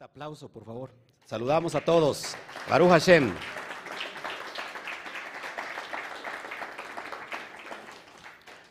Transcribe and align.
fuerte 0.00 0.04
aplauso, 0.04 0.48
por 0.48 0.64
favor. 0.64 0.90
Saludamos 1.26 1.74
a 1.74 1.84
todos. 1.84 2.34
Baruch 2.70 2.88
Hashem. 2.88 3.34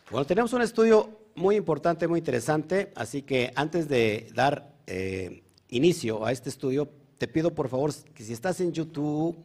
Bueno, 0.09 0.25
tenemos 0.25 0.53
un 0.53 0.63
estudio 0.63 1.19
muy 1.35 1.55
importante, 1.55 2.07
muy 2.07 2.17
interesante, 2.17 2.91
así 2.95 3.21
que 3.21 3.51
antes 3.55 3.87
de 3.87 4.27
dar 4.33 4.73
eh, 4.87 5.43
inicio 5.67 6.25
a 6.25 6.31
este 6.31 6.49
estudio, 6.49 6.89
te 7.19 7.27
pido 7.27 7.53
por 7.53 7.69
favor 7.69 7.93
que 8.15 8.23
si 8.23 8.33
estás 8.33 8.59
en 8.61 8.71
YouTube 8.71 9.37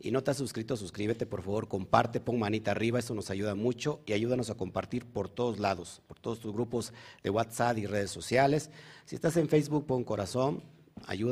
y 0.00 0.10
no 0.12 0.22
te 0.22 0.30
has 0.30 0.38
suscrito, 0.38 0.74
suscríbete 0.74 1.26
por 1.26 1.42
favor, 1.42 1.68
comparte, 1.68 2.18
pon 2.18 2.38
manita 2.38 2.70
arriba, 2.70 2.98
eso 2.98 3.14
nos 3.14 3.28
ayuda 3.28 3.54
mucho 3.54 4.00
y 4.06 4.14
ayúdanos 4.14 4.48
a 4.48 4.54
compartir 4.54 5.04
por 5.04 5.28
todos 5.28 5.58
lados, 5.58 6.00
por 6.06 6.18
todos 6.18 6.40
tus 6.40 6.54
grupos 6.54 6.94
de 7.22 7.28
WhatsApp 7.28 7.76
y 7.76 7.86
redes 7.86 8.10
sociales. 8.10 8.70
Si 9.04 9.14
estás 9.14 9.36
en 9.36 9.48
Facebook, 9.48 9.86
pon 9.86 10.02
corazón, 10.02 10.62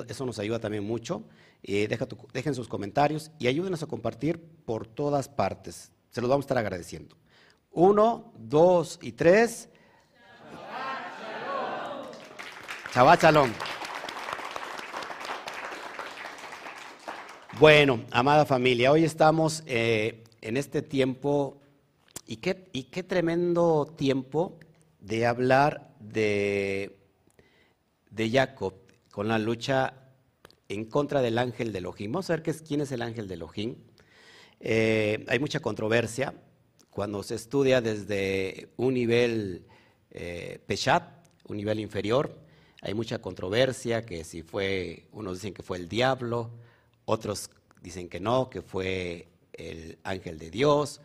eso 0.09 0.27
nos 0.27 0.39
ayuda 0.39 0.59
también 0.59 0.85
mucho. 0.85 1.25
Eh, 1.63 1.89
dejen 2.33 2.55
sus 2.55 2.69
comentarios 2.69 3.31
y 3.39 3.47
ayúdenos 3.47 3.83
a 3.83 3.87
compartir 3.87 4.41
por 4.65 4.87
todas 4.87 5.29
partes. 5.29 5.91
Se 6.11 6.21
los 6.21 6.31
vamos 6.31 6.45
a 6.45 6.47
estar 6.47 6.59
agradeciendo. 6.59 7.17
Uno, 7.73 8.33
dos 8.37 8.99
y 9.03 9.13
tres. 9.13 9.69
Shabbat 12.95 13.23
Shalom. 13.23 13.51
Bueno, 17.59 18.05
amada 18.11 18.45
familia, 18.45 18.91
hoy 18.91 19.05
estamos 19.05 19.63
eh, 19.67 20.25
en 20.41 20.57
este 20.57 20.83
tiempo, 20.83 21.61
y 22.27 22.39
qué, 22.39 22.69
y 22.73 22.85
qué 22.85 23.05
tremendo 23.05 23.87
tiempo 23.97 24.59
de 24.99 25.25
hablar 25.25 25.95
de, 26.01 26.99
de 28.11 28.31
Jacob 28.31 28.75
con 29.15 29.29
la 29.29 29.39
lucha 29.39 29.95
en 30.69 30.87
contra 30.87 31.23
del 31.23 31.39
ángel 31.39 31.73
de 31.73 31.79
Elohim. 31.79 32.11
Vamos 32.11 32.31
a 32.31 32.33
ver 32.33 32.43
qué 32.43 32.51
es, 32.51 32.63
quién 32.63 32.81
es 32.81 32.91
el 32.91 33.01
ángel 33.01 33.29
de 33.29 33.35
Elohim. 33.35 33.77
Hay 34.61 35.39
mucha 35.39 35.61
controversia 35.61 36.35
cuando 36.91 37.23
se 37.23 37.37
estudia 37.37 37.81
desde 37.81 38.71
un 38.77 38.95
nivel 38.95 39.67
eh, 40.11 40.59
Peshat, 40.67 41.05
un 41.47 41.59
nivel 41.59 41.79
inferior. 41.79 42.37
Hay 42.83 42.95
mucha 42.95 43.21
controversia 43.21 44.05
que 44.05 44.25
si 44.25 44.43
fue, 44.43 45.07
unos 45.13 45.35
dicen 45.35 45.55
que 45.55 45.63
fue 45.63 45.77
el 45.77 45.89
diablo, 45.89 46.51
otros 47.05 47.51
dicen 47.83 48.09
que 48.09 48.19
no, 48.19 48.51
que 48.51 48.63
fue 48.63 49.29
el 49.53 49.97
ángel 50.03 50.41
de 50.41 50.51
Dios, 50.51 51.01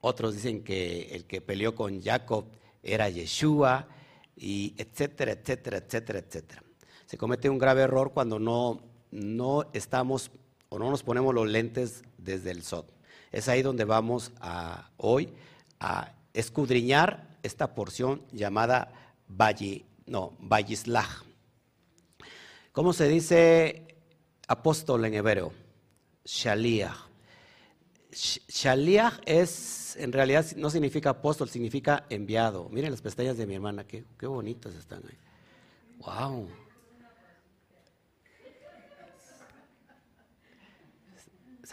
otros 0.00 0.34
dicen 0.34 0.64
que 0.64 1.14
el 1.14 1.26
que 1.26 1.40
peleó 1.40 1.76
con 1.76 2.02
Jacob 2.02 2.44
era 2.82 3.08
Yeshua, 3.08 3.86
y 4.34 4.74
etcétera, 4.78 5.30
etcétera, 5.30 5.76
etcétera, 5.76 6.18
etcétera 6.18 6.64
se 7.12 7.18
comete 7.18 7.50
un 7.50 7.58
grave 7.58 7.82
error 7.82 8.12
cuando 8.14 8.38
no, 8.38 8.80
no 9.10 9.66
estamos 9.74 10.30
o 10.70 10.78
no 10.78 10.88
nos 10.88 11.02
ponemos 11.02 11.34
los 11.34 11.46
lentes 11.46 12.04
desde 12.16 12.50
el 12.50 12.62
SOT. 12.62 12.90
Es 13.30 13.48
ahí 13.48 13.60
donde 13.60 13.84
vamos 13.84 14.32
hoy 14.96 15.28
a 15.78 16.14
escudriñar 16.32 17.36
esta 17.42 17.74
porción 17.74 18.22
llamada 18.32 19.14
Valle, 19.28 19.84
no, 20.06 20.32
Vallislaj. 20.40 21.24
¿Cómo 22.72 22.94
se 22.94 23.08
dice 23.08 23.94
apóstol 24.48 25.04
en 25.04 25.12
hebreo? 25.12 25.52
Shaliach. 26.24 26.96
Shaliach 28.10 29.20
es, 29.26 29.96
en 29.96 30.12
realidad 30.12 30.46
no 30.56 30.70
significa 30.70 31.10
apóstol, 31.10 31.50
significa 31.50 32.06
enviado. 32.08 32.70
Miren 32.70 32.90
las 32.90 33.02
pestañas 33.02 33.36
de 33.36 33.46
mi 33.46 33.56
hermana, 33.56 33.86
qué, 33.86 34.02
qué 34.18 34.26
bonitas 34.26 34.74
están 34.76 35.02
ahí. 35.06 35.18
¡Wow! 35.98 36.61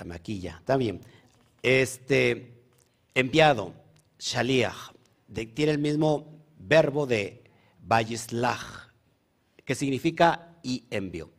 Maquilla, 0.04 0.58
está 0.60 0.78
bien. 0.78 1.02
Este, 1.62 2.64
enviado, 3.14 3.74
shaliach, 4.18 4.94
tiene 5.54 5.72
el 5.72 5.80
mismo 5.80 6.44
verbo 6.58 7.06
de 7.06 7.44
vayislach, 7.82 8.90
que 9.66 9.76
significa 9.76 10.58
y 10.64 10.86
envió. 10.90 11.32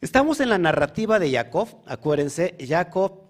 Estamos 0.00 0.40
en 0.40 0.50
la 0.50 0.58
narrativa 0.58 1.18
de 1.18 1.32
Jacob, 1.32 1.68
acuérdense, 1.86 2.56
Jacob 2.60 3.24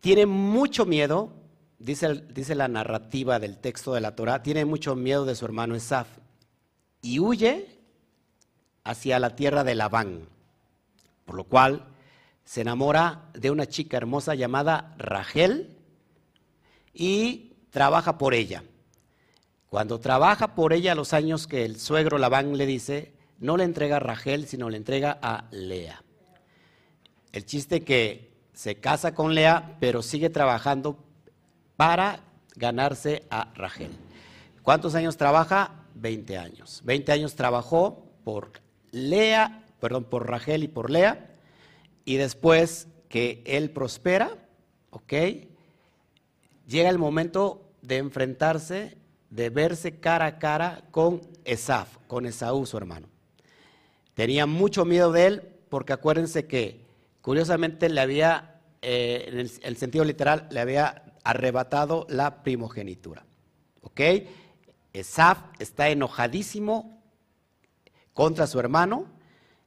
tiene 0.00 0.26
mucho 0.26 0.86
miedo, 0.86 1.32
dice, 1.78 2.22
dice 2.32 2.54
la 2.54 2.68
narrativa 2.68 3.40
del 3.40 3.58
texto 3.58 3.92
de 3.92 4.00
la 4.00 4.14
Torah, 4.14 4.42
tiene 4.42 4.64
mucho 4.64 4.94
miedo 4.94 5.24
de 5.24 5.34
su 5.34 5.44
hermano 5.44 5.74
Esaf 5.74 6.06
y 7.02 7.18
huye 7.18 7.80
hacia 8.84 9.18
la 9.18 9.34
tierra 9.34 9.64
de 9.64 9.74
Labán, 9.74 10.28
por 11.24 11.34
lo 11.34 11.44
cual 11.44 11.95
se 12.46 12.60
enamora 12.60 13.24
de 13.34 13.50
una 13.50 13.66
chica 13.66 13.96
hermosa 13.96 14.36
llamada 14.36 14.94
Rachel 14.98 15.76
y 16.94 17.56
trabaja 17.70 18.18
por 18.18 18.34
ella. 18.34 18.62
Cuando 19.68 19.98
trabaja 19.98 20.54
por 20.54 20.72
ella, 20.72 20.94
los 20.94 21.12
años 21.12 21.48
que 21.48 21.64
el 21.64 21.78
suegro 21.78 22.18
Labán 22.18 22.56
le 22.56 22.64
dice, 22.64 23.12
no 23.40 23.56
le 23.56 23.64
entrega 23.64 23.96
a 23.96 24.00
Rachel, 24.00 24.46
sino 24.46 24.70
le 24.70 24.76
entrega 24.76 25.18
a 25.20 25.48
Lea. 25.50 26.02
El 27.32 27.44
chiste 27.44 27.82
que 27.82 28.32
se 28.54 28.76
casa 28.76 29.12
con 29.12 29.34
Lea, 29.34 29.76
pero 29.80 30.00
sigue 30.00 30.30
trabajando 30.30 31.04
para 31.76 32.20
ganarse 32.54 33.24
a 33.28 33.52
Rachel. 33.56 33.90
¿Cuántos 34.62 34.94
años 34.94 35.16
trabaja? 35.16 35.84
20 35.96 36.38
años. 36.38 36.80
20 36.84 37.10
años 37.10 37.34
trabajó 37.34 38.06
por 38.22 38.52
Lea, 38.92 39.64
perdón, 39.80 40.04
por 40.04 40.30
Rachel 40.30 40.62
y 40.62 40.68
por 40.68 40.90
Lea 40.90 41.32
y 42.06 42.16
después 42.16 42.88
que 43.10 43.42
él 43.44 43.70
prospera, 43.70 44.30
¿ok? 44.90 45.12
Llega 46.66 46.88
el 46.88 46.98
momento 46.98 47.68
de 47.82 47.98
enfrentarse, 47.98 48.96
de 49.28 49.50
verse 49.50 49.98
cara 49.98 50.26
a 50.26 50.38
cara 50.38 50.84
con 50.92 51.20
Esaf, 51.44 51.98
con 52.06 52.24
Esaú, 52.24 52.64
su 52.64 52.76
hermano. 52.78 53.08
Tenía 54.14 54.46
mucho 54.46 54.84
miedo 54.84 55.12
de 55.12 55.26
él 55.26 55.42
porque 55.68 55.92
acuérdense 55.92 56.46
que 56.46 56.80
curiosamente 57.20 57.88
le 57.88 58.00
había, 58.00 58.60
eh, 58.82 59.26
en 59.28 59.38
el, 59.38 59.76
sentido 59.76 60.04
literal, 60.04 60.46
le 60.50 60.60
había 60.60 61.12
arrebatado 61.24 62.06
la 62.08 62.44
primogenitura. 62.44 63.26
¿Ok? 63.82 64.00
Esaf 64.92 65.38
está 65.58 65.88
enojadísimo 65.88 67.02
contra 68.14 68.46
su 68.46 68.60
hermano 68.60 69.06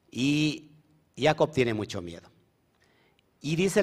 y 0.10 0.72
Jacob 1.18 1.52
tiene 1.52 1.74
mucho 1.74 2.02
miedo. 2.02 2.29
Y 3.42 3.56
dice 3.56 3.82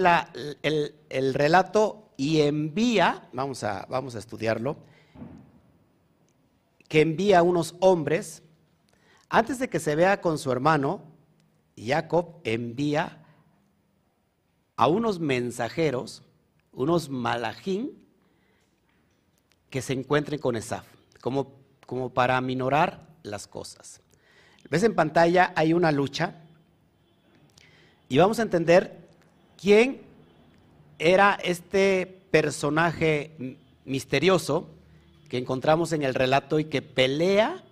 el, 0.62 1.34
relato 1.34 2.12
y 2.16 2.42
envía, 2.42 3.28
vamos 3.32 3.64
a, 3.64 3.86
vamos 3.88 4.14
a 4.14 4.18
estudiarlo, 4.18 4.76
que 6.88 7.00
envía 7.00 7.38
a 7.38 7.42
unos 7.42 7.74
hombres, 7.80 8.42
antes 9.28 9.58
de 9.58 9.68
que 9.68 9.80
se 9.80 9.96
vea 9.96 10.20
con 10.20 10.38
su 10.38 10.52
hermano, 10.52 11.02
Jacob 11.76 12.40
envía 12.44 13.24
a 14.76 14.88
unos 14.88 15.18
mensajeros, 15.18 16.22
unos 16.72 17.08
malajín, 17.08 18.06
que 19.70 19.82
se 19.82 19.94
encuentren 19.94 20.38
con 20.38 20.56
Esaf, 20.56 20.86
como, 21.20 21.54
como 21.86 22.10
para 22.10 22.36
aminorar 22.36 23.08
las 23.22 23.46
cosas. 23.46 24.00
¿Ves 24.70 24.82
en 24.82 24.94
pantalla? 24.94 25.52
Hay 25.56 25.72
una 25.72 25.92
lucha 25.92 26.42
y 28.08 28.18
vamos 28.18 28.38
a 28.38 28.42
entender 28.42 29.05
quién 29.66 30.00
era 30.96 31.36
este 31.42 32.22
personaje 32.30 33.58
misterioso 33.84 34.68
que 35.28 35.38
encontramos 35.38 35.92
en 35.92 36.04
el 36.04 36.14
relato 36.14 36.60
y 36.60 36.66
que 36.66 36.82
pelea 36.82 37.64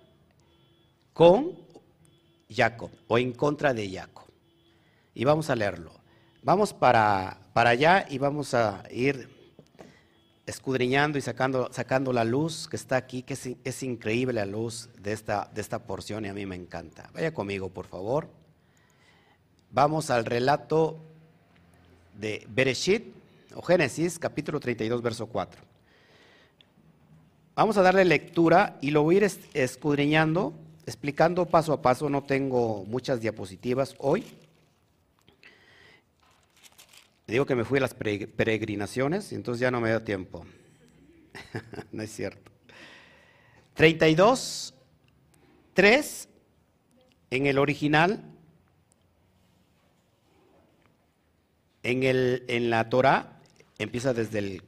con 1.13 1.57
Jacob 2.53 2.91
o 3.07 3.17
en 3.17 3.31
contra 3.31 3.73
de 3.73 3.89
Jacob. 3.89 4.25
Y 5.13 5.23
vamos 5.23 5.49
a 5.49 5.55
leerlo. 5.55 5.93
Vamos 6.43 6.73
para, 6.73 7.37
para 7.53 7.69
allá 7.69 8.05
y 8.09 8.17
vamos 8.17 8.53
a 8.53 8.83
ir 8.91 9.29
escudriñando 10.45 11.17
y 11.17 11.21
sacando, 11.21 11.69
sacando 11.71 12.11
la 12.11 12.25
luz 12.25 12.67
que 12.67 12.75
está 12.75 12.97
aquí, 12.97 13.23
que 13.23 13.35
es, 13.63 13.83
increíble 13.83 14.33
la 14.33 14.45
luz 14.45 14.89
de 14.99 15.13
esta, 15.13 15.49
de 15.53 15.61
esta 15.61 15.87
porción 15.87 16.25
y 16.25 16.27
a 16.27 16.33
mí 16.33 16.45
me 16.45 16.57
encanta. 16.57 17.09
Vaya 17.13 17.33
conmigo, 17.33 17.69
por 17.69 17.87
favor. 17.87 18.27
Vamos 19.71 20.09
al 20.09 20.25
relato 20.25 21.14
de 22.17 22.45
Bereshit 22.49 23.13
o 23.55 23.61
Génesis, 23.61 24.19
capítulo 24.19 24.59
32, 24.59 25.01
verso 25.01 25.27
4. 25.27 25.61
Vamos 27.55 27.77
a 27.77 27.81
darle 27.81 28.03
lectura 28.03 28.77
y 28.81 28.91
lo 28.91 29.03
voy 29.03 29.15
a 29.15 29.17
ir 29.19 29.31
escudriñando, 29.53 30.53
explicando 30.85 31.45
paso 31.45 31.71
a 31.71 31.81
paso. 31.81 32.09
No 32.09 32.23
tengo 32.23 32.83
muchas 32.85 33.21
diapositivas 33.21 33.95
hoy. 33.99 34.25
Digo 37.27 37.45
que 37.45 37.55
me 37.55 37.63
fui 37.63 37.77
a 37.77 37.81
las 37.81 37.93
peregrinaciones 37.93 39.31
y 39.31 39.35
entonces 39.35 39.61
ya 39.61 39.71
no 39.71 39.79
me 39.79 39.89
da 39.89 40.03
tiempo. 40.03 40.45
no 41.91 42.03
es 42.03 42.11
cierto. 42.11 42.51
32, 43.75 44.73
3 45.73 46.29
en 47.31 47.45
el 47.47 47.57
original 47.57 48.34
en, 51.85 52.03
el, 52.03 52.43
en 52.47 52.71
la 52.71 52.89
Torah 52.89 53.39
empieza 53.77 54.13
desde 54.13 54.39
el 54.39 54.63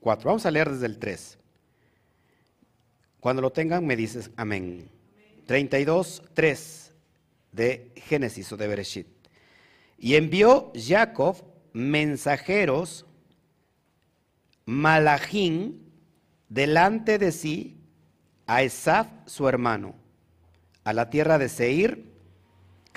4. 0.00 0.28
Vamos 0.28 0.44
a 0.44 0.50
leer 0.50 0.70
desde 0.70 0.86
el 0.86 0.98
3. 0.98 1.38
Cuando 3.20 3.42
lo 3.42 3.50
tengan 3.50 3.86
me 3.86 3.96
dices 3.96 4.30
amén. 4.36 4.90
32, 5.46 6.22
3 6.34 6.92
de 7.52 7.90
Génesis 7.96 8.52
o 8.52 8.58
de 8.58 8.68
Bereshit. 8.68 9.06
Y 9.98 10.16
envió 10.16 10.70
Jacob 10.74 11.42
mensajeros, 11.72 13.06
malajín, 14.66 15.90
delante 16.50 17.18
de 17.18 17.32
sí 17.32 17.78
a 18.46 18.62
Esaf, 18.62 19.08
su 19.24 19.48
hermano, 19.48 19.94
a 20.84 20.92
la 20.92 21.08
tierra 21.08 21.38
de 21.38 21.48
Seir, 21.48 22.07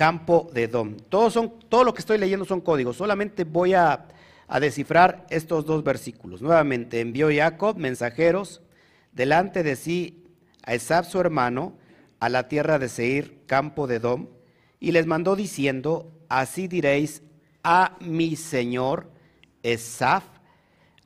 campo 0.02 0.50
de 0.52 0.68
Dom. 0.68 0.98
Todos 1.10 1.32
son, 1.34 1.60
todo 1.70 1.84
lo 1.84 1.94
que 1.94 2.00
estoy 2.00 2.18
leyendo 2.18 2.44
son 2.44 2.60
códigos. 2.60 2.98
Solamente 2.98 3.44
voy 3.44 3.76
a, 3.76 4.08
a 4.48 4.60
descifrar 4.60 5.28
estos 5.30 5.64
dos 5.64 5.84
versículos. 5.84 6.42
Nuevamente, 6.42 7.02
envió 7.02 7.30
Jacob 7.32 7.78
mensajeros 7.78 8.64
delante 9.12 9.62
de 9.62 9.76
sí 9.76 10.24
a 10.64 10.74
Esaf, 10.74 11.08
su 11.08 11.20
hermano, 11.20 11.74
a 12.20 12.30
la 12.30 12.48
tierra 12.48 12.80
de 12.80 12.90
Seir, 12.90 13.44
campo 13.46 13.86
de 13.86 14.00
Dom, 14.00 14.26
y 14.80 14.92
les 14.92 15.06
mandó 15.06 15.36
diciendo, 15.36 16.12
así 16.30 16.68
diréis 16.68 17.22
a 17.64 17.96
mi 18.00 18.36
señor 18.36 19.08
Esaf, 19.62 20.24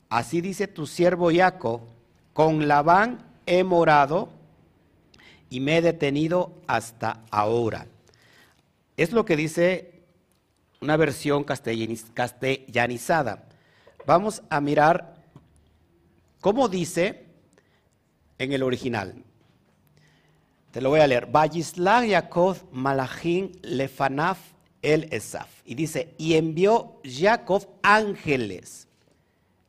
así 0.08 0.40
dice 0.40 0.70
tu 0.70 0.88
siervo 0.88 1.32
Jacob, 1.34 1.82
con 2.32 2.70
Labán 2.70 3.26
he 3.46 3.66
morado 3.66 4.30
y 5.50 5.60
me 5.60 5.80
he 5.80 5.82
detenido 5.82 6.54
hasta 6.66 7.26
ahora. 7.30 7.88
Es 8.98 9.12
lo 9.12 9.26
que 9.26 9.36
dice 9.36 10.04
una 10.82 10.98
versión 10.98 11.44
castellanizada. 11.44 13.48
Vamos 14.06 14.44
a 14.50 14.62
mirar 14.62 15.16
cómo 16.42 16.70
dice 16.70 17.26
en 18.38 18.54
el 18.54 18.64
original. 18.64 19.24
Te 20.72 20.82
lo 20.82 20.90
voy 20.90 21.00
a 21.00 21.08
leer. 21.08 21.28
Vallisla 21.28 22.06
Yaakov 22.06 22.58
Malachim 22.72 23.52
Lefanaf 23.62 24.56
el 24.86 25.08
Esaf. 25.12 25.50
Y 25.66 25.76
dice, 25.76 26.14
y 26.18 26.36
envió 26.36 27.02
Jacob 27.04 27.68
ángeles 27.82 28.88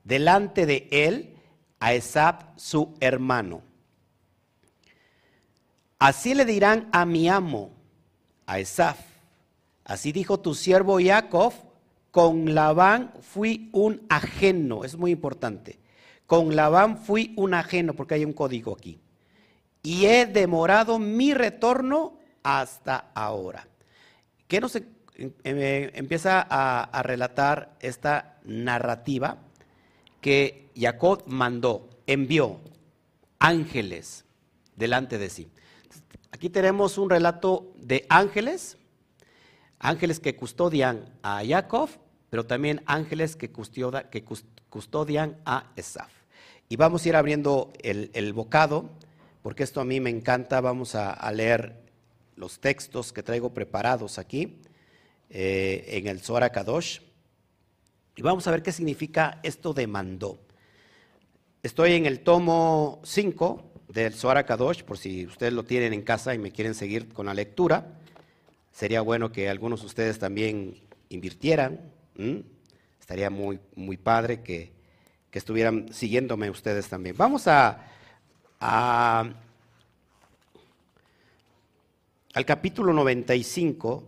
delante 0.04 0.66
de 0.66 0.88
él 0.90 1.34
a 1.80 1.94
Esaf 1.94 2.44
su 2.56 2.94
hermano. 3.00 3.62
Así 5.98 6.34
le 6.34 6.44
dirán 6.44 6.88
a 6.92 7.06
mi 7.06 7.28
amo, 7.28 7.70
a 8.46 8.58
Esaf. 8.58 8.98
Así 9.86 10.12
dijo 10.12 10.40
tu 10.40 10.54
siervo 10.54 10.98
Jacob, 11.00 11.54
con 12.10 12.54
Labán 12.54 13.14
fui 13.22 13.70
un 13.72 14.02
ajeno. 14.10 14.84
Es 14.84 14.96
muy 14.96 15.12
importante. 15.12 15.78
Con 16.26 16.54
Labán 16.54 16.98
fui 16.98 17.32
un 17.36 17.54
ajeno, 17.54 17.94
porque 17.94 18.14
hay 18.14 18.24
un 18.26 18.34
código 18.34 18.74
aquí 18.74 19.00
y 19.86 20.06
he 20.06 20.26
demorado 20.26 20.98
mi 20.98 21.32
retorno 21.32 22.18
hasta 22.42 23.12
ahora. 23.14 23.68
¿Qué 24.48 24.60
nos 24.60 24.74
em, 24.74 24.90
em, 25.44 25.90
empieza 25.94 26.44
a, 26.50 27.02
relatar 27.04 27.76
esta 27.78 28.40
narrativa? 28.42 29.38
Que 30.20 30.70
Jacob 30.76 31.22
mandó, 31.28 31.88
envió 32.08 32.58
ángeles 33.38 34.24
delante 34.74 35.18
de 35.18 35.30
sí. 35.30 35.48
Aquí 36.32 36.50
tenemos 36.50 36.98
un 36.98 37.08
relato 37.08 37.72
de 37.76 38.06
ángeles, 38.08 38.78
ángeles 39.86 40.18
que 40.18 40.34
custodian 40.34 41.04
a 41.22 41.42
Jacob, 41.46 41.88
pero 42.28 42.44
también 42.44 42.82
ángeles 42.86 43.36
que, 43.36 43.52
custodian 44.68 45.36
a 45.44 45.70
Esaf. 45.76 46.10
Y 46.68 46.74
vamos 46.74 47.04
a 47.04 47.08
ir 47.08 47.14
abriendo 47.14 47.72
el, 47.82 48.32
bocado 48.32 48.90
porque 49.42 49.62
esto 49.62 49.80
a 49.80 49.84
mí 49.84 50.00
me 50.00 50.10
encanta. 50.10 50.60
Vamos 50.60 50.96
a, 50.96 51.30
leer 51.30 51.84
los 52.34 52.58
textos 52.58 53.12
que 53.12 53.22
traigo 53.22 53.54
preparados 53.54 54.18
aquí 54.18 54.58
eh, 55.30 55.84
en 55.86 56.08
el 56.08 56.20
Zohar 56.20 56.50
Kadosh 56.50 56.98
y 58.16 58.22
vamos 58.22 58.44
a 58.48 58.50
ver 58.50 58.64
qué 58.64 58.72
significa 58.72 59.38
esto 59.44 59.72
de 59.72 59.86
mandó. 59.86 60.40
Estoy 61.62 61.92
en 61.92 62.06
el 62.06 62.20
tomo 62.20 63.00
5 63.04 63.72
del 63.88 64.14
Zohar 64.14 64.44
Kadosh, 64.44 64.82
por 64.82 64.98
si 64.98 65.26
ustedes 65.26 65.52
lo 65.52 65.64
tienen 65.64 65.92
en 65.92 66.02
casa 66.02 66.34
y 66.34 66.38
me 66.38 66.50
quieren 66.50 66.74
seguir 66.74 67.12
con 67.12 67.26
la 67.26 67.34
lectura. 67.34 68.00
Sería 68.76 69.00
bueno 69.00 69.32
que 69.32 69.48
algunos 69.48 69.80
de 69.80 69.86
ustedes 69.86 70.18
también 70.18 70.76
invirtieran. 71.08 71.80
Estaría 73.00 73.30
muy, 73.30 73.58
muy 73.74 73.96
padre 73.96 74.42
que, 74.42 74.70
que 75.30 75.38
estuvieran 75.38 75.90
siguiéndome 75.94 76.50
ustedes 76.50 76.86
también. 76.86 77.16
Vamos 77.16 77.48
a 77.48 77.86
al 82.34 82.44
capítulo 82.44 82.92
95, 82.92 84.04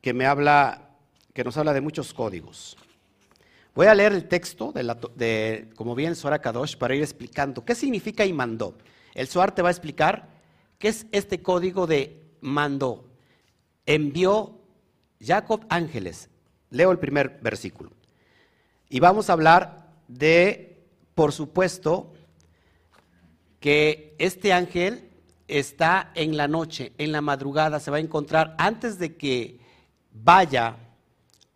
que 0.00 0.14
me 0.14 0.24
habla, 0.24 0.88
que 1.34 1.44
nos 1.44 1.58
habla 1.58 1.74
de 1.74 1.82
muchos 1.82 2.14
códigos. 2.14 2.78
Voy 3.74 3.88
a 3.88 3.94
leer 3.94 4.14
el 4.14 4.26
texto 4.26 4.72
de, 4.72 5.68
como 5.76 5.94
bien 5.94 6.16
Zohar 6.16 6.40
Kadosh 6.40 6.78
para 6.78 6.94
ir 6.94 7.02
explicando 7.02 7.62
qué 7.62 7.74
significa 7.74 8.24
y 8.24 8.32
mandó. 8.32 8.78
El 9.12 9.28
Zohar 9.28 9.54
te 9.54 9.60
va 9.60 9.68
a 9.68 9.72
explicar 9.72 10.30
qué 10.78 10.88
es 10.88 11.04
este 11.12 11.42
código 11.42 11.86
de 11.86 12.21
mandó. 12.42 13.08
Envió 13.86 14.60
Jacob 15.18 15.64
ángeles. 15.70 16.28
Leo 16.68 16.90
el 16.92 16.98
primer 16.98 17.40
versículo. 17.40 17.92
Y 18.90 19.00
vamos 19.00 19.30
a 19.30 19.32
hablar 19.32 19.90
de 20.06 20.72
por 21.14 21.32
supuesto, 21.32 22.12
que 23.60 24.14
este 24.18 24.52
ángel 24.52 25.10
está 25.46 26.10
en 26.14 26.36
la 26.36 26.48
noche, 26.48 26.92
en 26.98 27.12
la 27.12 27.20
madrugada, 27.20 27.80
se 27.80 27.90
va 27.90 27.98
a 27.98 28.00
encontrar 28.00 28.54
antes 28.58 28.98
de 28.98 29.16
que 29.16 29.60
vaya 30.10 30.76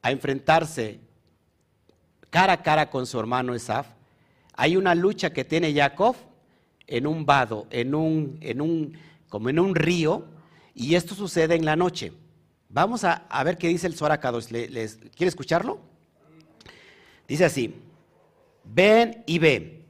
a 0.03 0.13
enfrentarse 0.13 1.01
cara 2.31 2.55
a 2.55 2.63
cara 2.63 2.91
con 2.91 3.07
su 3.07 3.19
hermano 3.19 3.55
Esaf. 3.55 3.89
Hay 4.55 4.77
una 4.77 4.95
lucha 4.95 5.33
que 5.33 5.45
tiene 5.45 5.75
Jacob 5.75 6.17
en 6.87 7.07
un 7.07 7.25
vado, 7.25 7.67
en 7.71 7.95
un, 7.95 8.39
en 8.41 8.61
un, 8.61 8.99
como 9.29 9.49
en 9.49 9.59
un 9.59 9.75
río, 9.75 10.27
y 10.77 10.95
esto 10.95 11.15
sucede 11.15 11.55
en 11.55 11.65
la 11.65 11.75
noche. 11.75 12.13
Vamos 12.69 13.03
a, 13.03 13.27
ver 13.45 13.57
qué 13.57 13.69
dice 13.69 13.87
el 13.87 13.95
Zohar 13.95 14.21
¿Quiere 14.21 14.99
escucharlo? 15.19 15.81
Dice 17.27 17.47
así, 17.47 17.75
ven 18.63 19.25
y 19.27 19.39
ve. 19.39 19.87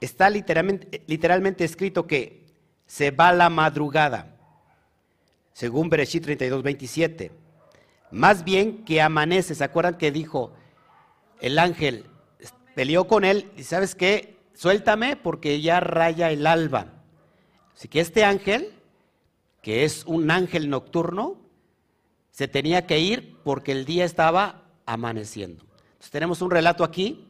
Está 0.00 0.30
literalmente, 0.30 1.02
literalmente 1.06 1.64
escrito 1.64 2.06
que 2.06 2.46
se 2.86 3.10
va 3.10 3.32
la 3.32 3.50
madrugada, 3.50 4.34
según 5.52 5.90
Bereshit 5.90 6.24
32, 6.24 6.62
27. 6.62 7.30
Más 8.10 8.44
bien 8.44 8.84
que 8.84 9.02
amanece. 9.02 9.54
¿Se 9.54 9.64
acuerdan 9.64 9.98
que 9.98 10.10
dijo 10.10 10.54
el 11.40 11.58
ángel? 11.58 12.06
Peleó 12.74 13.06
con 13.06 13.24
él 13.24 13.50
y 13.56 13.62
¿sabes 13.62 13.94
qué? 13.94 14.38
Suéltame 14.54 15.16
porque 15.16 15.60
ya 15.60 15.80
raya 15.80 16.30
el 16.30 16.46
alba. 16.46 16.86
Así 17.74 17.88
que 17.88 18.00
este 18.00 18.24
ángel, 18.24 18.72
que 19.64 19.84
es 19.84 20.04
un 20.04 20.30
ángel 20.30 20.68
nocturno, 20.68 21.38
se 22.30 22.48
tenía 22.48 22.86
que 22.86 22.98
ir 23.00 23.38
porque 23.42 23.72
el 23.72 23.86
día 23.86 24.04
estaba 24.04 24.64
amaneciendo. 24.84 25.64
Entonces 25.84 26.10
tenemos 26.10 26.42
un 26.42 26.50
relato 26.50 26.84
aquí 26.84 27.26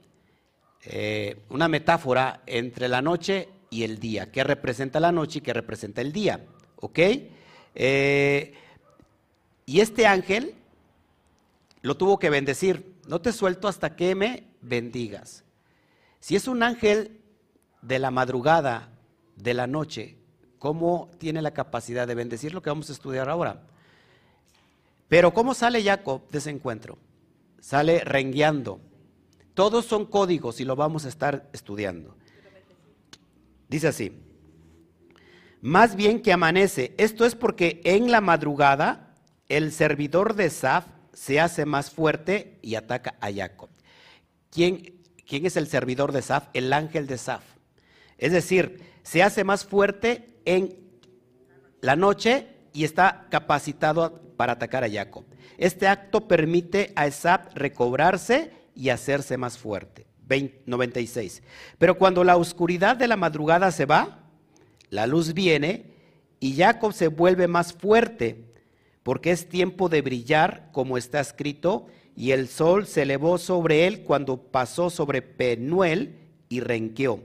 eh, 0.86 1.36
una 1.48 1.68
metáfora 1.68 2.42
entre 2.44 2.88
la 2.88 3.00
noche 3.00 3.48
y 3.70 3.84
el 3.84 4.00
día. 4.00 4.32
¿Qué 4.32 4.42
representa 4.42 4.98
la 4.98 5.12
noche 5.12 5.38
y 5.38 5.42
qué 5.42 5.52
representa 5.52 6.00
el 6.00 6.12
día? 6.12 6.44
¿Ok? 6.76 6.98
Eh, 7.76 8.54
y 9.64 9.80
este 9.80 10.06
ángel 10.06 10.54
lo 11.82 11.96
tuvo 11.96 12.18
que 12.18 12.30
bendecir. 12.30 12.96
No 13.06 13.20
te 13.20 13.32
suelto 13.32 13.68
hasta 13.68 13.94
que 13.94 14.16
me 14.16 14.44
bendigas. 14.60 15.44
Si 16.18 16.34
es 16.34 16.48
un 16.48 16.64
ángel 16.64 17.20
de 17.80 18.00
la 18.00 18.10
madrugada, 18.10 18.90
de 19.36 19.54
la 19.54 19.68
noche, 19.68 20.16
¿cómo 20.64 21.10
tiene 21.18 21.42
la 21.42 21.52
capacidad 21.52 22.08
de 22.08 22.14
bendecir 22.14 22.54
lo 22.54 22.62
que 22.62 22.70
vamos 22.70 22.88
a 22.88 22.94
estudiar 22.94 23.28
ahora? 23.28 23.60
Pero 25.08 25.34
¿cómo 25.34 25.52
sale 25.52 25.84
Jacob 25.84 26.26
de 26.30 26.38
ese 26.38 26.48
encuentro? 26.48 26.96
Sale 27.60 28.00
rengueando 28.00 28.80
todos 29.52 29.84
son 29.84 30.06
códigos 30.06 30.58
y 30.60 30.64
lo 30.64 30.74
vamos 30.74 31.04
a 31.04 31.08
estar 31.08 31.48
estudiando. 31.52 32.16
Dice 33.68 33.88
así, 33.88 34.12
más 35.60 35.96
bien 35.96 36.22
que 36.22 36.32
amanece. 36.32 36.94
Esto 36.98 37.24
es 37.24 37.34
porque 37.34 37.82
en 37.84 38.10
la 38.10 38.20
madrugada 38.20 39.14
el 39.50 39.70
servidor 39.70 40.34
de 40.34 40.48
Saf 40.48 40.86
se 41.12 41.40
hace 41.40 41.66
más 41.66 41.90
fuerte 41.90 42.58
y 42.62 42.74
ataca 42.74 43.16
a 43.20 43.30
Jacob. 43.30 43.68
¿Quién, 44.50 45.00
quién 45.26 45.46
es 45.46 45.56
el 45.56 45.68
servidor 45.68 46.10
de 46.12 46.22
Saf? 46.22 46.48
El 46.52 46.72
ángel 46.72 47.06
de 47.06 47.18
Saf. 47.18 47.44
Es 48.18 48.32
decir, 48.32 48.82
se 49.04 49.22
hace 49.22 49.44
más 49.44 49.64
fuerte 49.64 50.33
en 50.44 50.76
la 51.80 51.96
noche 51.96 52.48
y 52.72 52.84
está 52.84 53.26
capacitado 53.30 54.20
para 54.36 54.52
atacar 54.54 54.84
a 54.84 54.90
Jacob. 54.90 55.24
Este 55.58 55.86
acto 55.86 56.26
permite 56.26 56.92
a 56.96 57.06
Esab 57.06 57.54
recobrarse 57.54 58.50
y 58.74 58.88
hacerse 58.88 59.36
más 59.36 59.58
fuerte. 59.58 60.06
96. 60.66 61.42
Pero 61.78 61.96
cuando 61.96 62.24
la 62.24 62.36
oscuridad 62.36 62.96
de 62.96 63.08
la 63.08 63.16
madrugada 63.16 63.70
se 63.70 63.84
va, 63.84 64.24
la 64.90 65.06
luz 65.06 65.34
viene 65.34 65.94
y 66.40 66.56
Jacob 66.56 66.92
se 66.92 67.08
vuelve 67.08 67.48
más 67.48 67.72
fuerte, 67.72 68.44
porque 69.02 69.30
es 69.30 69.48
tiempo 69.48 69.88
de 69.88 70.02
brillar, 70.02 70.70
como 70.72 70.96
está 70.96 71.20
escrito, 71.20 71.86
y 72.16 72.30
el 72.30 72.48
sol 72.48 72.86
se 72.86 73.02
elevó 73.02 73.38
sobre 73.38 73.86
él 73.86 74.02
cuando 74.02 74.38
pasó 74.38 74.88
sobre 74.90 75.20
Penuel 75.20 76.18
y 76.48 76.60
renqueó. 76.60 77.20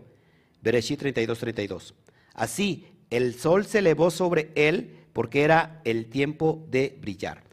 Bereshit 0.62 1.00
32, 1.00 1.40
32. 1.40 1.94
Así, 2.34 2.88
el 3.10 3.36
sol 3.36 3.66
se 3.66 3.80
elevó 3.80 4.12
sobre 4.12 4.52
él 4.56 4.98
porque 5.14 5.44
era 5.44 5.82
el 5.84 6.08
tiempo 6.08 6.66
de 6.70 6.98
brillar. 7.02 7.44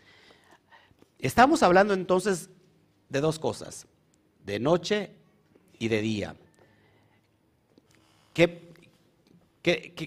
Estamos 1.19 1.63
hablando 1.63 1.95
entonces 1.95 2.51
de 3.09 3.21
dos 3.21 3.39
cosas, 3.39 3.87
de 4.45 4.61
noche 4.61 5.11
y 5.79 5.89
de 5.89 6.01
día. 6.01 6.37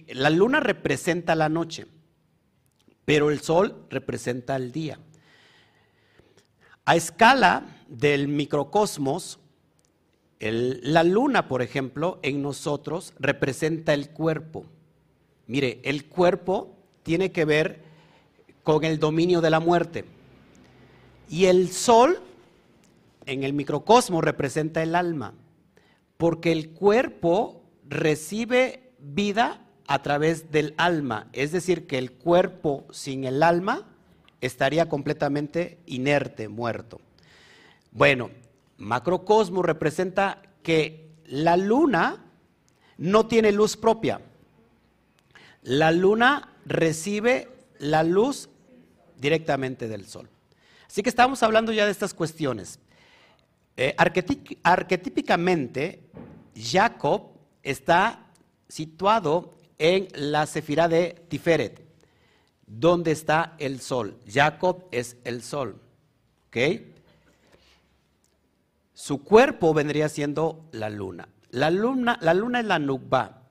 La 0.10 0.30
luna 0.30 0.60
representa 0.60 1.36
la 1.36 1.50
noche, 1.50 1.88
pero 3.06 3.32
el 3.32 3.42
sol 3.42 3.86
representa 3.90 4.56
el 4.56 4.72
día. 4.72 5.00
A 6.86 6.96
escala 6.96 7.84
del 7.88 8.28
microcosmos, 8.28 9.40
la 10.40 11.04
luna, 11.04 11.48
por 11.48 11.62
ejemplo, 11.62 12.20
en 12.22 12.42
nosotros 12.42 13.14
representa 13.20 13.94
el 13.94 14.12
cuerpo. 14.12 14.66
Mire, 15.50 15.80
el 15.84 16.06
cuerpo 16.06 16.76
tiene 17.02 17.32
que 17.32 17.44
ver 17.44 17.82
con 18.62 18.84
el 18.84 19.00
dominio 19.00 19.42
de 19.42 19.50
la 19.50 19.60
muerte. 19.60 20.06
Y 21.28 21.46
el 21.46 21.72
sol 21.72 22.22
en 23.26 23.44
el 23.44 23.54
microcosmos 23.54 24.24
representa 24.24 24.84
el 24.84 24.94
alma, 24.94 25.34
porque 26.18 26.52
el 26.52 26.70
cuerpo 26.70 27.64
recibe 27.88 28.92
vida 29.00 29.66
a 29.88 30.04
través 30.04 30.52
del 30.52 30.76
alma, 30.78 31.30
es 31.34 31.52
decir, 31.52 31.88
que 31.88 31.98
el 31.98 32.12
cuerpo 32.12 32.86
sin 32.92 33.24
el 33.24 33.42
alma 33.42 33.88
estaría 34.42 34.88
completamente 34.88 35.80
inerte, 35.88 36.48
muerto. 36.48 37.02
Bueno, 37.92 38.30
macrocosmos 38.78 39.66
representa 39.66 40.44
que 40.62 41.10
la 41.26 41.58
luna 41.58 42.24
no 43.00 43.26
tiene 43.26 43.52
luz 43.52 43.78
propia. 43.78 44.22
La 45.70 45.92
luna 45.92 46.50
recibe 46.66 47.48
la 47.78 48.02
luz 48.02 48.50
directamente 49.18 49.88
del 49.88 50.08
sol. 50.08 50.28
Así 50.88 51.04
que 51.04 51.10
estamos 51.10 51.44
hablando 51.44 51.72
ya 51.72 51.86
de 51.86 51.92
estas 51.92 52.16
cuestiones. 52.16 52.80
Eh, 53.78 53.94
arquetípicamente, 54.64 56.10
Jacob 56.56 57.34
está 57.62 58.32
situado 58.68 59.54
en 59.78 60.08
la 60.16 60.48
cefirá 60.48 60.88
de 60.88 61.24
Tiferet, 61.30 61.86
donde 62.66 63.12
está 63.12 63.56
el 63.60 63.80
sol. 63.80 64.18
Jacob 64.28 64.88
es 64.92 65.18
el 65.24 65.44
sol. 65.44 65.80
¿Ok? 66.48 66.58
Su 68.96 69.24
cuerpo 69.24 69.76
vendría 69.76 70.10
siendo 70.10 70.68
la 70.72 70.90
luna. 70.90 71.30
La 71.52 71.70
luna, 71.70 72.18
la 72.22 72.34
luna 72.34 72.62
es 72.62 72.66
la 72.66 72.80
nukba. 72.80 73.44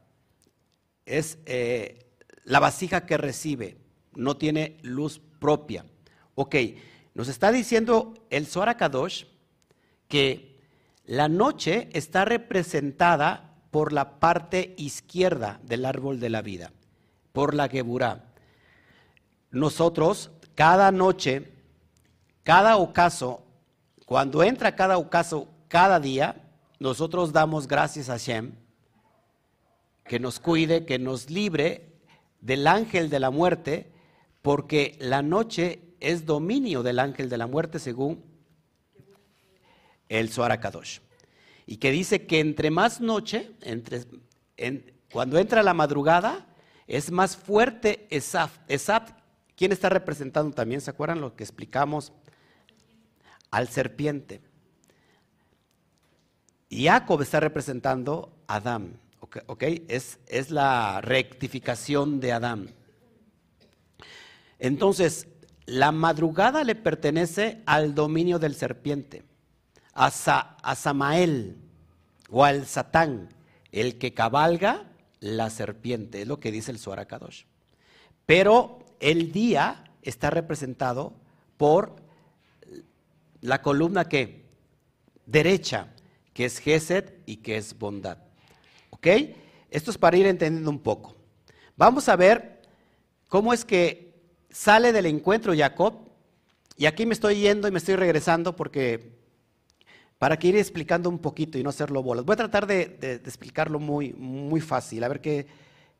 Es 1.06 1.38
eh, 1.46 2.06
la 2.48 2.60
vasija 2.60 3.04
que 3.04 3.18
recibe. 3.18 3.76
No 4.14 4.36
tiene 4.36 4.78
luz 4.82 5.20
propia. 5.38 5.84
Ok, 6.34 6.56
nos 7.14 7.28
está 7.28 7.52
diciendo 7.52 8.14
el 8.30 8.46
Zohar 8.46 8.76
Kadosh 8.76 9.24
que 10.08 10.58
la 11.04 11.28
noche 11.28 11.90
está 11.92 12.24
representada 12.24 13.54
por 13.70 13.92
la 13.92 14.18
parte 14.18 14.74
izquierda 14.78 15.60
del 15.62 15.84
árbol 15.84 16.20
de 16.20 16.30
la 16.30 16.40
vida, 16.40 16.72
por 17.32 17.54
la 17.54 17.68
Geburá. 17.68 18.24
Nosotros, 19.50 20.30
cada 20.54 20.90
noche, 20.90 21.52
cada 22.44 22.78
ocaso, 22.78 23.42
cuando 24.06 24.42
entra 24.42 24.74
cada 24.74 24.96
ocaso, 24.96 25.48
cada 25.68 26.00
día, 26.00 26.36
nosotros 26.78 27.32
damos 27.32 27.68
gracias 27.68 28.08
a 28.08 28.12
Hashem 28.12 28.52
que 30.04 30.18
nos 30.18 30.40
cuide, 30.40 30.86
que 30.86 30.98
nos 30.98 31.28
libre 31.28 31.97
del 32.40 32.66
ángel 32.66 33.10
de 33.10 33.20
la 33.20 33.30
muerte, 33.30 33.92
porque 34.42 34.96
la 35.00 35.22
noche 35.22 35.80
es 36.00 36.26
dominio 36.26 36.82
del 36.82 36.98
ángel 36.98 37.28
de 37.28 37.38
la 37.38 37.46
muerte 37.46 37.78
según 37.78 38.24
el 40.08 40.30
Zohar 40.30 40.58
Kadosh. 40.60 41.00
Y 41.66 41.76
que 41.76 41.90
dice 41.90 42.26
que 42.26 42.40
entre 42.40 42.70
más 42.70 43.00
noche, 43.00 43.50
entre, 43.60 44.02
cuando 45.12 45.38
entra 45.38 45.62
la 45.62 45.74
madrugada, 45.74 46.46
es 46.86 47.10
más 47.10 47.36
fuerte 47.36 48.06
Esaf. 48.10 48.58
Esaf, 48.68 49.12
¿quién 49.54 49.72
está 49.72 49.88
representando 49.88 50.54
también? 50.54 50.80
¿Se 50.80 50.90
acuerdan 50.90 51.20
lo 51.20 51.36
que 51.36 51.44
explicamos 51.44 52.12
al 53.50 53.68
serpiente. 53.68 54.40
Y 56.68 56.86
Jacob 56.86 57.22
está 57.22 57.40
representando 57.40 58.36
a 58.46 58.56
Adán, 58.56 59.00
¿ok? 59.20 59.64
Es, 59.88 60.18
es, 60.26 60.50
la 60.50 61.00
rectificación 61.00 62.20
de 62.20 62.32
Adán. 62.32 62.70
Entonces, 64.58 65.28
la 65.66 65.92
madrugada 65.92 66.64
le 66.64 66.74
pertenece 66.74 67.62
al 67.66 67.94
dominio 67.94 68.38
del 68.38 68.54
serpiente, 68.54 69.22
a, 69.94 70.06
a 70.06 70.74
Samael 70.74 71.56
o 72.30 72.44
al 72.44 72.66
Satán, 72.66 73.28
el 73.72 73.98
que 73.98 74.14
cabalga 74.14 74.84
la 75.20 75.50
serpiente, 75.50 76.22
es 76.22 76.28
lo 76.28 76.40
que 76.40 76.52
dice 76.52 76.70
el 76.70 76.78
Suara 76.78 77.06
Kadosh. 77.06 77.44
Pero 78.24 78.78
el 79.00 79.32
día 79.32 79.84
está 80.02 80.30
representado 80.30 81.14
por 81.56 81.96
la 83.40 83.62
columna 83.62 84.08
que 84.08 84.44
derecha, 85.26 85.94
que 86.32 86.46
es 86.46 86.58
Gesed 86.58 87.12
y 87.26 87.36
que 87.36 87.56
es 87.56 87.78
bondad. 87.78 88.27
¿Ok? 88.90 89.06
Esto 89.70 89.90
es 89.90 89.98
para 89.98 90.16
ir 90.16 90.26
entendiendo 90.26 90.70
un 90.70 90.78
poco. 90.78 91.16
Vamos 91.76 92.08
a 92.08 92.16
ver 92.16 92.62
cómo 93.28 93.52
es 93.52 93.64
que 93.64 94.14
sale 94.50 94.92
del 94.92 95.06
encuentro 95.06 95.54
Jacob. 95.56 95.94
Y 96.76 96.86
aquí 96.86 97.06
me 97.06 97.14
estoy 97.14 97.40
yendo 97.40 97.68
y 97.68 97.70
me 97.70 97.78
estoy 97.78 97.96
regresando 97.96 98.54
porque 98.54 99.18
para 100.18 100.38
que 100.38 100.48
ir 100.48 100.56
explicando 100.56 101.08
un 101.08 101.18
poquito 101.18 101.58
y 101.58 101.62
no 101.62 101.70
hacerlo 101.70 102.02
bolas. 102.02 102.24
Voy 102.24 102.34
a 102.34 102.36
tratar 102.36 102.66
de, 102.66 103.20
explicarlo 103.24 103.78
muy, 103.78 104.12
muy 104.14 104.60
fácil. 104.60 105.04
A 105.04 105.08
ver 105.08 105.20
qué, 105.20 105.46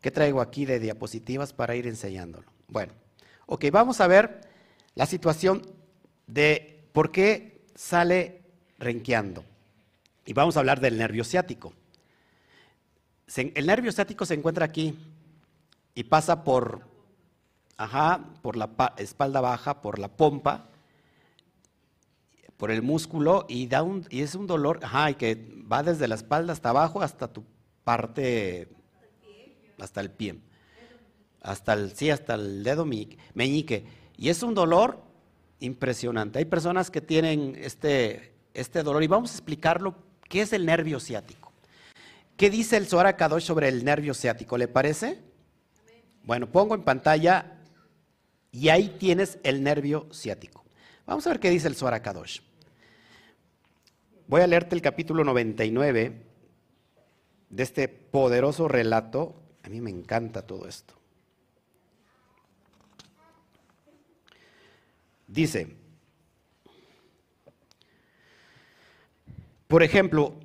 qué 0.01 0.11
traigo 0.11 0.41
aquí 0.41 0.65
de 0.65 0.81
diapositivas 0.81 1.53
para 1.53 1.77
ir 1.77 1.87
enseñándolo. 1.87 2.51
Bueno, 2.69 2.93
ok, 3.47 3.67
vamos 3.73 4.01
a 4.01 4.07
ver 4.07 4.41
la 4.95 5.07
situación 5.07 5.63
de 6.27 6.79
¿Por 6.99 7.13
qué 7.13 7.61
sale 7.77 8.43
renqueando? 8.77 9.45
Y 10.27 10.33
vamos 10.33 10.57
a 10.57 10.59
hablar 10.59 10.81
del 10.81 10.99
nervio 10.99 11.23
ciático. 11.23 11.73
El 13.37 13.67
nervio 13.67 13.93
ciático 13.93 14.25
se 14.25 14.35
encuentra 14.35 14.65
aquí 14.65 14.99
y 15.95 16.05
pasa 16.05 16.45
por, 16.45 16.83
ajá, 17.77 18.25
por 18.41 18.57
la 18.57 18.71
espalda 18.97 19.41
baja, 19.41 19.83
por 19.83 19.99
la 19.99 20.09
pompa, 20.09 20.69
por 22.57 22.71
el 22.71 22.83
músculo 22.83 23.47
y, 23.49 23.67
da 23.67 23.83
un, 23.83 24.07
y 24.11 24.23
es 24.23 24.35
un 24.35 24.47
dolor 24.47 24.81
ajá, 24.83 25.13
que 25.13 25.63
va 25.71 25.83
desde 25.83 26.09
la 26.09 26.15
espalda 26.15 26.53
hasta 26.53 26.71
abajo 26.71 27.03
hasta 27.03 27.33
tu 27.33 27.45
parte, 27.85 28.69
hasta 29.79 30.01
el 30.01 30.11
pie, 30.11 30.41
hasta 31.43 31.75
el, 31.75 31.93
sí, 31.93 32.11
hasta 32.11 32.35
el 32.35 32.65
dedo 32.65 32.85
meñique. 32.85 33.85
Y 34.17 34.31
es 34.31 34.43
un 34.43 34.55
dolor 34.55 35.03
impresionante. 35.61 36.39
Hay 36.39 36.47
personas 36.47 36.91
que 36.91 37.01
tienen 37.01 37.57
este, 37.59 38.35
este 38.55 38.83
dolor 38.83 39.03
y 39.03 39.07
vamos 39.07 39.31
a 39.31 39.35
explicarlo, 39.35 39.95
qué 40.29 40.43
es 40.43 40.53
el 40.53 40.67
nervio 40.67 40.99
ciático. 40.99 41.48
¿Qué 42.39 42.51
dice 42.51 42.77
el 42.77 42.87
Zohar 42.87 43.17
Kadosh 43.17 43.43
sobre 43.43 43.67
el 43.67 43.85
nervio 43.85 44.15
ciático? 44.15 44.57
¿Le 44.57 44.69
parece? 44.69 45.19
Bueno, 46.23 46.49
pongo 46.49 46.77
en 46.77 46.85
pantalla 46.85 47.59
y 48.53 48.69
ahí 48.69 48.95
tienes 48.97 49.41
el 49.43 49.61
nervio 49.65 50.07
ciático. 50.13 50.65
Vamos 51.05 51.27
a 51.27 51.31
ver 51.31 51.41
qué 51.41 51.51
dice 51.51 51.67
el 51.67 51.75
Zohar 51.75 52.01
Kadosh. 52.01 52.39
Voy 54.29 54.41
a 54.41 54.47
leerte 54.47 54.77
el 54.77 54.83
capítulo 54.83 55.25
99 55.25 56.27
de 57.51 57.63
este 57.65 57.89
poderoso 57.89 58.69
relato. 58.69 59.43
A 59.65 59.69
mí 59.69 59.81
me 59.81 59.91
encanta 59.91 60.43
todo 60.43 60.69
esto. 60.69 60.95
Dice, 65.27 65.75
por 69.67 69.83
ejemplo, 69.83 70.39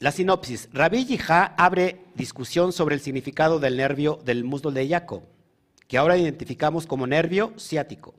la 0.00 0.10
sinopsis. 0.10 0.70
Rabbi 0.72 1.04
Yijá 1.04 1.54
abre 1.58 2.00
discusión 2.14 2.72
sobre 2.72 2.94
el 2.94 3.02
significado 3.02 3.60
del 3.60 3.76
nervio 3.76 4.18
del 4.24 4.44
muslo 4.44 4.70
de 4.72 4.88
Jacob, 4.88 5.22
que 5.86 5.98
ahora 5.98 6.16
identificamos 6.16 6.86
como 6.86 7.06
nervio 7.06 7.52
ciático. 7.58 8.14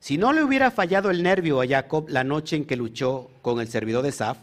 Si 0.00 0.18
no 0.18 0.34
le 0.34 0.44
hubiera 0.44 0.70
fallado 0.70 1.10
el 1.10 1.22
nervio 1.22 1.62
a 1.62 1.66
Jacob 1.66 2.08
la 2.08 2.24
noche 2.24 2.56
en 2.56 2.66
que 2.66 2.76
luchó 2.76 3.30
con 3.40 3.60
el 3.60 3.68
servidor 3.68 4.02
de 4.02 4.12
Saf, 4.12 4.36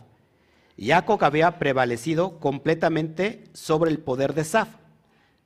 Jacob 0.77 1.23
había 1.23 1.59
prevalecido 1.59 2.39
completamente 2.39 3.43
sobre 3.53 3.91
el 3.91 3.99
poder 3.99 4.33
de 4.33 4.43
Saf, 4.43 4.69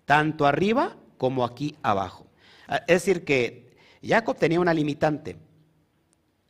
tanto 0.05 0.45
arriba 0.45 0.95
como 1.17 1.43
aquí 1.43 1.75
abajo. 1.83 2.27
Ah, 2.67 2.77
es 2.87 3.03
decir, 3.03 3.25
que 3.25 3.75
Jacob 4.01 4.37
tenía 4.37 4.59
una 4.59 4.73
limitante, 4.73 5.35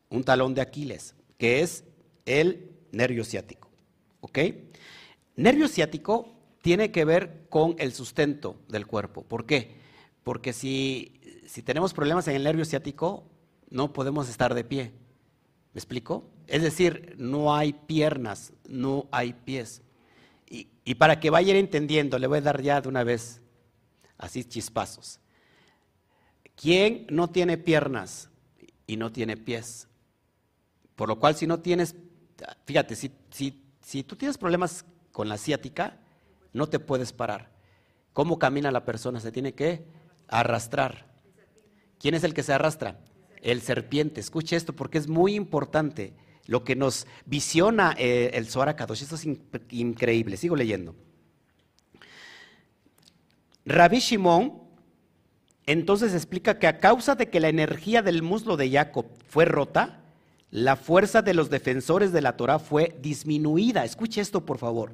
un 0.09 0.23
talón 0.23 0.53
de 0.53 0.61
Aquiles, 0.61 1.15
que 1.39 1.61
es 1.61 1.85
el 2.25 2.69
nervio 2.91 3.23
ciático. 3.23 3.62
¿Ok? 4.23 4.39
Nervio 5.35 5.67
ciático 5.67 6.33
tiene 6.61 6.91
que 6.91 7.03
ver 7.03 7.45
con 7.49 7.75
el 7.77 7.91
sustento 7.91 8.55
del 8.69 8.87
cuerpo. 8.87 9.23
¿Por 9.23 9.45
qué? 9.45 9.75
Porque 10.23 10.53
si, 10.53 11.19
si 11.45 11.61
tenemos 11.61 11.93
problemas 11.93 12.25
en 12.29 12.37
el 12.37 12.43
nervio 12.45 12.63
ciático, 12.63 13.25
no 13.69 13.91
podemos 13.91 14.29
estar 14.29 14.53
de 14.53 14.63
pie. 14.63 14.93
¿Me 15.73 15.79
explico? 15.79 16.23
Es 16.47 16.61
decir, 16.61 17.15
no 17.17 17.53
hay 17.53 17.73
piernas, 17.73 18.53
no 18.65 19.09
hay 19.11 19.33
pies. 19.33 19.81
Y, 20.49 20.69
y, 20.85 20.95
para 20.95 21.19
que 21.19 21.29
vayan 21.29 21.57
entendiendo, 21.57 22.17
le 22.17 22.27
voy 22.27 22.37
a 22.37 22.41
dar 22.41 22.61
ya 22.61 22.79
de 22.79 22.87
una 22.87 23.03
vez, 23.03 23.41
así 24.17 24.45
chispazos. 24.45 25.19
¿Quién 26.55 27.07
no 27.09 27.29
tiene 27.29 27.57
piernas 27.57 28.29
y 28.87 28.95
no 28.95 29.11
tiene 29.11 29.35
pies? 29.35 29.89
Por 30.95 31.09
lo 31.09 31.19
cual, 31.19 31.35
si 31.35 31.45
no 31.45 31.59
tienes, 31.59 31.95
fíjate, 32.65 32.95
si, 32.95 33.11
si, 33.31 33.62
si 33.83 34.03
tú 34.03 34.15
tienes 34.15 34.37
problemas 34.37 34.85
con 35.11 35.29
la 35.29 35.37
ciática, 35.37 35.99
no 36.53 36.67
te 36.67 36.79
puedes 36.79 37.13
parar. 37.13 37.51
¿Cómo 38.13 38.39
camina 38.39 38.71
la 38.71 38.85
persona? 38.85 39.19
Se 39.19 39.31
tiene 39.31 39.53
que 39.53 39.85
arrastrar. 40.27 41.05
¿Quién 41.99 42.15
es 42.15 42.23
el 42.23 42.33
que 42.33 42.43
se 42.43 42.53
arrastra? 42.53 42.99
El 43.41 43.61
serpiente. 43.61 44.21
Escuche 44.21 44.55
esto 44.55 44.73
porque 44.73 44.97
es 44.97 45.07
muy 45.07 45.35
importante 45.35 46.13
lo 46.45 46.63
que 46.63 46.75
nos 46.75 47.07
visiona 47.25 47.93
eh, 47.97 48.31
el 48.33 48.47
Zohar 48.47 48.75
Kadosh. 48.75 49.03
Esto 49.03 49.15
es 49.15 49.27
increíble. 49.69 50.37
Sigo 50.37 50.55
leyendo. 50.55 50.95
Rabbi 53.65 53.99
Shimon 53.99 54.61
entonces 55.65 56.13
explica 56.13 56.59
que 56.59 56.67
a 56.67 56.79
causa 56.79 57.15
de 57.15 57.29
que 57.29 57.39
la 57.39 57.49
energía 57.49 58.01
del 58.01 58.21
muslo 58.21 58.57
de 58.57 58.69
Jacob 58.69 59.05
fue 59.27 59.45
rota, 59.45 60.02
la 60.53 60.75
fuerza 60.75 61.23
de 61.23 61.33
los 61.33 61.49
defensores 61.49 62.11
de 62.11 62.21
la 62.21 62.37
Torah 62.37 62.59
fue 62.59 62.95
disminuida. 63.01 63.85
Escuche 63.85 64.21
esto, 64.21 64.45
por 64.45 64.59
favor. 64.59 64.93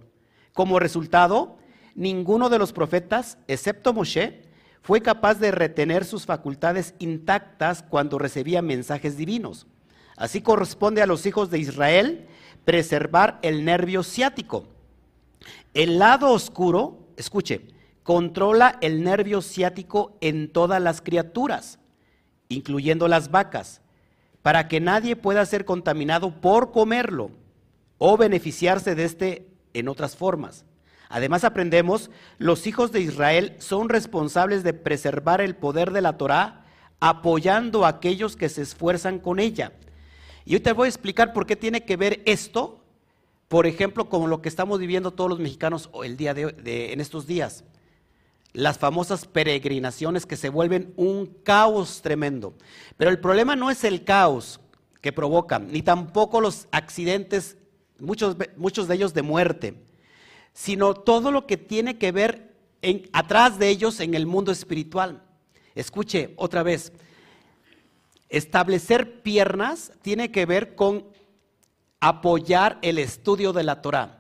Como 0.53 0.79
resultado, 0.79 1.57
ninguno 1.95 2.47
de 2.47 2.57
los 2.57 2.71
profetas, 2.71 3.37
excepto 3.49 3.91
Moshe, 3.91 4.43
fue 4.81 5.01
capaz 5.01 5.35
de 5.35 5.51
retener 5.51 6.05
sus 6.05 6.25
facultades 6.25 6.93
intactas 6.99 7.83
cuando 7.83 8.17
recibía 8.17 8.61
mensajes 8.61 9.17
divinos. 9.17 9.67
Así 10.15 10.39
corresponde 10.39 11.01
a 11.01 11.05
los 11.05 11.25
hijos 11.25 11.49
de 11.49 11.59
Israel 11.59 12.25
preservar 12.63 13.37
el 13.41 13.65
nervio 13.65 14.03
ciático. 14.03 14.65
El 15.73 15.99
lado 15.99 16.31
oscuro, 16.31 17.09
escuche, 17.17 17.67
controla 18.03 18.77
el 18.79 19.03
nervio 19.03 19.41
ciático 19.41 20.17
en 20.21 20.53
todas 20.53 20.81
las 20.81 21.01
criaturas, 21.01 21.79
incluyendo 22.47 23.09
las 23.09 23.29
vacas, 23.29 23.81
para 24.49 24.67
que 24.67 24.79
nadie 24.79 25.15
pueda 25.15 25.45
ser 25.45 25.63
contaminado 25.63 26.31
por 26.41 26.71
comerlo 26.71 27.29
o 27.99 28.17
beneficiarse 28.17 28.95
de 28.95 29.03
este 29.03 29.47
en 29.75 29.87
otras 29.87 30.15
formas. 30.15 30.65
Además 31.07 31.43
aprendemos, 31.43 32.09
los 32.39 32.65
hijos 32.65 32.91
de 32.91 32.99
Israel 32.99 33.55
son 33.59 33.89
responsables 33.89 34.63
de 34.63 34.73
preservar 34.73 35.39
el 35.39 35.55
poder 35.55 35.91
de 35.91 36.01
la 36.01 36.17
Torá 36.17 36.65
apoyando 36.99 37.85
a 37.85 37.89
aquellos 37.89 38.35
que 38.35 38.49
se 38.49 38.63
esfuerzan 38.63 39.19
con 39.19 39.37
ella. 39.37 39.73
Y 40.45 40.55
hoy 40.55 40.61
te 40.61 40.73
voy 40.73 40.87
a 40.87 40.89
explicar 40.89 41.31
por 41.31 41.45
qué 41.45 41.55
tiene 41.55 41.85
que 41.85 41.95
ver 41.95 42.23
esto, 42.25 42.83
por 43.49 43.67
ejemplo, 43.67 44.09
con 44.09 44.31
lo 44.31 44.41
que 44.41 44.49
estamos 44.49 44.79
viviendo 44.79 45.11
todos 45.11 45.29
los 45.29 45.37
mexicanos 45.37 45.91
el 46.03 46.17
día 46.17 46.33
de, 46.33 46.91
en 46.91 46.99
estos 47.01 47.27
días. 47.27 47.65
Las 48.53 48.77
famosas 48.77 49.25
peregrinaciones 49.25 50.25
que 50.25 50.37
se 50.37 50.49
vuelven 50.49 50.93
un 50.95 51.27
caos 51.43 52.01
tremendo. 52.01 52.55
Pero 52.97 53.11
el 53.11 53.19
problema 53.19 53.55
no 53.55 53.69
es 53.69 53.83
el 53.83 54.03
caos 54.03 54.59
que 55.01 55.13
provocan, 55.13 55.71
ni 55.71 55.81
tampoco 55.81 56.41
los 56.41 56.67
accidentes 56.71 57.57
muchos, 57.99 58.35
muchos 58.57 58.87
de 58.87 58.95
ellos 58.95 59.13
de 59.13 59.21
muerte, 59.21 59.75
sino 60.53 60.93
todo 60.93 61.31
lo 61.31 61.45
que 61.45 61.57
tiene 61.57 61.97
que 61.97 62.11
ver 62.11 62.55
en, 62.81 63.09
atrás 63.13 63.59
de 63.59 63.69
ellos 63.69 63.99
en 63.99 64.13
el 64.13 64.25
mundo 64.25 64.51
espiritual. 64.51 65.23
Escuche 65.75 66.33
otra 66.35 66.63
vez, 66.63 66.91
establecer 68.29 69.21
piernas 69.21 69.91
tiene 70.01 70.31
que 70.31 70.45
ver 70.45 70.75
con 70.75 71.05
apoyar 71.99 72.79
el 72.81 72.97
estudio 72.97 73.53
de 73.53 73.63
la 73.63 73.81
Torah. 73.81 74.18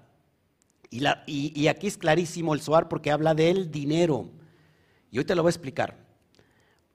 Y, 0.91 1.67
aquí 1.67 1.87
es 1.87 1.97
clarísimo 1.97 2.53
el 2.53 2.61
Suar 2.61 2.87
porque 2.87 3.11
habla 3.11 3.35
del 3.35 3.69
dinero. 3.69 4.29
Y 5.11 5.19
hoy 5.19 5.25
te 5.25 5.35
lo 5.35 5.43
voy 5.43 5.49
a 5.49 5.51
explicar. 5.51 5.97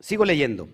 Sigo 0.01 0.25
leyendo. 0.25 0.69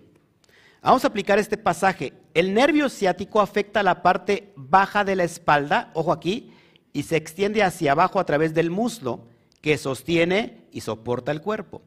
Vamos 0.81 1.03
a 1.03 1.07
aplicar 1.07 1.37
este 1.37 1.57
pasaje. 1.57 2.13
El 2.33 2.53
nervio 2.53 2.89
ciático 2.89 3.39
afecta 3.39 3.83
la 3.83 4.01
parte 4.01 4.51
baja 4.55 5.03
de 5.03 5.15
la 5.15 5.23
espalda, 5.23 5.91
ojo 5.93 6.11
aquí, 6.11 6.51
y 6.93 7.03
se 7.03 7.17
extiende 7.17 7.61
hacia 7.61 7.91
abajo 7.91 8.19
a 8.19 8.25
través 8.25 8.53
del 8.53 8.71
muslo, 8.71 9.27
que 9.61 9.77
sostiene 9.77 10.65
y 10.71 10.81
soporta 10.81 11.31
el 11.31 11.41
cuerpo. 11.41 11.83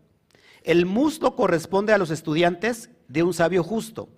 El 0.62 0.87
muslo 0.87 1.35
corresponde 1.35 1.92
a 1.92 1.99
los 1.99 2.11
estudiantes 2.11 2.88
de 3.09 3.25
un 3.25 3.35
sabio 3.35 3.64
justo, 3.64 4.09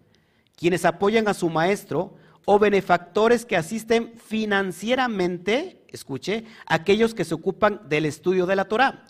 quienes 0.54 0.84
apoyan 0.84 1.26
a 1.26 1.34
su 1.34 1.48
maestro 1.48 2.14
o 2.46 2.58
benefactores 2.60 3.44
que 3.44 3.56
asisten 3.56 4.14
financieramente, 4.16 5.84
escuche, 5.88 6.44
aquellos 6.64 7.12
que 7.12 7.24
se 7.24 7.34
ocupan 7.34 7.80
del 7.88 8.06
estudio 8.06 8.46
de 8.46 8.56
la 8.56 8.66
Torah 8.66 9.04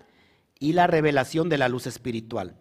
y 0.58 0.72
la 0.72 0.86
revelación 0.86 1.50
de 1.50 1.58
la 1.58 1.68
luz 1.68 1.86
espiritual. 1.86 2.56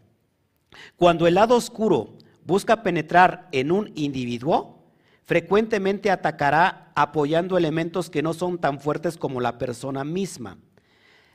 Cuando 0.97 1.27
el 1.27 1.35
lado 1.35 1.55
oscuro 1.55 2.17
busca 2.43 2.83
penetrar 2.83 3.47
en 3.53 3.71
un 3.71 3.93
individuo, 3.95 4.83
frecuentemente 5.23 6.11
atacará 6.11 6.91
apoyando 6.93 7.57
elementos 7.57 8.09
que 8.09 8.21
no 8.21 8.33
son 8.33 8.59
tan 8.59 8.81
fuertes 8.81 9.17
como 9.17 9.39
la 9.39 9.57
persona 9.57 10.03
misma. 10.03 10.57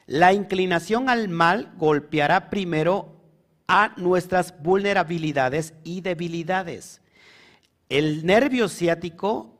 La 0.06 0.34
inclinación 0.34 1.08
al 1.08 1.28
mal 1.28 1.72
golpeará 1.78 2.50
primero 2.50 3.16
a 3.68 3.94
nuestras 3.96 4.62
vulnerabilidades 4.62 5.72
y 5.82 6.02
debilidades. 6.02 7.00
El 7.90 8.24
nervio 8.24 8.68
ciático 8.68 9.58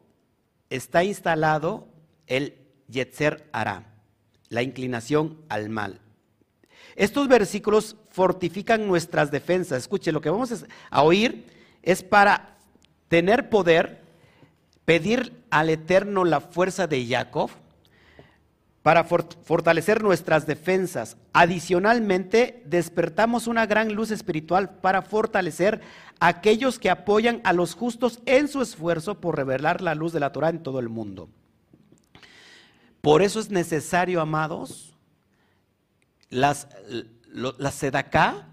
está 0.71 1.03
instalado 1.03 1.89
el 2.29 2.55
Yetzer 2.89 3.49
Ara, 3.53 3.93
la 4.49 4.63
inclinación 4.63 5.39
al 5.49 5.69
mal. 5.69 6.01
Estos 6.95 7.27
versículos 7.27 7.97
fortifican 8.11 8.87
nuestras 8.87 9.33
defensas. 9.33 9.83
Escuche, 9.83 10.13
lo 10.13 10.21
que 10.21 10.31
vamos 10.31 10.65
a 10.91 11.03
oír 11.03 11.45
es 11.83 12.05
para 12.05 12.57
tener 13.09 13.51
poder, 13.51 14.01
pedir 14.85 15.45
al 15.51 15.69
Eterno 15.69 16.25
la 16.25 16.41
fuerza 16.41 16.87
de 16.87 17.05
Jacob, 17.05 17.51
para 18.83 19.05
fortalecer 19.05 20.03
nuestras 20.03 20.47
defensas. 20.47 21.17
Adicionalmente, 21.33 22.63
despertamos 22.65 23.47
una 23.47 23.67
gran 23.67 23.95
luz 23.95 24.11
espiritual 24.11 24.71
para 24.71 25.03
fortalecer 25.03 25.83
a 26.19 26.29
aquellos 26.29 26.79
que 26.79 26.89
apoyan 26.89 27.41
a 27.45 27.53
los 27.53 27.75
justos 27.75 28.21
en 28.25 28.49
su 28.49 28.63
esfuerzo 28.63 29.21
por 29.21 29.37
revelar 29.37 29.83
la 29.83 29.95
luz 29.95 30.13
de 30.13 30.21
la 30.21 30.33
Torah 30.33 30.49
en 30.49 30.63
todo 30.63 30.81
el 30.81 30.89
mundo. 30.89 31.29
Por 33.03 33.23
eso 33.23 33.39
es 33.41 33.51
necesario, 33.51 34.21
amados, 34.21 34.95
las, 36.31 36.69
la 37.33 37.71
sedacá 37.71 38.47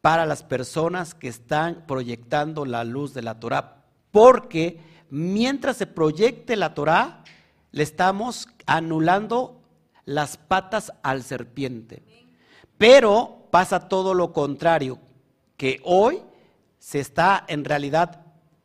para 0.00 0.24
las 0.24 0.44
personas 0.44 1.14
que 1.14 1.26
están 1.26 1.84
proyectando 1.86 2.64
la 2.64 2.84
luz 2.84 3.12
de 3.12 3.22
la 3.22 3.40
Torah, 3.40 3.82
porque 4.12 4.78
mientras 5.10 5.78
se 5.78 5.86
proyecte 5.86 6.54
la 6.54 6.74
Torah, 6.74 7.24
le 7.76 7.82
estamos 7.82 8.48
anulando 8.64 9.60
las 10.06 10.38
patas 10.38 10.94
al 11.02 11.22
serpiente. 11.22 12.02
Pero 12.78 13.48
pasa 13.50 13.86
todo 13.90 14.14
lo 14.14 14.32
contrario, 14.32 14.98
que 15.58 15.82
hoy 15.84 16.22
se 16.78 17.00
está 17.00 17.44
en 17.48 17.66
realidad 17.66 18.22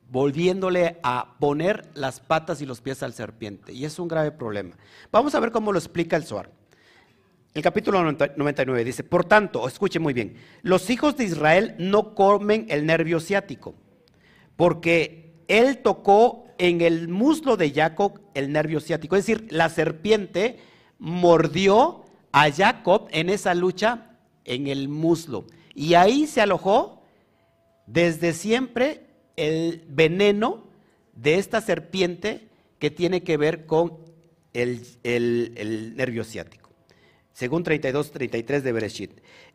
volviéndole 0.10 0.98
a 1.04 1.36
poner 1.42 1.90
las 1.94 2.22
patas 2.22 2.62
y 2.62 2.66
los 2.66 2.80
pies 2.80 3.04
al 3.04 3.12
serpiente. 3.12 3.74
Y 3.74 3.84
es 3.84 4.00
un 4.00 4.08
grave 4.08 4.32
problema. 4.32 4.78
Vamos 5.12 5.36
a 5.36 5.42
ver 5.42 5.52
cómo 5.52 5.74
lo 5.74 5.80
explica 5.80 6.16
el 6.16 6.24
Zohar. 6.24 6.50
El 7.54 7.62
capítulo 7.62 8.02
99 8.02 8.86
dice, 8.86 9.04
por 9.04 9.26
tanto, 9.26 9.68
escuche 9.68 10.00
muy 10.00 10.14
bien, 10.14 10.38
los 10.62 10.90
hijos 10.90 11.18
de 11.18 11.26
Israel 11.26 11.76
no 11.78 12.16
comen 12.16 12.66
el 12.70 12.86
nervio 12.86 13.20
ciático, 13.20 13.76
porque 14.56 15.44
él 15.50 15.80
tocó 15.80 16.41
en 16.62 16.82
el 16.82 17.08
muslo 17.08 17.58
de 17.58 17.72
Jacob 17.72 18.22
el 18.36 18.52
nervio 18.52 18.80
ciático. 18.80 19.16
Es 19.16 19.26
decir, 19.26 19.48
la 19.50 19.68
serpiente 19.68 20.60
mordió 21.00 22.06
a 22.32 22.52
Jacob 22.52 23.08
en 23.10 23.30
esa 23.30 23.56
lucha 23.56 24.12
en 24.46 24.68
el 24.68 24.88
muslo. 24.88 25.48
Y 25.74 25.96
ahí 25.96 26.28
se 26.28 26.40
alojó 26.40 27.02
desde 27.88 28.34
siempre 28.34 29.08
el 29.38 29.84
veneno 29.90 30.68
de 31.14 31.40
esta 31.40 31.62
serpiente 31.62 32.48
que 32.78 32.92
tiene 32.92 33.24
que 33.24 33.38
ver 33.38 33.66
con 33.66 33.98
el, 34.54 34.86
nervio 35.96 36.24
ciático. 36.24 36.70
Según 37.34 37.64
32, 37.64 38.12
33 38.12 38.64
de 38.64 38.72
Bereshit. 38.72 39.12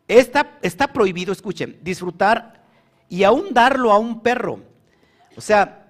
Está, 0.09 0.59
está 0.61 0.91
prohibido, 0.91 1.31
escuchen, 1.31 1.79
disfrutar 1.81 2.65
y 3.07 3.23
aún 3.23 3.53
darlo 3.53 3.93
a 3.93 3.97
un 3.97 4.19
perro. 4.19 4.59
O 5.37 5.41
sea, 5.41 5.86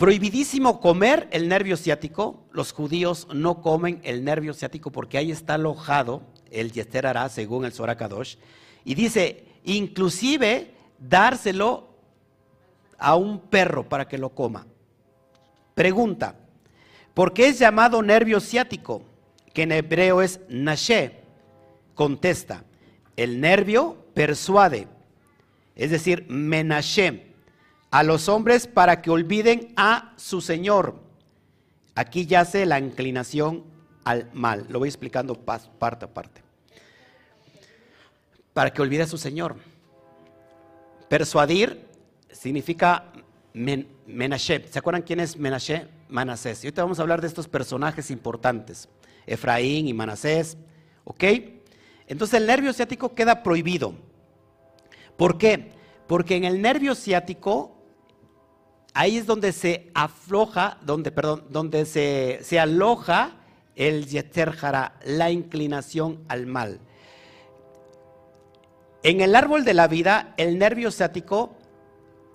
Prohibidísimo 0.00 0.80
comer 0.80 1.28
el 1.30 1.46
nervio 1.46 1.76
ciático. 1.76 2.42
Los 2.52 2.72
judíos 2.72 3.28
no 3.34 3.60
comen 3.60 4.00
el 4.02 4.24
nervio 4.24 4.54
ciático 4.54 4.90
porque 4.90 5.18
ahí 5.18 5.30
está 5.30 5.54
alojado 5.54 6.22
el 6.50 6.72
Yester 6.72 7.06
Hará, 7.06 7.28
según 7.28 7.66
el 7.66 7.74
Sorakadosh. 7.74 8.36
Y 8.82 8.94
dice, 8.94 9.44
inclusive 9.62 10.70
dárselo 10.98 11.90
a 12.96 13.14
un 13.14 13.40
perro 13.40 13.90
para 13.90 14.08
que 14.08 14.16
lo 14.16 14.30
coma. 14.30 14.66
Pregunta, 15.74 16.34
¿por 17.12 17.34
qué 17.34 17.48
es 17.48 17.58
llamado 17.58 18.02
nervio 18.02 18.40
ciático? 18.40 19.02
Que 19.52 19.64
en 19.64 19.72
hebreo 19.72 20.22
es 20.22 20.40
nashe. 20.48 21.20
Contesta, 21.94 22.64
el 23.18 23.38
nervio 23.38 23.98
persuade, 24.14 24.88
es 25.76 25.90
decir, 25.90 26.24
menashe 26.30 27.29
a 27.90 28.02
los 28.02 28.28
hombres 28.28 28.66
para 28.66 29.02
que 29.02 29.10
olviden 29.10 29.72
a 29.76 30.12
su 30.16 30.40
Señor. 30.40 31.00
Aquí 31.94 32.26
yace 32.26 32.66
la 32.66 32.78
inclinación 32.78 33.64
al 34.04 34.30
mal. 34.32 34.66
Lo 34.68 34.78
voy 34.78 34.88
explicando 34.88 35.34
parte 35.34 36.04
a 36.04 36.08
parte. 36.08 36.42
Para 38.52 38.72
que 38.72 38.82
olvide 38.82 39.02
a 39.02 39.06
su 39.06 39.18
Señor. 39.18 39.56
Persuadir 41.08 41.86
significa 42.30 43.12
Menashe. 43.52 44.66
¿Se 44.70 44.78
acuerdan 44.78 45.02
quién 45.02 45.20
es 45.20 45.36
Menashe? 45.36 45.88
Manasés. 46.08 46.62
Y 46.62 46.68
ahorita 46.68 46.82
vamos 46.82 46.98
a 46.98 47.02
hablar 47.02 47.20
de 47.20 47.26
estos 47.26 47.48
personajes 47.48 48.10
importantes. 48.10 48.88
Efraín 49.26 49.88
y 49.88 49.94
Manasés. 49.94 50.56
¿Ok? 51.04 51.24
Entonces 52.06 52.40
el 52.40 52.46
nervio 52.46 52.72
ciático 52.72 53.14
queda 53.14 53.42
prohibido. 53.42 53.94
¿Por 55.16 55.38
qué? 55.38 55.72
Porque 56.06 56.36
en 56.36 56.44
el 56.44 56.62
nervio 56.62 56.94
ciático 56.94 57.79
ahí 58.94 59.16
es 59.16 59.26
donde 59.26 59.52
se 59.52 59.90
afloja, 59.94 60.78
donde, 60.82 61.10
perdón, 61.10 61.44
donde 61.50 61.84
se, 61.86 62.40
se 62.42 62.58
aloja 62.58 63.36
el 63.76 64.06
yeter 64.06 64.54
la 65.04 65.30
inclinación 65.30 66.24
al 66.28 66.46
mal. 66.46 66.80
En 69.02 69.20
el 69.20 69.34
árbol 69.34 69.64
de 69.64 69.74
la 69.74 69.88
vida, 69.88 70.34
el 70.36 70.58
nervio 70.58 70.90
ciático 70.90 71.56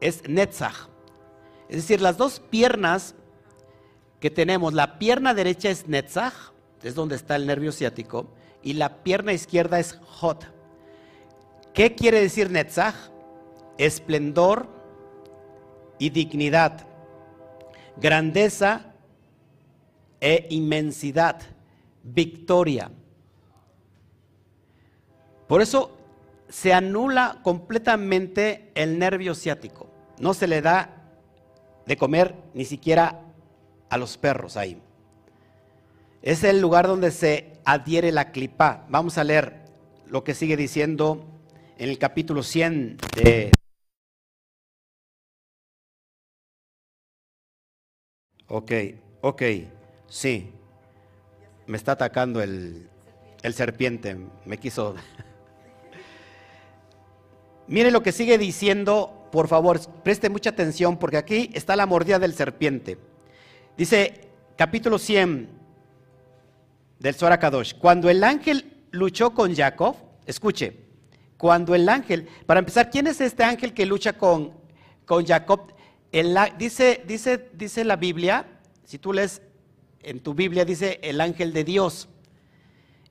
es 0.02 0.28
netzach. 0.28 0.90
Es 1.70 1.78
decir, 1.78 2.02
las 2.02 2.18
dos 2.18 2.40
piernas 2.40 3.16
que 4.20 4.32
tenemos, 4.32 4.74
la 4.74 4.98
pierna 4.98 5.34
derecha 5.34 5.70
es 5.70 5.88
netzach, 5.88 6.34
es 6.82 6.96
donde 6.96 7.16
está 7.16 7.36
el 7.36 7.46
nervio 7.46 7.72
ciático, 7.72 8.28
y 8.64 8.74
la 8.74 9.04
pierna 9.04 9.34
izquierda 9.34 9.80
es 9.80 10.00
hot. 10.08 10.46
¿Qué 11.74 11.94
quiere 11.94 12.22
decir 12.22 12.50
netzach? 12.50 12.96
Esplendor, 13.78 14.68
y 16.00 16.10
dignidad, 16.10 16.86
grandeza 17.98 18.94
e 20.20 20.48
inmensidad, 20.50 21.42
victoria. 22.04 22.92
Por 25.48 25.62
eso 25.62 25.98
se 26.50 26.74
anula 26.74 27.40
completamente 27.44 28.72
el 28.76 28.98
nervio 29.00 29.36
ciático. 29.36 29.90
No 30.20 30.34
se 30.34 30.48
le 30.48 30.62
da 30.62 30.90
de 31.86 31.98
comer 31.98 32.36
ni 32.54 32.66
siquiera 32.66 33.22
a 33.90 33.98
los 33.98 34.18
perros 34.18 34.58
ahí. 34.58 34.82
Es 36.22 36.44
el 36.44 36.60
lugar 36.60 36.88
donde 36.88 37.12
se 37.12 37.54
adhiere 37.66 38.12
la 38.12 38.32
clipa. 38.32 38.86
Vamos 38.90 39.18
a 39.18 39.24
leer 39.24 39.62
lo 40.08 40.24
que 40.24 40.34
sigue 40.34 40.58
diciendo 40.58 41.24
en 41.78 41.90
el 41.90 42.00
capítulo 42.00 42.42
100 42.42 42.98
de 43.16 43.52
Ok, 48.48 48.72
ok, 49.22 49.42
sí. 50.08 50.52
Me 51.66 51.78
está 51.78 51.94
atacando 51.94 52.42
el, 52.42 52.90
serpiente, 53.54 54.18
me 54.46 54.58
quiso... 54.58 54.96
Mire 57.68 57.90
lo 57.90 58.04
que 58.04 58.12
sigue 58.12 58.38
diciendo, 58.38 59.28
por 59.32 59.48
favor, 59.48 59.80
preste 60.04 60.30
mucha 60.30 60.52
atención 60.52 60.98
porque 60.98 61.18
aquí 61.18 61.50
está 61.54 61.76
la 61.76 61.88
mordida 61.88 62.20
del 62.20 62.36
serpiente. 62.36 63.00
Dice 63.76 64.30
capítulo 64.56 65.00
100 65.00 65.50
del 67.00 67.16
Zohar 67.16 67.40
Kadosh, 67.40 67.74
cuando 67.74 68.12
el 68.12 68.24
ángel 68.24 68.84
luchó 68.92 69.34
con 69.34 69.56
Jacob, 69.56 69.96
escuche, 70.28 70.78
cuando 71.38 71.74
el 71.74 71.90
ángel, 71.90 72.30
para 72.46 72.60
empezar, 72.60 72.92
¿quién 72.92 73.08
es 73.08 73.20
este 73.20 73.44
ángel 73.44 73.74
que 73.74 73.88
lucha 73.88 74.14
con, 74.14 74.54
con 75.06 75.26
Jacob? 75.26 75.75
Dice, 76.58 77.04
dice, 77.06 77.50
dice 77.54 77.84
la 77.84 77.98
Biblia, 77.98 78.46
si 78.86 78.98
tú 78.98 79.12
lees 79.12 79.42
en 80.02 80.22
tu 80.22 80.34
Biblia, 80.34 80.64
dice 80.64 81.00
el 81.04 81.20
ángel 81.20 81.52
de 81.52 81.64
Dios. 81.64 82.08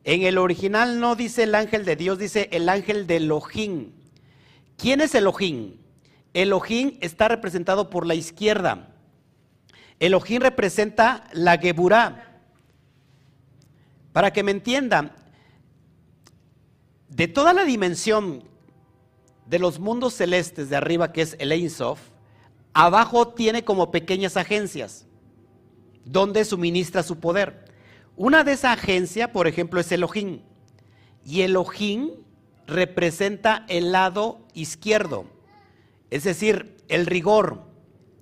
En 0.04 0.22
el 0.22 0.38
original 0.38 1.00
no 1.00 1.16
dice 1.16 1.42
el 1.42 1.54
ángel 1.54 1.84
de 1.84 1.96
Dios, 1.96 2.18
dice 2.18 2.48
el 2.52 2.68
ángel 2.68 3.06
de 3.06 3.16
Elohim. 3.16 3.92
¿Quién 4.76 5.00
es 5.00 5.14
Elohim? 5.14 5.76
Elohim 6.32 6.96
está 7.00 7.28
representado 7.28 7.90
por 7.90 8.06
la 8.06 8.14
izquierda. 8.14 8.94
Elohim 10.00 10.40
representa 10.40 11.28
la 11.32 11.58
Geburá. 11.58 12.40
Para 14.12 14.32
que 14.32 14.42
me 14.42 14.50
entiendan, 14.50 15.12
de 17.08 17.28
toda 17.28 17.52
la 17.52 17.64
dimensión 17.64 18.44
de 19.46 19.58
los 19.58 19.78
mundos 19.78 20.14
celestes 20.14 20.70
de 20.70 20.76
arriba, 20.76 21.12
que 21.12 21.22
es 21.22 21.36
el 21.38 21.52
Ein 21.52 21.70
Sof, 21.70 22.13
Abajo 22.74 23.28
tiene 23.28 23.64
como 23.64 23.90
pequeñas 23.90 24.36
agencias 24.36 25.06
donde 26.04 26.44
suministra 26.44 27.02
su 27.02 27.18
poder. 27.18 27.64
Una 28.16 28.44
de 28.44 28.52
esas 28.52 28.78
agencias, 28.78 29.30
por 29.30 29.46
ejemplo, 29.46 29.80
es 29.80 29.90
Elohim. 29.90 30.40
Y 31.24 31.42
Elohim 31.42 32.10
representa 32.66 33.64
el 33.68 33.92
lado 33.92 34.46
izquierdo, 34.54 35.26
es 36.10 36.24
decir, 36.24 36.76
el 36.88 37.06
rigor, 37.06 37.64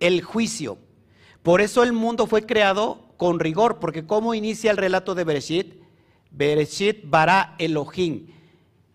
el 0.00 0.22
juicio. 0.22 0.78
Por 1.42 1.60
eso 1.60 1.82
el 1.82 1.92
mundo 1.92 2.26
fue 2.26 2.46
creado 2.46 3.14
con 3.16 3.40
rigor, 3.40 3.78
porque 3.78 4.06
¿cómo 4.06 4.34
inicia 4.34 4.70
el 4.70 4.76
relato 4.76 5.14
de 5.14 5.24
Bereshit? 5.24 5.74
Bereshit 6.30 7.08
bara 7.08 7.54
Elohim. 7.58 8.28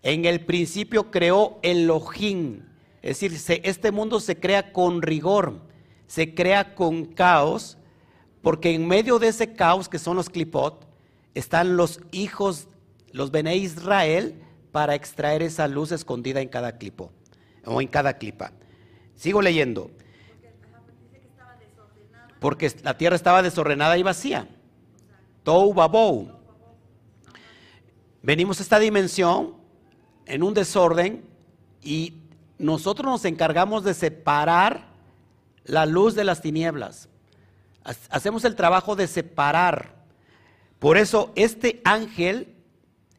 En 0.02 0.24
el 0.24 0.44
principio 0.44 1.10
creó 1.10 1.58
Elohim. 1.62 2.64
Es 3.02 3.20
decir, 3.20 3.60
este 3.64 3.92
mundo 3.92 4.20
se 4.20 4.38
crea 4.38 4.72
con 4.72 5.02
rigor, 5.02 5.60
se 6.06 6.34
crea 6.34 6.74
con 6.74 7.04
caos, 7.04 7.78
porque 8.42 8.74
en 8.74 8.86
medio 8.86 9.18
de 9.18 9.28
ese 9.28 9.54
caos 9.54 9.88
que 9.88 9.98
son 9.98 10.16
los 10.16 10.30
clipot, 10.30 10.86
están 11.34 11.76
los 11.76 12.00
hijos, 12.10 12.68
los 13.12 13.30
Bene 13.30 13.56
Israel, 13.56 14.42
para 14.72 14.94
extraer 14.94 15.42
esa 15.42 15.68
luz 15.68 15.92
escondida 15.92 16.40
en 16.40 16.48
cada 16.48 16.78
clipo 16.78 17.12
o 17.64 17.80
en 17.80 17.88
cada 17.88 18.14
clipa. 18.14 18.52
Sigo 19.14 19.42
leyendo. 19.42 19.90
Porque 22.40 22.72
la 22.82 22.96
tierra 22.96 23.16
estaba 23.16 23.42
desordenada 23.42 23.98
y 23.98 24.02
vacía. 24.02 24.48
Tou 25.42 25.74
babou. 25.74 26.30
Venimos 28.22 28.60
a 28.60 28.62
esta 28.62 28.78
dimensión 28.78 29.54
en 30.26 30.42
un 30.42 30.54
desorden 30.54 31.24
y 31.82 32.14
nosotros 32.58 33.06
nos 33.06 33.24
encargamos 33.24 33.84
de 33.84 33.94
separar 33.94 34.88
la 35.64 35.86
luz 35.86 36.14
de 36.14 36.24
las 36.24 36.42
tinieblas. 36.42 37.08
Hacemos 38.10 38.44
el 38.44 38.56
trabajo 38.56 38.96
de 38.96 39.06
separar. 39.06 39.94
Por 40.78 40.98
eso 40.98 41.32
este 41.36 41.80
ángel 41.84 42.54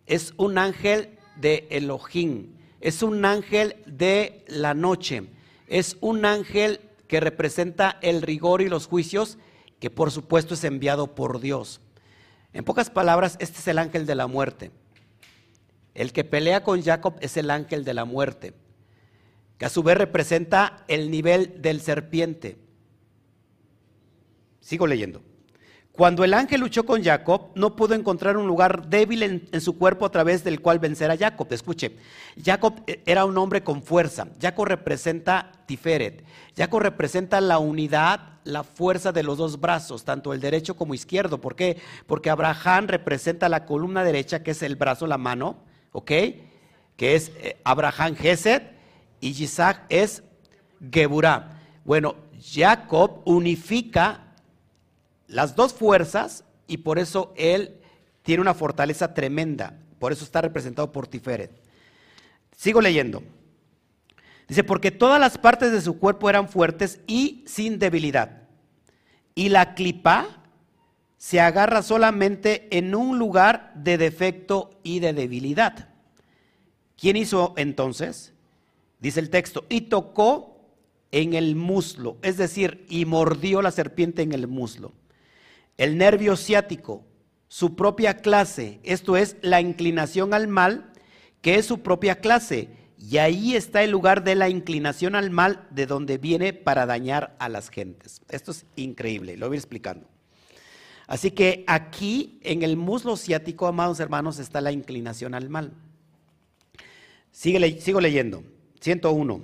es 0.06 0.34
un 0.38 0.58
ángel 0.58 1.17
de 1.38 1.67
Elohim, 1.71 2.56
es 2.82 3.02
un 3.02 3.25
ángel 3.25 3.78
de 3.86 4.43
la 4.47 4.73
noche, 4.73 5.23
es 5.67 5.97
un 6.02 6.25
ángel 6.25 6.82
que 7.08 7.19
representa 7.19 7.97
el 8.02 8.21
rigor 8.21 8.62
y 8.62 8.69
los 8.69 8.88
juicios, 8.88 9.38
que 9.80 9.89
por 9.89 10.12
supuesto 10.12 10.54
es 10.54 10.63
enviado 10.63 11.15
por 11.15 11.39
Dios. 11.39 11.82
En 12.54 12.63
pocas 12.63 12.89
palabras, 12.89 13.38
este 13.39 13.60
es 13.60 13.67
el 13.67 13.78
ángel 13.78 14.06
de 14.06 14.15
la 14.15 14.28
muerte. 14.28 14.71
El 15.93 16.13
que 16.13 16.23
pelea 16.23 16.63
con 16.63 16.82
Jacob 16.82 17.15
es 17.21 17.38
el 17.38 17.49
ángel 17.49 17.84
de 17.84 17.93
la 17.93 18.06
muerte 18.06 18.54
que 19.60 19.65
a 19.65 19.69
su 19.69 19.84
vez 19.84 19.98
representa 19.98 20.86
el 20.88 21.12
nivel 21.12 21.62
del 21.62 21.82
serpiente. 21.82 22.58
Sigo 24.62 24.88
leyendo. 24.88 25.22
Cuando 25.91 26.24
el 26.24 26.34
ángel 26.34 26.62
luchó 26.62 26.86
con 26.86 27.04
Jacob, 27.04 27.50
no 27.56 27.76
pudo 27.76 27.93
encontrar 27.93 28.38
un 28.38 28.48
lugar 28.48 28.88
débil 28.88 29.22
en, 29.52 29.60
su 29.60 29.78
cuerpo 29.78 30.06
a 30.06 30.12
través 30.12 30.45
del 30.45 30.62
cual 30.62 30.80
vencer 30.80 31.12
a 31.12 31.17
Jacob. 31.17 31.45
Escuche, 31.52 31.98
Jacob 32.41 32.82
eh, 32.88 33.04
era 33.06 33.26
un 33.26 33.38
hombre 33.38 33.62
con 33.62 33.84
fuerza. 33.84 34.30
Jacob 34.41 34.65
representa 34.65 35.52
Tiferet. 35.65 36.24
Jacob 36.56 36.80
representa 36.80 37.41
la 37.41 37.60
unidad, 37.60 38.39
la 38.45 38.63
fuerza 38.63 39.12
de 39.12 39.24
los 39.24 39.38
dos 39.38 39.60
brazos, 39.60 40.06
tanto 40.06 40.32
el 40.32 40.39
derecho 40.39 40.78
como 40.78 40.93
izquierdo. 40.93 41.41
¿Por 41.41 41.58
qué? 41.58 41.82
Porque 42.08 42.30
Abraham 42.30 42.88
representa 42.88 43.50
la 43.50 43.65
columna 43.65 44.06
derecha, 44.06 44.41
que 44.41 44.52
es 44.52 44.63
el 44.63 44.78
brazo, 44.78 45.06
la 45.06 45.17
mano, 45.17 45.58
¿ok? 45.91 46.12
Que 46.95 47.15
es 47.15 47.34
eh, 47.41 47.58
Abraham 47.65 48.15
Gesed 48.15 48.79
y 49.19 49.29
Isaac 49.43 49.86
es 49.89 50.23
Geburah. 50.91 51.60
Bueno, 51.84 52.15
Jacob 52.41 53.21
unifica 53.25 54.25
las 55.27 55.55
dos 55.55 55.73
fuerzas 55.73 56.43
y 56.67 56.77
por 56.77 56.99
eso 56.99 57.34
él 57.36 57.75
tiene 58.23 58.41
una 58.41 58.53
fortaleza 58.53 59.13
tremenda. 59.13 59.77
Por 59.99 60.12
eso 60.12 60.23
está 60.23 60.41
representado 60.41 60.91
por 60.91 61.08
Tiferet. 61.08 61.51
Sigo 62.55 62.82
leyendo. 62.82 63.23
Dice, 64.47 64.63
porque 64.63 64.91
todas 64.91 65.19
las 65.19 65.38
partes 65.38 65.71
de 65.71 65.82
su 65.82 65.99
cuerpo 65.99 66.29
eran 66.29 66.49
fuertes 66.49 67.01
y 67.05 67.43
sin 67.45 67.77
debilidad. 67.77 68.43
Y 69.36 69.49
la 69.49 69.75
clipa 69.75 70.43
se 71.17 71.39
agarra 71.39 71.84
solamente 71.84 72.67
en 72.75 72.95
un 72.95 73.19
lugar 73.19 73.73
de 73.75 73.97
defecto 73.97 74.79
y 74.84 74.99
de 75.01 75.13
debilidad. 75.13 75.89
¿Quién 76.97 77.15
hizo 77.15 77.53
entonces? 77.58 78.34
Dice 79.00 79.20
el 79.20 79.30
texto, 79.30 79.66
y 79.70 79.82
tocó 79.82 80.60
en 81.12 81.34
el 81.34 81.56
muslo, 81.56 82.18
es 82.22 82.38
decir, 82.38 82.86
y 82.90 83.06
mordió 83.06 83.62
la 83.62 83.72
serpiente 83.72 84.22
en 84.22 84.34
el 84.34 84.48
muslo 84.48 84.94
el 85.80 85.98
nervio 85.98 86.36
ciático, 86.36 87.06
su 87.48 87.78
propia 87.78 88.18
clase, 88.18 88.82
esto 88.84 89.16
es 89.16 89.38
la 89.42 89.62
inclinación 89.62 90.34
al 90.34 90.50
mal, 90.50 90.92
que 91.42 91.56
es 91.56 91.66
su 91.66 91.80
propia 91.80 92.20
clase. 92.20 92.68
Y 92.98 93.18
ahí 93.18 93.56
está 93.56 93.82
el 93.82 93.92
lugar 93.92 94.26
de 94.26 94.36
la 94.36 94.50
inclinación 94.50 95.16
al 95.16 95.30
mal, 95.32 95.66
de 95.72 95.86
donde 95.86 96.18
viene 96.18 96.52
para 96.52 96.86
dañar 96.86 97.38
a 97.40 97.48
las 97.48 97.70
gentes. 97.70 98.22
Esto 98.30 98.52
es 98.52 98.66
increíble, 98.76 99.38
lo 99.38 99.48
voy 99.48 99.56
explicando. 99.56 100.06
Así 101.08 101.32
que 101.32 101.64
aquí 101.66 102.42
en 102.44 102.62
el 102.62 102.76
muslo 102.76 103.16
ciático, 103.16 103.66
amados 103.66 104.02
hermanos, 104.02 104.38
está 104.38 104.60
la 104.60 104.74
inclinación 104.74 105.34
al 105.34 105.48
mal. 105.48 105.72
sigo 107.32 108.02
leyendo. 108.02 108.44
101. 108.80 109.42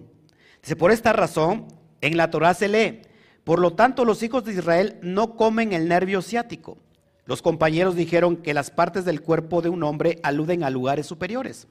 Dice, 0.62 0.76
por 0.76 0.92
esta 0.92 1.14
razón, 1.14 1.68
en 2.02 2.18
la 2.18 2.30
Torah 2.32 2.54
se 2.54 2.68
lee, 2.68 3.02
por 3.46 3.60
lo 3.60 3.74
tanto, 3.74 4.06
los 4.06 4.24
hijos 4.24 4.44
de 4.44 4.54
Israel 4.54 4.98
no 5.04 5.36
comen 5.36 5.72
el 5.72 5.88
nervio 5.88 6.24
ciático. 6.24 6.78
Los 7.26 7.44
compañeros 7.44 7.96
dijeron 7.96 8.38
que 8.38 8.56
las 8.56 8.72
partes 8.72 9.06
del 9.06 9.22
cuerpo 9.22 9.62
de 9.62 9.70
un 9.70 9.84
hombre 9.84 10.20
aluden 10.24 10.64
a 10.64 10.72
lugares 10.72 11.06
superiores. 11.06 11.68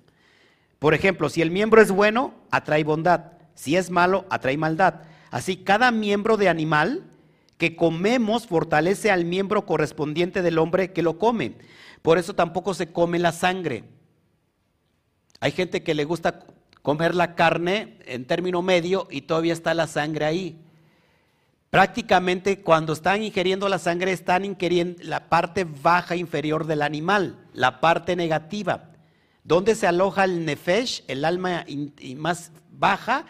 Por 0.79 0.95
ejemplo, 0.95 1.29
si 1.29 1.43
el 1.43 1.51
miembro 1.51 1.83
es 1.83 1.91
bueno, 1.91 2.35
atrae 2.53 2.85
bondad. 2.85 3.33
Si 3.55 3.77
es 3.77 3.91
malo, 3.91 4.25
atrae 4.31 4.57
maldad. 4.57 5.03
Así, 5.31 5.57
cada 5.57 5.91
miembro 5.91 6.37
de 6.37 6.49
animal 6.49 7.05
que 7.59 7.75
comemos 7.75 8.47
fortalece 8.47 9.11
al 9.11 9.25
miembro 9.25 9.67
correspondiente 9.67 10.43
del 10.43 10.59
hombre 10.59 10.93
que 10.93 11.03
lo 11.03 11.19
come. 11.19 11.57
Por 12.03 12.19
eso 12.19 12.35
tampoco 12.35 12.73
se 12.75 12.93
come 12.93 13.19
la 13.19 13.33
sangre. 13.33 13.85
Hay 15.41 15.51
gente 15.51 15.83
que 15.83 15.95
le 15.95 16.05
gusta 16.05 16.45
comer 16.85 17.15
la 17.15 17.35
carne 17.35 17.97
en 18.05 18.27
término 18.27 18.61
medio 18.61 19.09
y 19.11 19.23
todavía 19.23 19.55
está 19.55 19.73
la 19.73 19.87
sangre 19.87 20.27
ahí. 20.27 20.61
Prácticamente 21.71 22.61
cuando 22.61 22.93
están 22.93 23.23
ingiriendo 23.23 23.71
la 23.71 23.79
sangre 23.79 24.13
están 24.13 24.45
ingiriendo 24.45 25.03
la 25.03 25.31
parte 25.31 25.65
baja 25.65 26.15
inferior 26.15 26.67
del 26.67 26.83
animal, 26.83 27.39
la 27.55 27.81
parte 27.81 28.17
negativa. 28.17 28.91
¿Dónde 29.45 29.77
se 29.77 29.87
aloja 29.87 30.25
el 30.25 30.45
nefesh, 30.45 31.05
el 31.09 31.25
alma 31.25 31.65
más 32.19 32.53
baja? 32.71 33.25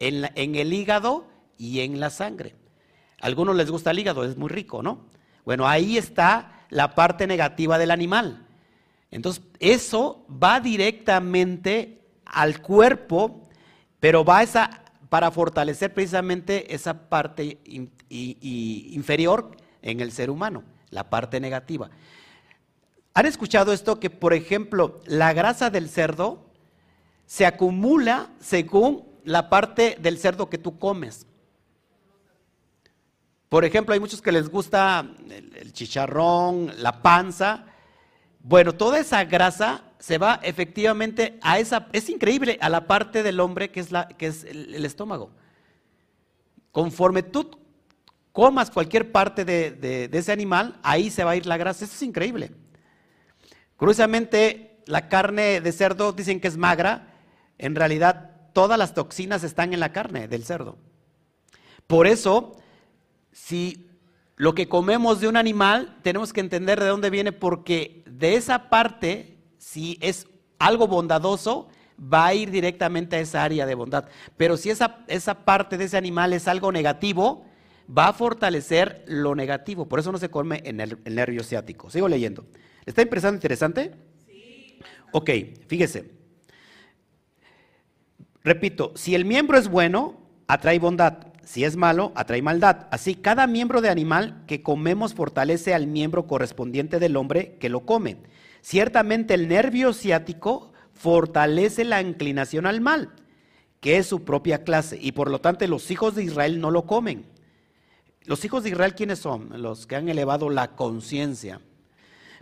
En, 0.00 0.28
en 0.34 0.54
el 0.54 0.74
hígado 0.74 1.26
y 1.56 1.80
en 1.80 2.00
la 2.00 2.10
sangre. 2.10 2.56
A 3.22 3.26
algunos 3.26 3.56
les 3.56 3.70
gusta 3.70 3.90
el 3.90 4.00
hígado, 4.00 4.22
es 4.22 4.36
muy 4.36 4.50
rico, 4.50 4.82
¿no? 4.82 5.06
Bueno, 5.46 5.66
ahí 5.66 5.96
está 5.96 6.66
la 6.68 6.94
parte 6.94 7.26
negativa 7.26 7.78
del 7.78 7.90
animal. 7.90 8.46
Entonces, 9.10 9.42
eso 9.60 10.26
va 10.30 10.60
directamente 10.60 11.97
al 12.28 12.60
cuerpo, 12.60 13.48
pero 14.00 14.24
va 14.24 14.42
esa 14.42 14.82
para 15.08 15.30
fortalecer 15.30 15.92
precisamente 15.92 16.74
esa 16.74 17.08
parte 17.08 17.58
inferior 18.10 19.56
en 19.82 20.00
el 20.00 20.12
ser 20.12 20.30
humano, 20.30 20.62
la 20.90 21.08
parte 21.08 21.40
negativa. 21.40 21.90
¿Han 23.14 23.26
escuchado 23.26 23.72
esto 23.72 23.98
que, 23.98 24.10
por 24.10 24.34
ejemplo, 24.34 25.00
la 25.06 25.32
grasa 25.32 25.70
del 25.70 25.88
cerdo 25.88 26.46
se 27.26 27.46
acumula 27.46 28.28
según 28.38 29.08
la 29.24 29.48
parte 29.50 29.96
del 30.00 30.18
cerdo 30.18 30.48
que 30.48 30.58
tú 30.58 30.78
comes? 30.78 31.26
Por 33.48 33.64
ejemplo, 33.64 33.94
hay 33.94 34.00
muchos 34.00 34.20
que 34.20 34.30
les 34.30 34.50
gusta 34.50 35.06
el 35.28 35.72
chicharrón, 35.72 36.70
la 36.82 37.00
panza. 37.00 37.64
Bueno, 38.40 38.74
toda 38.74 38.98
esa 38.98 39.24
grasa 39.24 39.82
se 39.98 40.18
va 40.18 40.40
efectivamente 40.42 41.38
a 41.42 41.58
esa, 41.58 41.88
es 41.92 42.08
increíble, 42.08 42.58
a 42.60 42.68
la 42.68 42.86
parte 42.86 43.22
del 43.22 43.40
hombre 43.40 43.70
que 43.70 43.80
es, 43.80 43.90
la, 43.90 44.08
que 44.08 44.26
es 44.28 44.44
el, 44.44 44.84
estómago. 44.84 45.30
Conforme 46.70 47.22
tú 47.22 47.58
comas 48.32 48.70
cualquier 48.70 49.10
parte 49.10 49.44
de, 49.44 50.08
ese 50.12 50.32
animal, 50.32 50.78
ahí 50.82 51.10
se 51.10 51.24
va 51.24 51.32
a 51.32 51.36
ir 51.36 51.46
la 51.46 51.56
grasa. 51.56 51.84
Eso 51.84 51.94
es 51.94 52.02
increíble. 52.02 52.52
Curiosamente, 53.76 54.82
la 54.86 55.08
carne 55.08 55.60
de 55.60 55.72
cerdo 55.72 56.12
dicen 56.12 56.40
que 56.40 56.48
es 56.48 56.56
magra. 56.56 57.14
En 57.58 57.74
realidad, 57.74 58.30
todas 58.52 58.78
las 58.78 58.94
toxinas 58.94 59.42
están 59.42 59.72
en 59.72 59.80
la 59.80 59.92
carne 59.92 60.28
del 60.28 60.44
cerdo. 60.44 60.78
Por 61.88 62.06
eso, 62.06 62.56
si 63.32 63.88
lo 64.36 64.54
que 64.54 64.68
comemos 64.68 65.20
de 65.20 65.26
un 65.26 65.36
animal, 65.36 65.98
tenemos 66.02 66.32
que 66.32 66.40
entender 66.40 66.78
de 66.78 66.86
dónde 66.86 67.10
viene, 67.10 67.32
porque 67.32 68.04
de 68.06 68.36
esa 68.36 68.68
parte 68.68 69.37
si 69.58 69.98
es 70.00 70.26
algo 70.58 70.88
bondadoso, 70.88 71.68
va 72.00 72.26
a 72.26 72.34
ir 72.34 72.50
directamente 72.50 73.16
a 73.16 73.20
esa 73.20 73.42
área 73.42 73.66
de 73.66 73.74
bondad. 73.74 74.06
Pero 74.36 74.56
si 74.56 74.70
esa, 74.70 75.04
esa 75.08 75.44
parte 75.44 75.76
de 75.76 75.84
ese 75.84 75.96
animal 75.96 76.32
es 76.32 76.48
algo 76.48 76.72
negativo, 76.72 77.44
va 77.96 78.08
a 78.08 78.12
fortalecer 78.12 79.04
lo 79.06 79.34
negativo. 79.34 79.88
Por 79.88 80.00
eso 80.00 80.12
no 80.12 80.18
se 80.18 80.30
come 80.30 80.62
en 80.64 80.80
el, 80.80 80.98
nervio 81.04 81.42
ciático. 81.42 81.90
Sigo 81.90 82.08
leyendo. 82.08 82.46
¿Está 82.86 83.02
impresando 83.02 83.36
interesante? 83.36 83.92
Sí. 84.26 84.78
Ok, 85.12 85.30
fíjese. 85.66 86.10
Repito, 88.44 88.92
si 88.94 89.14
el 89.14 89.24
miembro 89.24 89.58
es 89.58 89.68
bueno, 89.68 90.20
atrae 90.46 90.78
bondad. 90.78 91.28
Si 91.44 91.64
es 91.64 91.76
malo, 91.76 92.12
atrae 92.14 92.42
maldad. 92.42 92.88
Así, 92.90 93.14
cada 93.14 93.46
miembro 93.46 93.80
de 93.80 93.88
animal 93.88 94.44
que 94.46 94.62
comemos 94.62 95.14
fortalece 95.14 95.74
al 95.74 95.86
miembro 95.86 96.26
correspondiente 96.26 96.98
del 96.98 97.16
hombre 97.16 97.56
que 97.58 97.70
lo 97.70 97.80
come. 97.86 98.18
Ciertamente 98.60 99.34
el 99.34 99.48
nervio 99.48 99.92
ciático 99.92 100.72
fortalece 100.92 101.84
la 101.84 102.02
inclinación 102.02 102.66
al 102.66 102.80
mal, 102.80 103.10
que 103.80 103.98
es 103.98 104.06
su 104.06 104.24
propia 104.24 104.64
clase, 104.64 104.98
y 105.00 105.12
por 105.12 105.30
lo 105.30 105.40
tanto 105.40 105.66
los 105.66 105.90
hijos 105.90 106.14
de 106.14 106.24
Israel 106.24 106.60
no 106.60 106.70
lo 106.70 106.86
comen. 106.86 107.26
Los 108.24 108.44
hijos 108.44 108.62
de 108.62 108.70
Israel, 108.70 108.94
¿quiénes 108.94 109.20
son? 109.20 109.62
Los 109.62 109.86
que 109.86 109.96
han 109.96 110.08
elevado 110.08 110.50
la 110.50 110.76
conciencia. 110.76 111.60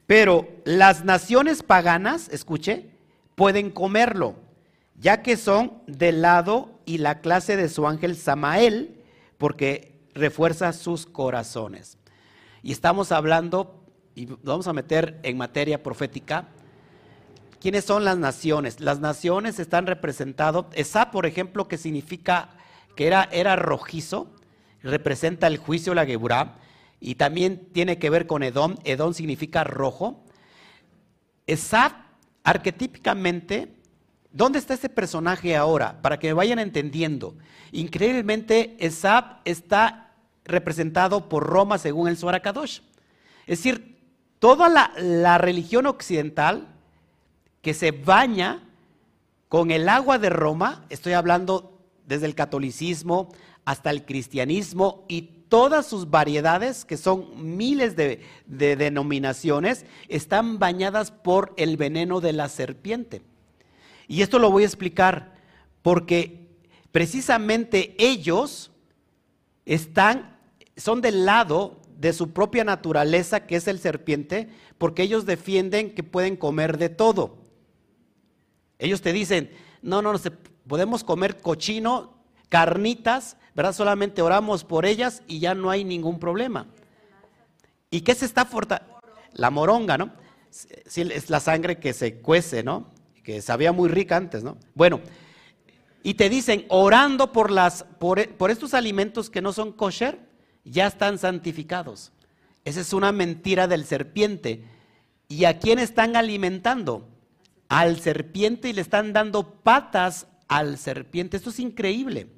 Pero 0.06 0.48
las 0.64 1.04
naciones 1.04 1.62
paganas, 1.62 2.28
escuche, 2.28 2.90
pueden 3.34 3.70
comerlo, 3.70 4.36
ya 4.98 5.22
que 5.22 5.36
son 5.36 5.82
del 5.86 6.22
lado 6.22 6.80
y 6.86 6.98
la 6.98 7.20
clase 7.20 7.56
de 7.56 7.68
su 7.68 7.86
ángel 7.86 8.16
Samael, 8.16 9.04
porque 9.36 10.00
refuerza 10.14 10.72
sus 10.72 11.06
corazones. 11.06 11.98
Y 12.62 12.72
estamos 12.72 13.12
hablando 13.12 13.85
y 14.16 14.26
vamos 14.42 14.66
a 14.66 14.72
meter 14.72 15.20
en 15.22 15.36
materia 15.36 15.82
profética, 15.82 16.48
¿quiénes 17.60 17.84
son 17.84 18.02
las 18.06 18.16
naciones? 18.16 18.80
Las 18.80 18.98
naciones 18.98 19.58
están 19.58 19.86
representadas, 19.86 20.64
Esa, 20.72 21.10
por 21.10 21.26
ejemplo, 21.26 21.68
que 21.68 21.76
significa 21.76 22.48
que 22.96 23.06
era, 23.06 23.28
era 23.30 23.56
rojizo, 23.56 24.32
representa 24.82 25.46
el 25.46 25.58
juicio, 25.58 25.94
la 25.94 26.06
Geburá, 26.06 26.56
y 26.98 27.16
también 27.16 27.68
tiene 27.74 27.98
que 27.98 28.08
ver 28.08 28.26
con 28.26 28.42
Edom, 28.42 28.76
Edom 28.84 29.12
significa 29.12 29.64
rojo. 29.64 30.24
Esa, 31.46 32.06
arquetípicamente, 32.42 33.76
¿dónde 34.32 34.58
está 34.58 34.72
ese 34.72 34.88
personaje 34.88 35.56
ahora? 35.56 36.00
Para 36.00 36.18
que 36.18 36.28
me 36.28 36.32
vayan 36.32 36.58
entendiendo. 36.58 37.36
Increíblemente, 37.70 38.78
Esab 38.80 39.42
está 39.44 40.14
representado 40.46 41.28
por 41.28 41.44
Roma 41.44 41.76
según 41.76 42.08
el 42.08 42.16
Zohar 42.16 42.40
Es 43.46 43.58
decir, 43.58 43.95
toda 44.46 44.68
la, 44.68 45.38
religión 45.38 45.86
occidental 45.86 46.68
que 47.62 47.74
se 47.74 47.90
baña 47.90 48.62
con 49.48 49.72
el 49.72 49.88
agua 49.88 50.20
de 50.20 50.30
Roma, 50.30 50.84
estoy 50.88 51.14
hablando 51.14 51.80
desde 52.06 52.26
el 52.26 52.36
catolicismo 52.36 53.28
hasta 53.64 53.90
el 53.90 54.04
cristianismo 54.04 55.04
y 55.08 55.22
todas 55.48 55.86
sus 55.86 56.10
variedades, 56.10 56.84
que 56.84 56.96
son 56.96 57.56
miles 57.56 57.96
de, 57.96 58.20
de 58.46 58.76
denominaciones, 58.76 59.84
están 60.06 60.60
bañadas 60.60 61.10
por 61.10 61.52
el 61.56 61.76
veneno 61.76 62.20
de 62.20 62.32
la 62.32 62.48
serpiente. 62.48 63.22
Y 64.06 64.22
esto 64.22 64.38
lo 64.38 64.52
voy 64.52 64.62
a 64.62 64.66
explicar 64.66 65.34
porque 65.82 66.46
precisamente 66.92 67.96
ellos 67.98 68.70
están, 69.64 70.38
son 70.76 71.00
del 71.00 71.24
lado 71.24 71.80
de 71.96 72.12
su 72.12 72.32
propia 72.32 72.64
naturaleza, 72.64 73.46
que 73.46 73.56
es 73.56 73.68
el 73.68 73.78
serpiente, 73.78 74.48
porque 74.78 75.02
ellos 75.02 75.26
defienden 75.26 75.94
que 75.94 76.02
pueden 76.02 76.36
comer 76.36 76.78
de 76.78 76.88
todo. 76.88 77.38
Ellos 78.78 79.00
te 79.00 79.12
dicen, 79.12 79.50
no, 79.82 80.02
no, 80.02 80.12
no 80.12 80.18
podemos 80.66 81.04
comer 81.04 81.38
cochino, 81.38 82.14
carnitas, 82.48 83.36
¿verdad? 83.54 83.72
Solamente 83.72 84.22
oramos 84.22 84.64
por 84.64 84.84
ellas 84.84 85.22
y 85.26 85.38
ya 85.38 85.54
no 85.54 85.70
hay 85.70 85.84
ningún 85.84 86.18
problema. 86.18 86.66
¿Y 87.90 88.02
qué 88.02 88.14
se 88.14 88.26
está 88.26 88.44
fortaleciendo? 88.44 88.96
La 89.32 89.50
moronga, 89.50 89.98
¿no? 89.98 90.12
es 90.94 91.28
la 91.30 91.40
sangre 91.40 91.78
que 91.78 91.92
se 91.92 92.20
cuece, 92.20 92.62
¿no? 92.62 92.90
Que 93.22 93.42
sabía 93.42 93.72
muy 93.72 93.90
rica 93.90 94.16
antes, 94.16 94.42
¿no? 94.42 94.56
Bueno, 94.74 95.00
y 96.02 96.14
te 96.14 96.30
dicen, 96.30 96.64
orando 96.68 97.32
por, 97.32 97.50
las, 97.50 97.84
por, 97.98 98.26
por 98.36 98.50
estos 98.50 98.72
alimentos 98.72 99.28
que 99.28 99.42
no 99.42 99.52
son 99.52 99.72
kosher, 99.72 100.18
ya 100.70 100.86
están 100.86 101.18
santificados. 101.18 102.12
Esa 102.64 102.80
es 102.80 102.92
una 102.92 103.12
mentira 103.12 103.68
del 103.68 103.84
serpiente. 103.84 104.64
¿Y 105.28 105.44
a 105.44 105.58
quién 105.58 105.78
están 105.78 106.16
alimentando? 106.16 107.08
Al 107.68 108.00
serpiente 108.00 108.68
y 108.68 108.72
le 108.72 108.80
están 108.80 109.12
dando 109.12 109.54
patas 109.62 110.26
al 110.48 110.78
serpiente. 110.78 111.36
Esto 111.36 111.50
es 111.50 111.60
increíble. 111.60 112.28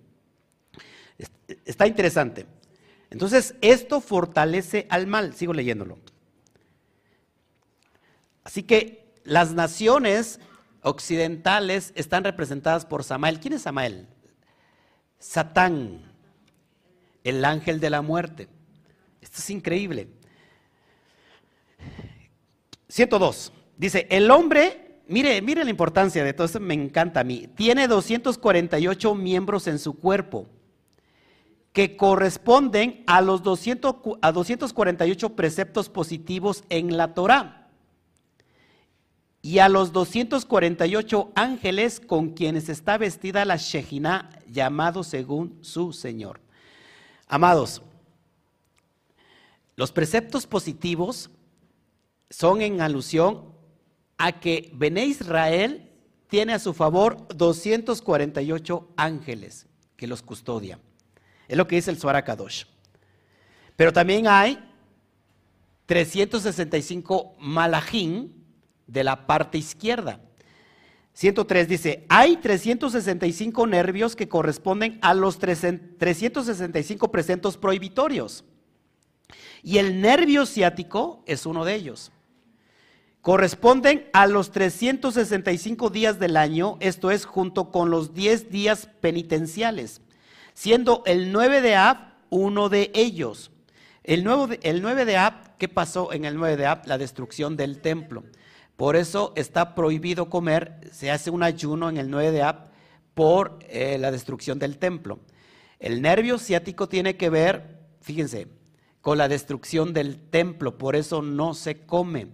Está 1.64 1.86
interesante. 1.86 2.46
Entonces, 3.10 3.54
esto 3.60 4.00
fortalece 4.00 4.86
al 4.90 5.06
mal. 5.06 5.34
Sigo 5.34 5.52
leyéndolo. 5.52 5.98
Así 8.44 8.62
que 8.62 9.14
las 9.24 9.52
naciones 9.52 10.40
occidentales 10.82 11.92
están 11.94 12.24
representadas 12.24 12.86
por 12.86 13.04
Samael. 13.04 13.40
¿Quién 13.40 13.54
es 13.54 13.62
Samael? 13.62 14.08
Satán, 15.18 16.07
el 17.28 17.44
ángel 17.44 17.80
de 17.80 17.90
la 17.90 18.02
muerte. 18.02 18.48
Esto 19.20 19.38
es 19.38 19.50
increíble. 19.50 20.08
102. 22.88 23.52
Dice, 23.76 24.06
el 24.10 24.30
hombre, 24.30 25.02
mire, 25.06 25.40
mire 25.42 25.64
la 25.64 25.70
importancia 25.70 26.24
de 26.24 26.32
todo 26.32 26.46
esto, 26.46 26.60
me 26.60 26.74
encanta 26.74 27.20
a 27.20 27.24
mí. 27.24 27.48
Tiene 27.54 27.86
248 27.86 29.14
miembros 29.14 29.66
en 29.66 29.78
su 29.78 29.94
cuerpo 29.98 30.48
que 31.72 31.96
corresponden 31.96 33.04
a 33.06 33.20
los 33.20 33.42
200, 33.42 33.94
a 34.20 34.32
248 34.32 35.36
preceptos 35.36 35.88
positivos 35.88 36.64
en 36.70 36.96
la 36.96 37.14
Torah 37.14 37.68
y 39.42 39.60
a 39.60 39.68
los 39.68 39.92
248 39.92 41.30
ángeles 41.34 42.00
con 42.00 42.30
quienes 42.30 42.68
está 42.68 42.98
vestida 42.98 43.44
la 43.44 43.56
Shejina, 43.56 44.30
llamado 44.48 45.04
según 45.04 45.58
su 45.60 45.92
Señor. 45.92 46.40
Amados, 47.28 47.82
los 49.76 49.92
preceptos 49.92 50.46
positivos 50.46 51.30
son 52.30 52.62
en 52.62 52.80
alusión 52.80 53.52
a 54.16 54.40
que 54.40 54.70
Bené 54.74 55.06
Israel 55.06 55.90
tiene 56.28 56.54
a 56.54 56.58
su 56.58 56.74
favor 56.74 57.28
248 57.28 58.88
ángeles 58.96 59.66
que 59.96 60.06
los 60.06 60.22
custodian. 60.22 60.80
Es 61.46 61.56
lo 61.56 61.66
que 61.66 61.76
dice 61.76 61.90
el 61.90 61.98
Suara 61.98 62.24
Kadosh. 62.24 62.64
Pero 63.76 63.92
también 63.92 64.26
hay 64.26 64.58
365 65.86 67.36
malajim 67.38 68.32
de 68.86 69.04
la 69.04 69.26
parte 69.26 69.58
izquierda. 69.58 70.20
103 71.18 71.66
dice, 71.66 72.06
hay 72.08 72.36
365 72.36 73.66
nervios 73.66 74.14
que 74.14 74.28
corresponden 74.28 75.00
a 75.02 75.14
los 75.14 75.40
365 75.40 77.10
presentos 77.10 77.56
prohibitorios. 77.56 78.44
Y 79.64 79.78
el 79.78 80.00
nervio 80.00 80.46
ciático 80.46 81.24
es 81.26 81.44
uno 81.44 81.64
de 81.64 81.74
ellos. 81.74 82.12
Corresponden 83.20 84.08
a 84.12 84.28
los 84.28 84.52
365 84.52 85.90
días 85.90 86.20
del 86.20 86.36
año, 86.36 86.76
esto 86.78 87.10
es 87.10 87.24
junto 87.24 87.72
con 87.72 87.90
los 87.90 88.14
10 88.14 88.52
días 88.52 88.88
penitenciales, 89.00 90.00
siendo 90.54 91.02
el 91.04 91.32
9 91.32 91.62
de 91.62 91.74
Ab 91.74 92.14
uno 92.30 92.68
de 92.68 92.92
ellos. 92.94 93.50
El, 94.04 94.22
nuevo, 94.22 94.50
el 94.62 94.82
9 94.82 95.04
de 95.04 95.16
Ab, 95.16 95.56
¿qué 95.58 95.66
pasó 95.66 96.12
en 96.12 96.24
el 96.24 96.36
9 96.36 96.56
de 96.56 96.66
Ab? 96.66 96.86
La 96.86 96.96
destrucción 96.96 97.56
del 97.56 97.80
templo. 97.80 98.22
Por 98.78 98.94
eso 98.94 99.32
está 99.34 99.74
prohibido 99.74 100.30
comer, 100.30 100.88
se 100.92 101.10
hace 101.10 101.30
un 101.30 101.42
ayuno 101.42 101.88
en 101.88 101.96
el 101.96 102.10
9 102.10 102.30
de 102.30 102.42
Ab 102.42 102.68
por 103.12 103.58
eh, 103.68 103.98
la 103.98 104.12
destrucción 104.12 104.60
del 104.60 104.78
templo. 104.78 105.18
El 105.80 106.00
nervio 106.00 106.38
ciático 106.38 106.88
tiene 106.88 107.16
que 107.16 107.28
ver, 107.28 107.80
fíjense, 108.00 108.46
con 109.00 109.18
la 109.18 109.26
destrucción 109.26 109.92
del 109.92 110.20
templo, 110.30 110.78
por 110.78 110.94
eso 110.94 111.22
no 111.22 111.54
se 111.54 111.86
come. 111.86 112.28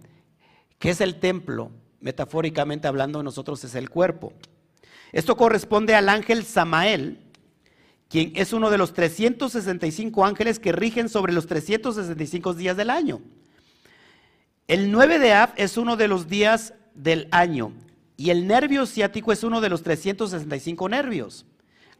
¿Qué 0.77 0.91
es 0.91 1.01
el 1.01 1.19
templo? 1.19 1.71
Metafóricamente 1.99 2.87
hablando, 2.87 3.23
nosotros 3.23 3.63
es 3.63 3.73
el 3.73 3.89
cuerpo. 3.89 4.31
Esto 5.13 5.35
corresponde 5.37 5.95
al 5.95 6.09
ángel 6.09 6.43
Samael, 6.43 7.21
quien 8.07 8.33
es 8.35 8.53
uno 8.53 8.69
de 8.69 8.77
los 8.77 8.93
365 8.93 10.23
ángeles 10.23 10.59
que 10.59 10.73
rigen 10.73 11.09
sobre 11.09 11.33
los 11.33 11.47
365 11.47 12.53
días 12.53 12.77
del 12.77 12.91
año. 12.91 13.19
El 14.67 14.91
9 14.91 15.19
de 15.19 15.31
Av 15.31 15.51
es 15.57 15.77
uno 15.77 15.95
de 15.95 16.07
los 16.07 16.27
días 16.27 16.73
del 16.95 17.27
año 17.29 17.71
y 18.17 18.31
el 18.31 18.47
nervio 18.47 18.87
ciático 18.87 19.31
es 19.31 19.43
uno 19.43 19.61
de 19.61 19.69
los 19.69 19.83
365 19.83 20.89
nervios. 20.89 21.45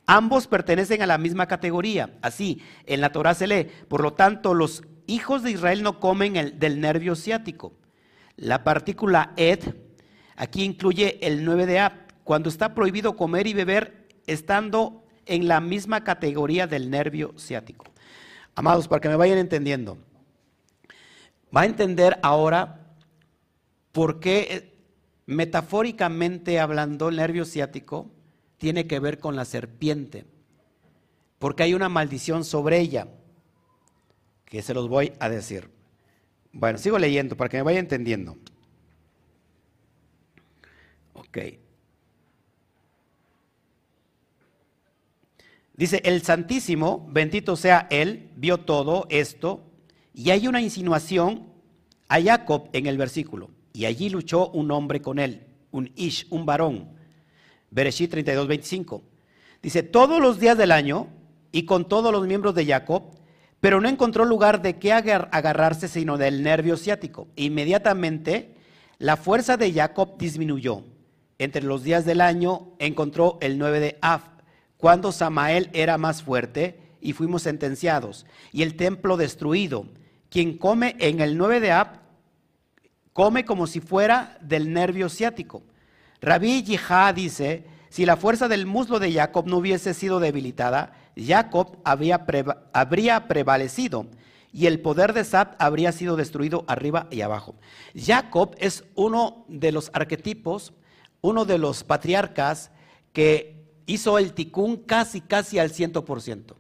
Ambos 0.08 0.48
pertenecen 0.48 1.04
a 1.04 1.06
la 1.06 1.20
misma 1.20 1.48
categoría. 1.48 2.18
Así, 2.24 2.64
en 2.88 3.02
la 3.02 3.12
Torah 3.12 3.36
se 3.36 3.46
lee, 3.46 3.68
por 3.88 4.02
lo 4.02 4.14
tanto, 4.14 4.56
los 4.56 4.82
hijos 5.06 5.44
de 5.44 5.52
Israel 5.52 5.84
no 5.84 6.00
comen 6.00 6.38
el, 6.38 6.58
del 6.58 6.82
nervio 6.82 7.16
ciático. 7.16 7.74
La 8.36 8.64
partícula 8.64 9.34
ed 9.38 9.60
aquí 10.36 10.64
incluye 10.64 11.20
el 11.22 11.46
9 11.46 11.68
de 11.68 11.80
Av, 11.80 11.94
cuando 12.24 12.50
está 12.50 12.74
prohibido 12.74 13.16
comer 13.16 13.46
y 13.46 13.54
beber 13.54 14.08
estando 14.26 15.04
en 15.28 15.48
la 15.48 15.62
misma 15.62 16.04
categoría 16.04 16.66
del 16.66 16.90
nervio 16.90 17.36
ciático. 17.38 17.86
Amados, 18.56 18.88
para 18.88 19.02
que 19.02 19.10
me 19.10 19.18
vayan 19.18 19.38
entendiendo, 19.38 20.00
va 21.56 21.62
a 21.62 21.66
entender 21.66 22.20
ahora 22.22 22.96
por 23.92 24.20
qué, 24.20 24.48
eh, 24.50 24.74
metafóricamente 25.26 26.60
hablando, 26.60 27.10
el 27.10 27.16
nervio 27.16 27.46
ciático 27.46 28.12
tiene 28.58 28.88
que 28.88 29.00
ver 29.00 29.20
con 29.20 29.36
la 29.36 29.46
serpiente, 29.46 30.26
porque 31.40 31.64
hay 31.64 31.74
una 31.74 31.90
maldición 31.90 32.44
sobre 32.44 32.80
ella, 32.80 33.08
que 34.46 34.62
se 34.62 34.74
los 34.74 34.90
voy 34.90 35.14
a 35.20 35.30
decir. 35.30 35.70
Bueno, 36.52 36.78
sigo 36.78 37.00
leyendo 37.00 37.36
para 37.36 37.50
que 37.50 37.58
me 37.58 37.64
vaya 37.64 37.80
entendiendo. 37.80 38.38
Ok. 41.14 41.38
Dice, 45.74 46.02
el 46.06 46.22
Santísimo, 46.22 47.06
bendito 47.12 47.58
sea 47.58 47.88
Él, 47.90 48.32
vio 48.38 48.62
todo 48.62 49.08
esto 49.10 49.65
y 50.16 50.32
hay 50.32 50.48
una 50.48 50.62
insinuación 50.62 51.44
a 52.08 52.22
Jacob 52.22 52.70
en 52.72 52.88
el 52.88 52.98
versículo. 52.98 53.52
Y 53.74 53.86
allí 53.86 54.10
luchó 54.10 54.50
un 54.50 54.72
hombre 54.72 55.02
con 55.02 55.20
él, 55.20 55.46
un 55.72 55.92
Ish, 55.96 56.28
un 56.30 56.46
varón. 56.46 56.90
Bereshit 57.70 58.12
32, 58.12 58.48
25. 58.48 59.04
Dice, 59.62 59.84
todos 59.84 60.22
los 60.22 60.40
días 60.40 60.58
del 60.58 60.72
año 60.72 61.08
y 61.52 61.66
con 61.66 61.90
todos 61.90 62.14
los 62.14 62.26
miembros 62.26 62.56
de 62.56 62.66
Jacob, 62.66 63.04
pero 63.60 63.82
no 63.82 63.90
encontró 63.90 64.24
lugar 64.24 64.62
de 64.62 64.78
qué 64.78 64.94
agarrarse 64.94 65.90
sino 65.90 66.18
del 66.18 66.44
nervio 66.44 66.78
ciático. 66.78 67.28
Inmediatamente 67.36 68.56
la 69.00 69.18
fuerza 69.18 69.58
de 69.58 69.74
Jacob 69.74 70.18
disminuyó. 70.18 70.84
Entre 71.38 71.64
los 71.64 71.84
días 71.84 72.06
del 72.06 72.22
año 72.22 72.70
encontró 72.80 73.38
el 73.42 73.58
9 73.58 73.82
de 73.82 73.98
Af, 74.02 74.24
cuando 74.78 75.12
Samael 75.12 75.70
era 75.74 75.98
más 75.98 76.24
fuerte 76.24 76.80
y 77.02 77.12
fuimos 77.12 77.42
sentenciados, 77.42 78.26
y 78.54 78.62
el 78.62 78.78
templo 78.78 79.18
destruido 79.18 79.88
quien 80.36 80.58
come 80.58 80.98
en 81.00 81.22
el 81.22 81.38
9 81.38 81.62
de 81.62 81.72
Ab, 81.72 82.02
come 83.14 83.46
como 83.46 83.68
si 83.68 83.80
fuera 83.80 84.38
del 84.42 84.74
nervio 84.74 85.08
ciático. 85.08 85.64
Rabí 86.20 86.62
Yihá 86.62 87.14
dice, 87.14 87.64
si 87.88 88.06
la 88.06 88.18
fuerza 88.18 88.50
del 88.50 88.66
muslo 88.66 89.00
de 89.00 89.14
Jacob 89.14 89.48
no 89.48 89.60
hubiese 89.60 89.94
sido 89.94 90.20
debilitada, 90.20 90.92
Jacob 91.16 91.78
habría, 91.86 93.28
prevalecido 93.30 94.08
y 94.52 94.66
el 94.66 94.82
poder 94.82 95.14
de 95.14 95.24
Sat 95.24 95.56
habría 95.58 95.94
sido 95.94 96.18
destruido 96.18 96.66
arriba 96.68 97.08
y 97.12 97.22
abajo. 97.22 97.56
Jacob 97.96 98.58
es 98.60 98.84
uno 98.96 99.46
de 99.48 99.72
los 99.72 99.90
arquetipos, 99.94 100.74
uno 101.22 101.46
de 101.46 101.60
los 101.60 101.86
patriarcas 101.86 102.72
que 103.14 103.56
hizo 103.86 104.18
el 104.18 104.34
ticún 104.34 104.76
casi, 104.76 105.22
casi 105.22 105.60
al 105.60 105.72
ciento 105.72 106.04
por 106.04 106.22
ciento. 106.22 106.58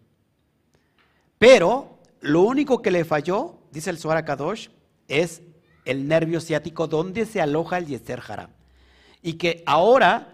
Pero 1.38 2.00
lo 2.22 2.42
único 2.42 2.82
que 2.82 2.90
le 2.90 3.04
falló, 3.04 3.60
dice 3.76 3.90
el 3.90 4.00
Zohar 4.00 4.24
Kadosh, 4.24 4.70
es 5.10 5.42
el 5.84 6.08
nervio 6.08 6.40
ciático 6.40 6.88
donde 6.88 7.26
se 7.26 7.42
aloja 7.42 7.78
el 7.78 7.88
Yeser 7.88 8.22
Jara. 8.22 8.50
Y 9.22 9.34
que 9.34 9.64
ahora 9.66 10.34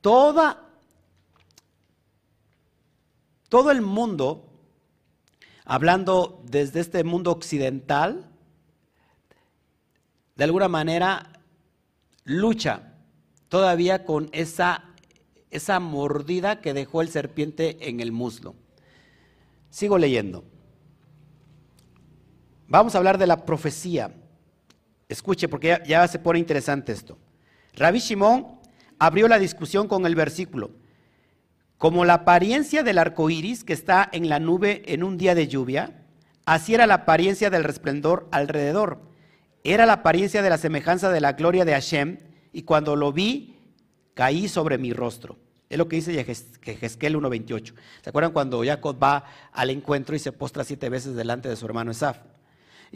todo 0.00 0.62
el 3.72 3.82
mundo, 3.82 4.48
hablando 5.64 6.40
desde 6.44 6.78
este 6.78 7.02
mundo 7.02 7.32
occidental, 7.32 8.30
de 10.36 10.44
alguna 10.44 10.68
manera 10.68 11.32
lucha 12.22 12.94
todavía 13.48 14.04
con 14.04 14.28
esa, 14.30 14.84
esa 15.50 15.80
mordida 15.80 16.60
que 16.60 16.72
dejó 16.72 17.02
el 17.02 17.08
serpiente 17.08 17.88
en 17.88 17.98
el 17.98 18.12
muslo. 18.12 18.54
Sigo 19.70 19.98
leyendo. 19.98 20.44
Vamos 22.68 22.94
a 22.94 22.98
hablar 22.98 23.18
de 23.18 23.26
la 23.26 23.44
profecía. 23.44 24.10
Escuche, 25.08 25.48
porque 25.48 25.80
ya, 25.86 26.06
se 26.08 26.18
pone 26.18 26.38
interesante 26.38 26.92
esto. 26.92 27.16
Rabbi 27.74 27.98
Shimon 27.98 28.58
abrió 28.98 29.28
la 29.28 29.38
discusión 29.38 29.86
con 29.86 30.04
el 30.06 30.14
versículo. 30.14 30.70
Como 31.78 32.04
la 32.04 32.14
apariencia 32.14 32.82
del 32.82 32.98
arco 32.98 33.30
iris 33.30 33.62
que 33.62 33.72
está 33.72 34.08
en 34.10 34.28
la 34.28 34.40
nube 34.40 34.82
en 34.86 35.04
un 35.04 35.18
día 35.18 35.34
de 35.34 35.46
lluvia, 35.46 36.04
así 36.44 36.74
era 36.74 36.86
la 36.86 36.94
apariencia 36.94 37.50
del 37.50 37.64
resplendor 37.64 38.28
alrededor. 38.32 39.00
Era 39.62 39.86
la 39.86 39.94
apariencia 39.94 40.42
de 40.42 40.50
la 40.50 40.58
semejanza 40.58 41.10
de 41.10 41.20
la 41.20 41.34
gloria 41.34 41.64
de 41.64 41.72
Hashem, 41.72 42.18
y 42.52 42.62
cuando 42.62 42.96
lo 42.96 43.12
vi, 43.12 43.58
caí 44.14 44.48
sobre 44.48 44.78
mi 44.78 44.92
rostro. 44.92 45.36
Es 45.68 45.78
lo 45.78 45.88
que 45.88 45.96
dice 45.96 46.24
Jezquel 46.24 47.16
1.28. 47.16 47.74
¿Se 48.02 48.10
acuerdan 48.10 48.32
cuando 48.32 48.64
Jacob 48.64 49.00
va 49.02 49.24
al 49.52 49.70
encuentro 49.70 50.16
y 50.16 50.18
se 50.18 50.32
postra 50.32 50.64
siete 50.64 50.88
veces 50.88 51.14
delante 51.14 51.48
de 51.48 51.56
su 51.56 51.66
hermano 51.66 51.90
Esaf? 51.90 52.18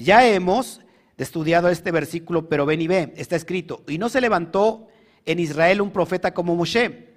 Ya 0.01 0.27
hemos 0.27 0.81
estudiado 1.19 1.69
este 1.69 1.91
versículo, 1.91 2.49
pero 2.49 2.65
ven 2.65 2.81
y 2.81 2.89
ve, 2.89 3.13
está 3.17 3.37
escrito, 3.37 3.85
y 3.87 3.99
no 3.99 4.09
se 4.09 4.23
levantó 4.23 4.89
en 5.27 5.39
Israel 5.39 5.83
un 5.83 5.91
profeta 5.91 6.33
como 6.33 6.57
Moshe. 6.57 7.09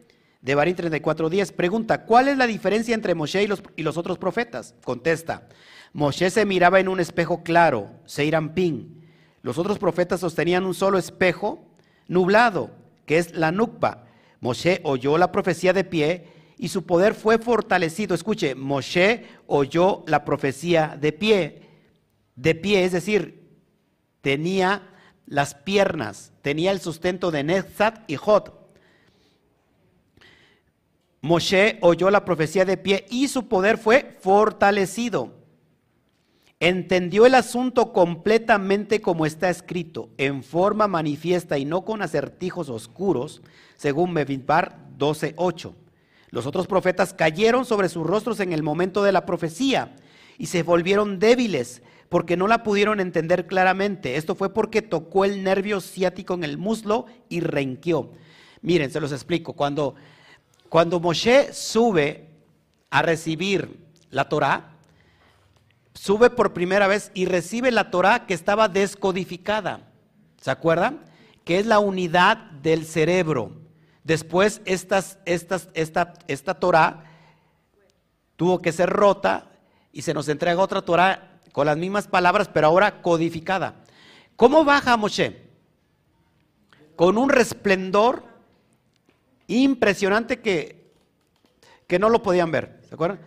De 0.42 0.54
Barín 0.54 0.76
34.10 0.76 1.54
pregunta, 1.54 2.04
¿cuál 2.04 2.28
es 2.28 2.38
la 2.38 2.46
diferencia 2.46 2.94
entre 2.94 3.16
Moshe 3.16 3.42
y 3.42 3.48
los, 3.84 3.98
otros 3.98 4.18
profetas? 4.18 4.76
Contesta, 4.84 5.48
Moshe 5.94 6.30
se 6.30 6.46
miraba 6.46 6.82
en 6.82 6.90
un 6.90 7.00
espejo 7.00 7.42
claro, 7.42 7.90
Seirampín. 8.04 9.08
Los 9.44 9.58
otros 9.58 9.80
profetas 9.80 10.20
sostenían 10.20 10.66
un 10.66 10.74
solo 10.74 10.98
espejo 10.98 11.66
nublado, 12.10 12.72
que 13.06 13.18
es 13.18 13.34
la 13.34 13.54
nukba. 13.54 14.08
Moshe 14.42 14.82
oyó 14.84 15.18
la 15.18 15.32
profecía 15.32 15.72
de 15.72 15.86
pie 15.86 16.28
y 16.58 16.68
su 16.68 16.86
poder 16.86 17.14
fue 17.14 17.38
fortalecido. 17.38 18.14
Escuche, 18.14 18.56
Moshe 18.56 19.26
oyó 19.48 20.04
la 20.06 20.26
profecía 20.26 20.98
de 21.00 21.14
pie. 21.14 21.62
De 22.36 22.56
pie, 22.56 22.86
es 22.86 22.92
decir, 22.92 23.48
tenía 24.22 24.90
las 25.26 25.56
piernas, 25.56 26.32
tenía 26.42 26.72
el 26.72 26.80
sustento 26.80 27.32
de 27.32 27.44
Netzat 27.44 28.10
y 28.10 28.16
Jod. 28.16 28.50
Moshe 31.22 31.78
oyó 31.82 32.10
la 32.10 32.26
profecía 32.26 32.66
de 32.66 32.76
pie 32.76 33.06
y 33.10 33.30
su 33.30 33.48
poder 33.48 33.78
fue 33.78 34.18
fortalecido. 34.20 35.34
Entendió 36.60 37.26
el 37.26 37.36
asunto 37.36 37.94
completamente 37.94 39.02
como 39.02 39.26
está 39.26 39.50
escrito, 39.50 40.10
en 40.18 40.44
forma 40.44 40.88
manifiesta 40.88 41.58
y 41.58 41.66
no 41.66 41.86
con 41.86 42.02
acertijos 42.02 42.70
oscuros, 42.70 43.42
según 43.76 44.12
Mevinbar 44.12 44.78
12:8. 44.98 45.74
Los 46.30 46.46
otros 46.46 46.68
profetas 46.68 47.14
cayeron 47.14 47.64
sobre 47.64 47.90
sus 47.90 48.06
rostros 48.06 48.40
en 48.40 48.54
el 48.54 48.64
momento 48.64 49.04
de 49.04 49.12
la 49.12 49.26
profecía 49.26 49.96
y 50.38 50.48
se 50.48 50.64
volvieron 50.64 51.20
débiles 51.20 51.84
porque 52.14 52.38
no 52.38 52.47
la 52.47 52.61
pudieron 52.61 52.99
entender 52.99 53.47
claramente. 53.47 54.18
Esto 54.18 54.36
fue 54.36 54.53
porque 54.53 54.84
tocó 54.84 55.26
el 55.26 55.41
nervio 55.43 55.82
ciático 55.82 56.36
en 56.36 56.43
el 56.43 56.59
muslo 56.59 57.07
y 57.28 57.39
renqueó. 57.39 58.11
Miren, 58.61 58.91
se 58.91 58.99
los 58.99 59.11
explico. 59.11 59.53
Cuando, 59.53 59.95
cuando 60.70 60.99
Moshe 60.99 61.51
sube 61.53 62.30
a 62.91 63.01
recibir 63.01 63.80
la 64.11 64.30
Torah, 64.30 64.76
sube 65.95 66.30
por 66.30 66.53
primera 66.53 66.86
vez 66.86 67.09
y 67.16 67.26
recibe 67.26 67.72
la 67.72 67.89
Torah 67.89 68.28
que 68.28 68.36
estaba 68.36 68.70
descodificada. 68.70 69.89
¿Se 70.39 70.51
acuerdan? 70.51 70.99
Que 71.43 71.57
es 71.57 71.66
la 71.66 71.80
unidad 71.80 72.38
del 72.38 72.86
cerebro. 72.86 73.53
Después 74.03 74.61
esta, 74.66 75.03
esta 75.26 76.53
Torah 76.59 77.05
tuvo 78.36 78.61
que 78.61 78.72
ser 78.72 78.91
rota 78.91 79.49
y 79.91 80.03
se 80.03 80.14
nos 80.14 80.30
entrega 80.30 80.61
otra 80.61 80.84
Torah 80.84 81.33
con 81.54 81.68
las 81.68 81.78
mismas 81.78 82.08
palabras, 82.08 82.49
pero 82.51 82.68
ahora 82.68 83.01
codificada. 83.01 83.76
¿Cómo 84.36 84.66
baja 84.66 84.97
Moshe? 84.97 85.39
Con 86.97 87.18
un 87.18 87.30
resplendor 87.30 88.24
impresionante 89.47 90.41
que, 90.41 90.91
que 91.88 91.99
no 91.99 92.10
lo 92.10 92.24
podían 92.24 92.51
ver. 92.51 92.82
¿Se 92.89 92.95
acuerdan? 92.95 93.22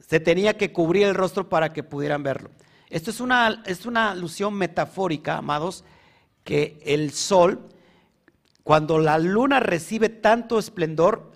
Se 0.00 0.18
tenía 0.18 0.58
que 0.58 0.72
cubrir 0.72 1.06
el 1.06 1.14
rostro 1.14 1.48
para 1.48 1.72
que 1.72 1.84
pudieran 1.84 2.24
verlo. 2.24 2.50
Esto 2.90 3.10
es 3.10 3.20
una, 3.20 3.62
es 3.64 3.86
una 3.86 4.10
alusión 4.10 4.54
metafórica, 4.54 5.38
amados, 5.38 5.84
que 6.42 6.82
el 6.84 7.12
sol, 7.12 7.68
cuando 8.64 8.98
la 8.98 9.18
luna 9.18 9.60
recibe 9.60 10.08
tanto 10.08 10.58
esplendor, 10.58 11.32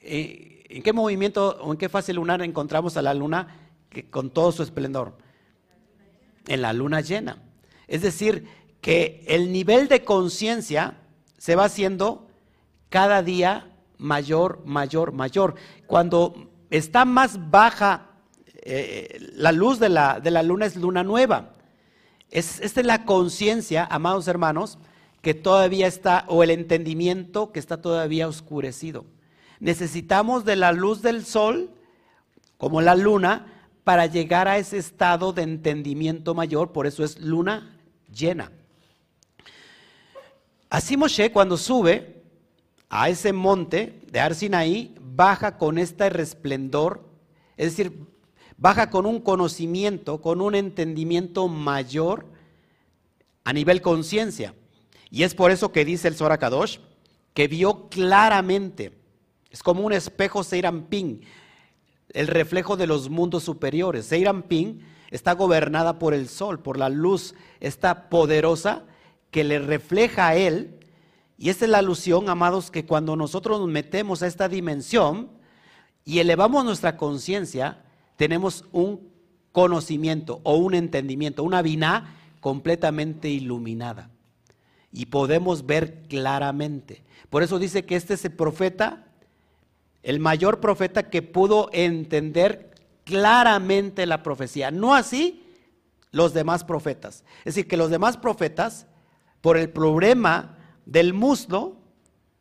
eh, 0.00 0.64
¿en 0.68 0.82
qué 0.82 0.92
movimiento 0.92 1.56
o 1.62 1.70
en 1.70 1.78
qué 1.78 1.88
fase 1.88 2.12
lunar 2.12 2.42
encontramos 2.42 2.96
a 2.96 3.02
la 3.02 3.14
luna 3.14 3.70
que, 3.88 4.10
con 4.10 4.30
todo 4.30 4.50
su 4.50 4.64
esplendor? 4.64 5.16
En 6.46 6.62
la 6.62 6.72
luna 6.72 7.00
llena. 7.00 7.42
Es 7.88 8.02
decir, 8.02 8.46
que 8.80 9.24
el 9.28 9.52
nivel 9.52 9.88
de 9.88 10.04
conciencia 10.04 10.98
se 11.38 11.56
va 11.56 11.64
haciendo 11.64 12.28
cada 12.88 13.22
día 13.22 13.70
mayor, 13.98 14.62
mayor, 14.64 15.12
mayor. 15.12 15.54
Cuando 15.86 16.50
está 16.70 17.04
más 17.04 17.50
baja 17.50 18.08
eh, 18.64 19.18
la 19.34 19.50
luz 19.50 19.80
de 19.80 19.88
la, 19.88 20.20
de 20.20 20.30
la, 20.30 20.42
luna 20.42 20.66
es 20.66 20.76
luna 20.76 21.02
nueva. 21.02 21.52
Es, 22.30 22.60
esta 22.60 22.80
es 22.80 22.86
la 22.86 23.04
conciencia, 23.04 23.86
amados 23.90 24.28
hermanos, 24.28 24.78
que 25.20 25.34
todavía 25.34 25.86
está, 25.86 26.24
o 26.28 26.42
el 26.42 26.50
entendimiento 26.50 27.52
que 27.52 27.58
está 27.60 27.82
todavía 27.82 28.28
oscurecido. 28.28 29.04
Necesitamos 29.58 30.44
de 30.44 30.56
la 30.56 30.72
luz 30.72 31.02
del 31.02 31.24
sol, 31.24 31.70
como 32.56 32.80
la 32.80 32.94
luna, 32.94 33.51
para 33.84 34.06
llegar 34.06 34.48
a 34.48 34.58
ese 34.58 34.78
estado 34.78 35.32
de 35.32 35.42
entendimiento 35.42 36.34
mayor, 36.34 36.72
por 36.72 36.86
eso 36.86 37.04
es 37.04 37.18
luna 37.18 37.78
llena. 38.12 38.52
Así 40.70 40.96
Moshe 40.96 41.32
cuando 41.32 41.56
sube 41.56 42.22
a 42.88 43.08
ese 43.08 43.32
monte 43.32 44.00
de 44.10 44.20
Arsinaí, 44.20 44.94
baja 45.00 45.58
con 45.58 45.78
este 45.78 46.08
resplendor, 46.10 47.08
es 47.56 47.76
decir, 47.76 48.06
baja 48.56 48.90
con 48.90 49.06
un 49.06 49.20
conocimiento, 49.20 50.20
con 50.20 50.40
un 50.40 50.54
entendimiento 50.54 51.48
mayor 51.48 52.26
a 53.44 53.52
nivel 53.52 53.82
conciencia. 53.82 54.54
Y 55.10 55.24
es 55.24 55.34
por 55.34 55.50
eso 55.50 55.72
que 55.72 55.84
dice 55.84 56.08
el 56.08 56.14
Zohar 56.14 56.38
Kadosh, 56.38 56.78
que 57.34 57.48
vio 57.48 57.88
claramente, 57.88 58.92
es 59.50 59.62
como 59.62 59.82
un 59.82 59.92
espejo 59.92 60.44
Seirampín, 60.44 61.22
el 62.14 62.26
reflejo 62.26 62.76
de 62.76 62.86
los 62.86 63.10
mundos 63.10 63.44
superiores. 63.44 64.10
Ping 64.48 64.80
está 65.10 65.32
gobernada 65.32 65.98
por 65.98 66.14
el 66.14 66.28
sol, 66.28 66.60
por 66.60 66.78
la 66.78 66.88
luz, 66.88 67.34
esta 67.60 68.08
poderosa 68.08 68.84
que 69.30 69.44
le 69.44 69.58
refleja 69.58 70.28
a 70.28 70.36
él. 70.36 70.78
Y 71.38 71.48
esta 71.50 71.64
es 71.64 71.70
la 71.70 71.78
alusión, 71.78 72.28
amados, 72.28 72.70
que 72.70 72.86
cuando 72.86 73.16
nosotros 73.16 73.60
nos 73.60 73.68
metemos 73.68 74.22
a 74.22 74.26
esta 74.26 74.48
dimensión 74.48 75.30
y 76.04 76.18
elevamos 76.18 76.64
nuestra 76.64 76.96
conciencia, 76.96 77.82
tenemos 78.16 78.64
un 78.72 79.12
conocimiento 79.50 80.40
o 80.44 80.56
un 80.56 80.74
entendimiento, 80.74 81.42
una 81.42 81.62
vina 81.62 82.16
completamente 82.40 83.28
iluminada. 83.28 84.10
Y 84.92 85.06
podemos 85.06 85.64
ver 85.64 86.02
claramente. 86.08 87.02
Por 87.30 87.42
eso 87.42 87.58
dice 87.58 87.84
que 87.84 87.96
este 87.96 88.14
es 88.14 88.24
el 88.24 88.32
profeta 88.32 89.11
el 90.02 90.20
mayor 90.20 90.60
profeta 90.60 91.10
que 91.10 91.22
pudo 91.22 91.70
entender 91.72 92.70
claramente 93.04 94.06
la 94.06 94.22
profecía. 94.22 94.70
No 94.70 94.94
así 94.94 95.42
los 96.10 96.34
demás 96.34 96.64
profetas. 96.64 97.24
Es 97.40 97.54
decir, 97.54 97.68
que 97.68 97.76
los 97.76 97.90
demás 97.90 98.16
profetas, 98.16 98.86
por 99.40 99.56
el 99.56 99.70
problema 99.70 100.58
del 100.86 101.14
muslo 101.14 101.76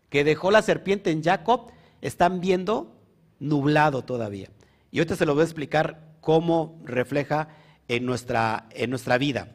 que 0.10 0.24
dejó 0.24 0.52
la 0.52 0.62
serpiente 0.62 1.12
en 1.12 1.24
Jacob, 1.24 1.72
están 2.02 2.42
viendo 2.42 2.96
nublado 3.40 4.04
todavía. 4.04 4.50
Y 4.92 5.00
ahorita 5.00 5.16
se 5.16 5.26
lo 5.26 5.34
voy 5.34 5.42
a 5.42 5.46
explicar 5.46 6.16
cómo 6.20 6.80
refleja 6.84 7.50
en 7.88 8.06
nuestra, 8.06 8.68
en 8.72 8.90
nuestra 8.90 9.18
vida. 9.18 9.50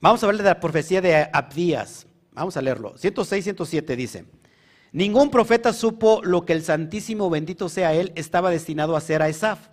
Vamos 0.00 0.22
a 0.22 0.26
hablar 0.26 0.42
de 0.42 0.48
la 0.50 0.60
profecía 0.60 1.00
de 1.00 1.28
Abdías. 1.32 2.06
Vamos 2.32 2.56
a 2.56 2.62
leerlo. 2.62 2.98
106, 2.98 3.44
107 3.44 3.96
dice. 3.96 4.24
Ningún 4.92 5.30
profeta 5.30 5.72
supo 5.72 6.20
lo 6.22 6.44
que 6.44 6.52
el 6.52 6.62
Santísimo, 6.62 7.28
bendito 7.28 7.68
sea 7.68 7.92
él, 7.94 8.12
estaba 8.14 8.50
destinado 8.50 8.94
a 8.94 8.98
hacer 8.98 9.22
a 9.22 9.28
Esaf. 9.28 9.68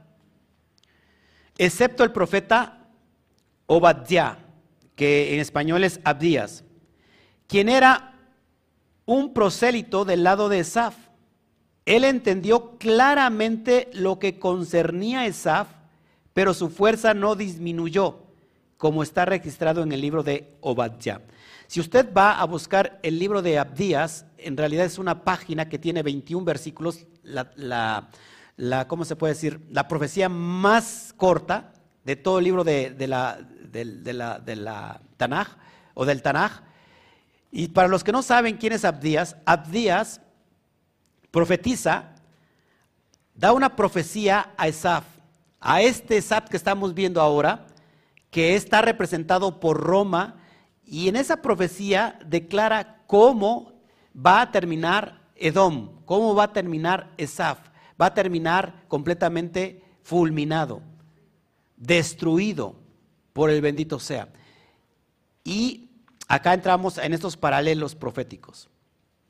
excepto 1.57 2.03
el 2.03 2.11
profeta 2.11 2.88
Obadiah, 3.68 4.39
que 4.95 5.34
en 5.34 5.39
español 5.39 5.84
es 5.84 5.99
Abdías, 6.03 6.64
quien 7.47 7.70
era 7.70 8.16
un 9.05 9.34
prosélito 9.34 10.05
del 10.05 10.24
lado 10.24 10.49
de 10.49 10.59
Esaf. 10.59 10.95
Él 11.86 12.05
entendió 12.05 12.78
claramente 12.78 13.89
lo 13.93 14.18
que 14.18 14.39
concernía 14.39 15.22
a 15.22 15.26
Esaf, 15.28 15.68
pero 16.34 16.53
su 16.53 16.70
fuerza 16.70 17.14
no 17.14 17.36
disminuyó, 17.36 18.24
como 18.78 19.03
está 19.03 19.26
registrado 19.26 19.84
en 19.84 19.91
el 19.91 20.01
libro 20.01 20.24
de 20.24 20.55
Obadiah. 20.61 21.22
Si 21.74 21.80
usted 21.80 22.13
va 22.13 22.39
a 22.39 22.45
buscar 22.45 22.99
el 23.01 23.17
libro 23.17 23.41
de 23.41 23.57
Abdías, 23.57 24.28
en 24.38 24.55
realidad 24.55 24.86
es 24.86 24.99
una 24.99 25.24
página 25.24 25.69
que 25.69 25.80
tiene 25.80 26.03
21 26.03 26.45
versículos, 26.45 27.07
la, 27.24 28.09
¿cómo 28.88 29.05
se 29.05 29.15
puede 29.15 29.34
decir? 29.34 29.59
La 29.71 29.88
profecía 29.88 30.30
más 30.30 31.15
corta 31.17 31.74
de 32.05 32.15
todo 32.15 32.38
el 32.38 32.43
libro 32.43 32.63
de, 32.63 32.93
la, 33.07 33.39
de, 33.71 34.13
la, 34.13 34.38
de 34.38 34.55
la 34.55 35.01
Tanaj 35.17 35.47
o 35.95 36.05
del 36.05 36.21
Tanaj. 36.21 36.61
Y 37.51 37.69
para 37.69 37.88
los 37.88 38.03
que 38.03 38.11
no 38.11 38.21
saben 38.21 38.57
quién 38.57 38.74
es 38.74 38.86
Abdías, 38.86 39.36
Abdías 39.43 40.21
profetiza, 41.32 42.13
da 43.34 43.51
una 43.51 43.76
profecía 43.76 44.53
a 44.57 44.67
Esaf, 44.67 45.05
a 45.59 45.82
este 45.82 46.17
Esaf 46.17 46.49
que 46.49 46.57
estamos 46.57 46.93
viendo 46.93 47.19
ahora, 47.19 47.65
que 48.30 48.53
está 48.53 48.84
representado 48.84 49.59
por 49.59 49.82
Roma, 49.82 50.36
y 50.94 51.08
en 51.08 51.16
esa 51.16 51.41
profecía 51.41 52.20
declara 52.24 53.02
cómo 53.08 53.74
va 54.16 54.41
a 54.41 54.52
terminar 54.52 55.24
Edom, 55.36 56.04
cómo 56.06 56.36
va 56.36 56.44
a 56.44 56.54
terminar 56.54 57.12
Esaf, 57.18 57.58
va 58.00 58.06
a 58.06 58.14
terminar 58.14 58.84
completamente 58.88 59.84
fulminado, 60.04 60.84
destruido 61.78 62.76
por 63.34 63.50
el 63.50 63.60
bendito 63.60 63.98
sea. 64.00 64.30
Y 65.44 65.89
acá 66.28 66.54
entramos 66.54 67.00
en 67.00 67.16
estos 67.16 67.38
paralelos 67.38 67.96
proféticos. 67.96 68.70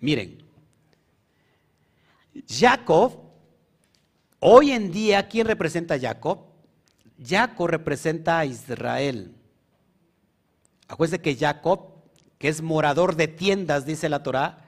Miren, 0.01 0.43
Jacob, 2.45 3.21
hoy 4.41 4.71
en 4.71 4.91
día, 4.91 5.29
¿quién 5.29 5.47
representa 5.47 5.93
a 5.93 5.99
Jacob? 5.99 6.39
Jacob 7.25 7.69
representa 7.69 8.39
a 8.39 8.45
Israel. 8.45 9.33
Acuérdense 10.93 11.23
que 11.23 11.35
Jacob, 11.35 11.89
que 12.37 12.49
es 12.49 12.61
morador 12.61 13.15
de 13.15 13.27
tiendas, 13.27 13.83
dice 13.83 14.09
la 14.09 14.21
Torá, 14.21 14.59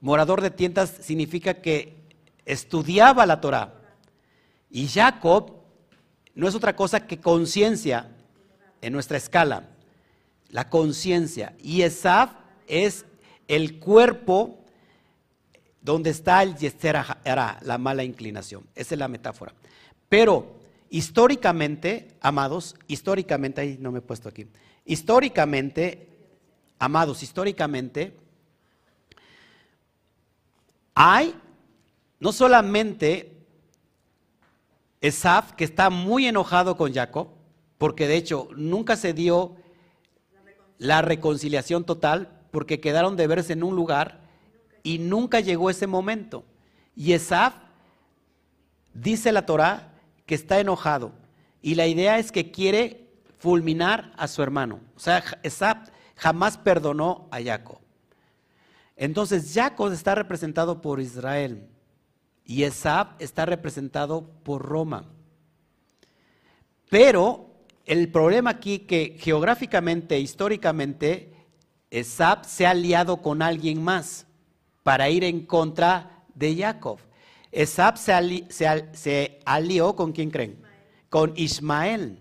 morador 0.00 0.42
de 0.42 0.50
tiendas 0.50 0.90
significa 1.00 1.54
que 1.54 1.96
estudiaba 2.44 3.24
la 3.24 3.40
Torá. 3.40 3.72
Y 4.68 4.88
Jacob 4.88 5.54
no 6.34 6.46
es 6.46 6.54
otra 6.54 6.76
cosa 6.76 7.06
que 7.06 7.18
conciencia 7.18 8.10
en 8.82 8.92
nuestra 8.92 9.16
escala, 9.16 9.70
la 10.50 10.68
conciencia. 10.68 11.54
Y 11.58 11.80
Esaf 11.80 12.32
es 12.66 13.06
el 13.48 13.78
cuerpo 13.78 14.66
donde 15.80 16.10
está 16.10 16.42
el 16.42 16.56
Yester 16.56 16.96
la 17.24 17.78
mala 17.78 18.04
inclinación. 18.04 18.66
Esa 18.74 18.96
es 18.96 18.98
la 18.98 19.08
metáfora. 19.08 19.54
Pero 20.10 20.60
históricamente, 20.92 22.14
amados, 22.20 22.76
históricamente, 22.86 23.62
ahí 23.62 23.78
no 23.80 23.90
me 23.90 24.00
he 24.00 24.02
puesto 24.02 24.28
aquí, 24.28 24.46
históricamente, 24.84 26.06
amados, 26.78 27.22
históricamente, 27.22 28.14
hay 30.94 31.34
no 32.20 32.30
solamente 32.30 33.32
Esaf, 35.00 35.52
que 35.52 35.64
está 35.64 35.88
muy 35.88 36.26
enojado 36.26 36.76
con 36.76 36.92
Jacob, 36.92 37.28
porque 37.78 38.06
de 38.06 38.16
hecho 38.16 38.48
nunca 38.54 38.94
se 38.94 39.14
dio 39.14 39.56
la 40.76 41.00
reconciliación 41.00 41.84
total, 41.84 42.28
porque 42.50 42.80
quedaron 42.80 43.16
de 43.16 43.26
verse 43.26 43.54
en 43.54 43.64
un 43.64 43.74
lugar 43.74 44.20
y 44.82 44.98
nunca 44.98 45.40
llegó 45.40 45.70
ese 45.70 45.86
momento. 45.86 46.44
Y 46.94 47.14
Esaf, 47.14 47.54
dice 48.92 49.32
la 49.32 49.46
Torah, 49.46 49.91
que 50.26 50.34
está 50.34 50.60
enojado. 50.60 51.12
Y 51.60 51.74
la 51.74 51.86
idea 51.86 52.18
es 52.18 52.32
que 52.32 52.50
quiere 52.50 53.08
fulminar 53.38 54.12
a 54.16 54.28
su 54.28 54.42
hermano. 54.42 54.80
O 54.96 55.00
sea, 55.00 55.22
Esaf 55.42 55.88
jamás 56.16 56.58
perdonó 56.58 57.28
a 57.30 57.42
Jacob. 57.42 57.78
Entonces 58.96 59.52
Jacob 59.52 59.92
está 59.92 60.14
representado 60.14 60.80
por 60.80 61.00
Israel 61.00 61.66
y 62.44 62.62
Esaf 62.62 63.08
está 63.18 63.46
representado 63.46 64.28
por 64.44 64.62
Roma. 64.62 65.06
Pero 66.88 67.50
el 67.86 68.10
problema 68.10 68.50
aquí 68.50 68.80
que 68.80 69.16
geográficamente, 69.18 70.20
históricamente, 70.20 71.32
Esaf 71.90 72.46
se 72.46 72.66
ha 72.66 72.70
aliado 72.70 73.22
con 73.22 73.42
alguien 73.42 73.82
más 73.82 74.26
para 74.82 75.08
ir 75.08 75.24
en 75.24 75.46
contra 75.46 76.24
de 76.34 76.56
Jacob. 76.56 76.98
Esab 77.52 77.98
se, 77.98 79.40
alió 79.44 79.94
con 79.94 80.12
quién 80.12 80.30
creen? 80.30 80.58
Con 81.10 81.34
Ismael. 81.36 82.18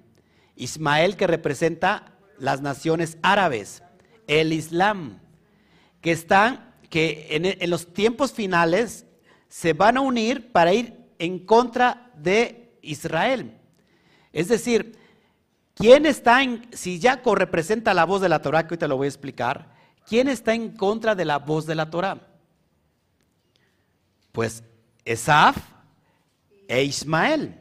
Ismael 0.57 1.15
que 1.15 1.25
representa 1.25 2.17
las 2.37 2.61
naciones 2.61 3.17
árabes, 3.23 3.81
el 4.27 4.51
Islam, 4.51 5.19
que 6.01 6.11
están, 6.11 6.73
que 6.89 7.27
en, 7.29 7.69
los 7.69 7.93
tiempos 7.93 8.33
finales 8.33 9.05
se 9.47 9.73
van 9.73 9.97
a 9.97 10.01
unir 10.01 10.51
para 10.51 10.73
ir 10.73 10.99
en 11.17 11.39
contra 11.39 12.11
de 12.15 12.73
Israel. 12.81 13.57
Es 14.33 14.49
decir, 14.49 14.97
¿quién 15.75 16.05
está 16.05 16.43
en, 16.43 16.67
si 16.73 16.99
Jacob 16.99 17.35
representa 17.35 17.93
la 17.93 18.05
voz 18.05 18.21
de 18.21 18.29
la 18.29 18.41
Torah, 18.41 18.67
que 18.67 18.77
te 18.77 18.87
lo 18.87 18.97
voy 18.97 19.05
a 19.05 19.09
explicar, 19.09 19.73
¿quién 20.05 20.27
está 20.27 20.53
en 20.53 20.75
contra 20.75 21.15
de 21.15 21.25
la 21.25 21.39
voz 21.39 21.65
de 21.65 21.75
la 21.75 21.89
Torah? 21.89 22.27
Pues 24.31 24.63
Esaf 25.05 25.57
e 26.67 26.83
Ismael. 26.83 27.57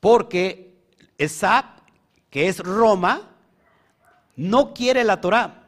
Porque 0.00 0.74
Esaf, 1.18 1.66
que 2.30 2.48
es 2.48 2.58
Roma, 2.58 3.30
no 4.36 4.74
quiere 4.74 5.04
la 5.04 5.20
Torah. 5.20 5.62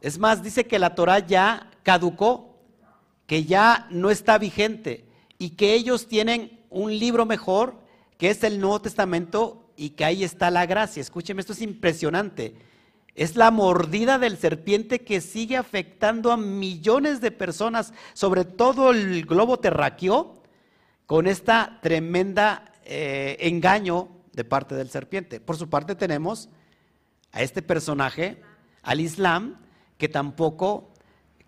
Es 0.00 0.18
más, 0.18 0.42
dice 0.42 0.66
que 0.66 0.78
la 0.78 0.94
Torah 0.94 1.18
ya 1.18 1.70
caducó, 1.82 2.58
que 3.26 3.44
ya 3.44 3.86
no 3.90 4.10
está 4.10 4.38
vigente 4.38 5.04
y 5.38 5.50
que 5.50 5.74
ellos 5.74 6.08
tienen 6.08 6.64
un 6.70 6.98
libro 6.98 7.26
mejor, 7.26 7.76
que 8.16 8.30
es 8.30 8.42
el 8.42 8.60
Nuevo 8.60 8.80
Testamento 8.80 9.70
y 9.76 9.90
que 9.90 10.04
ahí 10.04 10.24
está 10.24 10.50
la 10.50 10.66
gracia. 10.66 11.00
Escúcheme, 11.00 11.40
esto 11.40 11.52
es 11.52 11.62
impresionante. 11.62 12.54
Es 13.18 13.34
la 13.34 13.50
mordida 13.50 14.20
del 14.20 14.38
serpiente 14.38 15.00
que 15.00 15.20
sigue 15.20 15.56
afectando 15.56 16.30
a 16.30 16.36
millones 16.36 17.20
de 17.20 17.32
personas, 17.32 17.92
sobre 18.14 18.44
todo 18.44 18.92
el 18.92 19.26
globo 19.26 19.58
terráqueo, 19.58 20.40
con 21.04 21.26
esta 21.26 21.80
tremenda 21.82 22.72
eh, 22.84 23.36
engaño 23.40 24.08
de 24.34 24.44
parte 24.44 24.76
del 24.76 24.88
serpiente. 24.88 25.40
Por 25.40 25.56
su 25.56 25.68
parte 25.68 25.96
tenemos 25.96 26.48
a 27.32 27.42
este 27.42 27.60
personaje, 27.60 28.40
al 28.82 29.00
Islam, 29.00 29.58
que 29.96 30.08
tampoco 30.08 30.92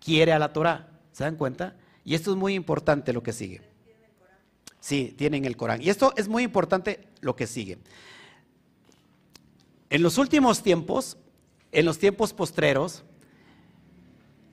quiere 0.03 0.33
a 0.33 0.39
la 0.39 0.51
Torah. 0.51 0.89
¿Se 1.13 1.23
dan 1.23 1.37
cuenta? 1.37 1.77
Y 2.03 2.15
esto 2.15 2.31
es 2.31 2.35
muy 2.35 2.53
importante 2.53 3.13
lo 3.13 3.23
que 3.23 3.31
sigue. 3.31 3.61
Sí, 4.81 5.15
tienen 5.17 5.45
el 5.45 5.55
Corán. 5.55 5.81
Y 5.81 5.89
esto 5.89 6.13
es 6.17 6.27
muy 6.27 6.43
importante 6.43 7.07
lo 7.21 7.37
que 7.37 7.47
sigue. 7.47 7.77
En 9.89 10.03
los 10.03 10.17
últimos 10.17 10.63
tiempos, 10.63 11.15
en 11.71 11.85
los 11.85 11.97
tiempos 11.97 12.33
postreros, 12.33 13.03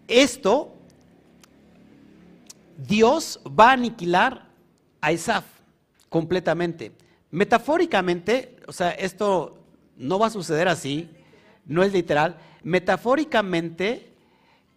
esto, 0.06 0.74
Dios 2.76 3.40
va 3.46 3.70
a 3.70 3.72
aniquilar 3.72 4.48
a 5.00 5.12
Isaf 5.12 5.44
completamente. 6.08 6.92
Metafóricamente, 7.30 8.56
o 8.66 8.72
sea, 8.72 8.90
esto 8.90 9.58
no 9.96 10.18
va 10.18 10.28
a 10.28 10.30
suceder 10.30 10.68
así, 10.68 11.10
no 11.66 11.82
es 11.82 11.92
literal. 11.92 12.38
Metafóricamente, 12.62 14.12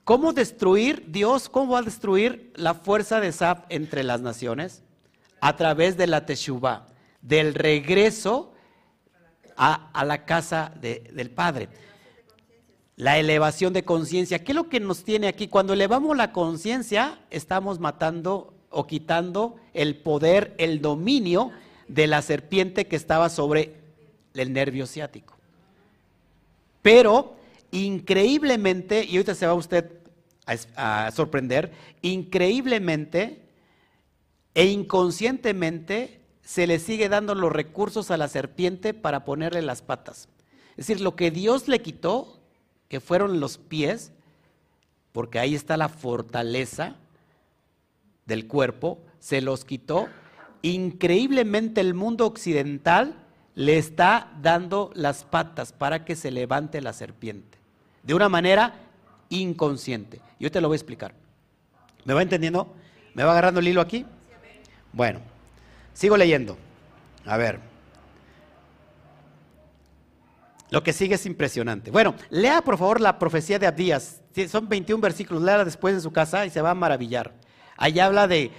¿cómo 0.04 0.34
destruir 0.34 1.06
Dios? 1.08 1.48
¿Cómo 1.48 1.74
va 1.74 1.80
a 1.80 1.84
destruir 1.84 2.52
la 2.56 2.74
fuerza 2.74 3.22
de 3.22 3.30
Isaf 3.30 3.64
entre 3.70 4.04
las 4.04 4.20
naciones? 4.22 4.84
A 5.40 5.56
través 5.56 5.96
de 5.96 6.08
la 6.08 6.26
Teshuvah, 6.26 6.88
del 7.22 7.54
regreso 7.54 8.54
a, 9.56 10.04
la 10.06 10.26
casa 10.26 10.74
del 10.82 11.30
Padre 11.30 11.70
la 13.02 13.18
elevación 13.18 13.74
de 13.74 13.84
conciencia. 13.84 14.44
¿Qué 14.44 14.52
es 14.52 14.56
lo 14.56 14.70
que 14.70 14.80
nos 14.80 15.04
tiene 15.04 15.28
aquí? 15.28 15.48
Cuando 15.48 15.74
elevamos 15.74 16.16
la 16.16 16.32
conciencia, 16.32 17.18
estamos 17.32 17.80
matando 17.80 18.54
o 18.70 18.86
quitando 18.86 19.56
el 19.74 19.96
poder, 19.96 20.54
el 20.60 20.82
dominio 20.84 21.50
de 21.88 22.06
la 22.06 22.22
serpiente 22.22 22.86
que 22.86 22.96
estaba 22.96 23.30
sobre 23.30 23.74
el 24.36 24.54
nervio 24.54 24.86
ciático. 24.86 25.34
Pero, 26.84 27.38
increíblemente, 27.72 29.04
y 29.04 29.18
ahorita 29.18 29.34
se 29.34 29.48
va 29.48 29.56
usted 29.56 29.90
a, 30.46 31.08
a 31.08 31.12
sorprender, 31.12 31.72
increíblemente 32.04 33.42
e 34.54 34.68
inconscientemente 34.68 36.22
se 36.44 36.68
le 36.68 36.78
sigue 36.78 37.10
dando 37.10 37.34
los 37.34 37.52
recursos 37.52 38.12
a 38.12 38.18
la 38.18 38.28
serpiente 38.28 38.94
para 38.94 39.26
ponerle 39.26 39.64
las 39.64 39.82
patas. 39.82 40.30
Es 40.78 40.86
decir, 40.86 41.02
lo 41.02 41.16
que 41.16 41.32
Dios 41.32 41.68
le 41.68 41.82
quitó, 41.82 42.41
que 42.92 43.00
fueron 43.00 43.40
los 43.40 43.58
pies, 43.58 44.12
porque 45.14 45.40
ahí 45.40 45.56
está 45.56 45.78
la 45.78 45.88
fortaleza 45.88 46.98
del 48.26 48.48
cuerpo, 48.48 49.00
se 49.18 49.40
los 49.40 49.64
quitó. 49.64 50.10
Increíblemente 50.62 51.80
el 51.80 51.94
mundo 51.94 52.26
occidental 52.26 53.16
le 53.56 53.78
está 53.78 54.34
dando 54.42 54.92
las 54.94 55.24
patas 55.24 55.72
para 55.72 56.04
que 56.04 56.18
se 56.18 56.32
levante 56.32 56.82
la 56.82 56.92
serpiente, 56.92 57.60
de 58.04 58.14
una 58.14 58.28
manera 58.28 58.74
inconsciente. 59.30 60.20
Yo 60.38 60.52
te 60.52 60.60
lo 60.60 60.68
voy 60.68 60.76
a 60.76 60.80
explicar. 60.80 61.14
¿Me 62.04 62.14
va 62.14 62.22
entendiendo? 62.22 62.76
¿Me 63.14 63.24
va 63.24 63.32
agarrando 63.32 63.62
el 63.62 63.70
hilo 63.70 63.80
aquí? 63.80 64.06
Bueno, 64.92 65.22
sigo 65.94 66.18
leyendo. 66.18 66.58
A 67.26 67.38
ver. 67.38 67.71
Lo 70.72 70.84
que 70.84 70.94
sigue 70.94 71.16
es 71.16 71.26
impresionante. 71.26 71.92
Bueno, 71.92 72.16
lea 72.30 72.62
por 72.62 72.78
favor 72.78 73.02
la 73.02 73.20
profecía 73.20 73.60
de 73.60 73.68
Abdías. 73.68 74.22
Son 74.50 74.68
21 74.68 75.02
versículos, 75.02 75.44
lea 75.44 75.64
después 75.64 75.94
en 75.94 76.02
su 76.02 76.12
casa 76.12 76.46
y 76.46 76.50
se 76.50 76.62
va 76.62 76.72
a 76.72 76.76
maravillar. 76.76 77.34
Ahí 77.76 78.00
habla 78.00 78.28
de, 78.28 78.52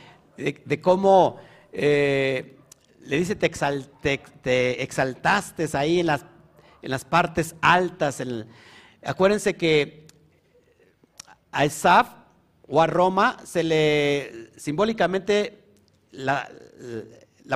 cómo 0.83 1.39
eh, 1.73 2.59
le 3.01 3.17
dice, 3.17 3.35
te, 3.35 4.83
exaltaste 4.83 5.69
ahí 5.73 6.01
en 6.01 6.07
las, 6.07 6.27
en 6.83 6.91
las 6.91 7.05
partes 7.07 7.55
altas. 7.63 8.23
acuérdense 9.03 9.57
que 9.57 10.07
a 11.51 11.65
Esaf 11.65 12.09
o 12.69 12.83
a 12.83 12.87
Roma 12.87 13.39
se 13.45 13.63
le 13.63 14.51
simbólicamente 14.57 15.65
la, 16.11 16.49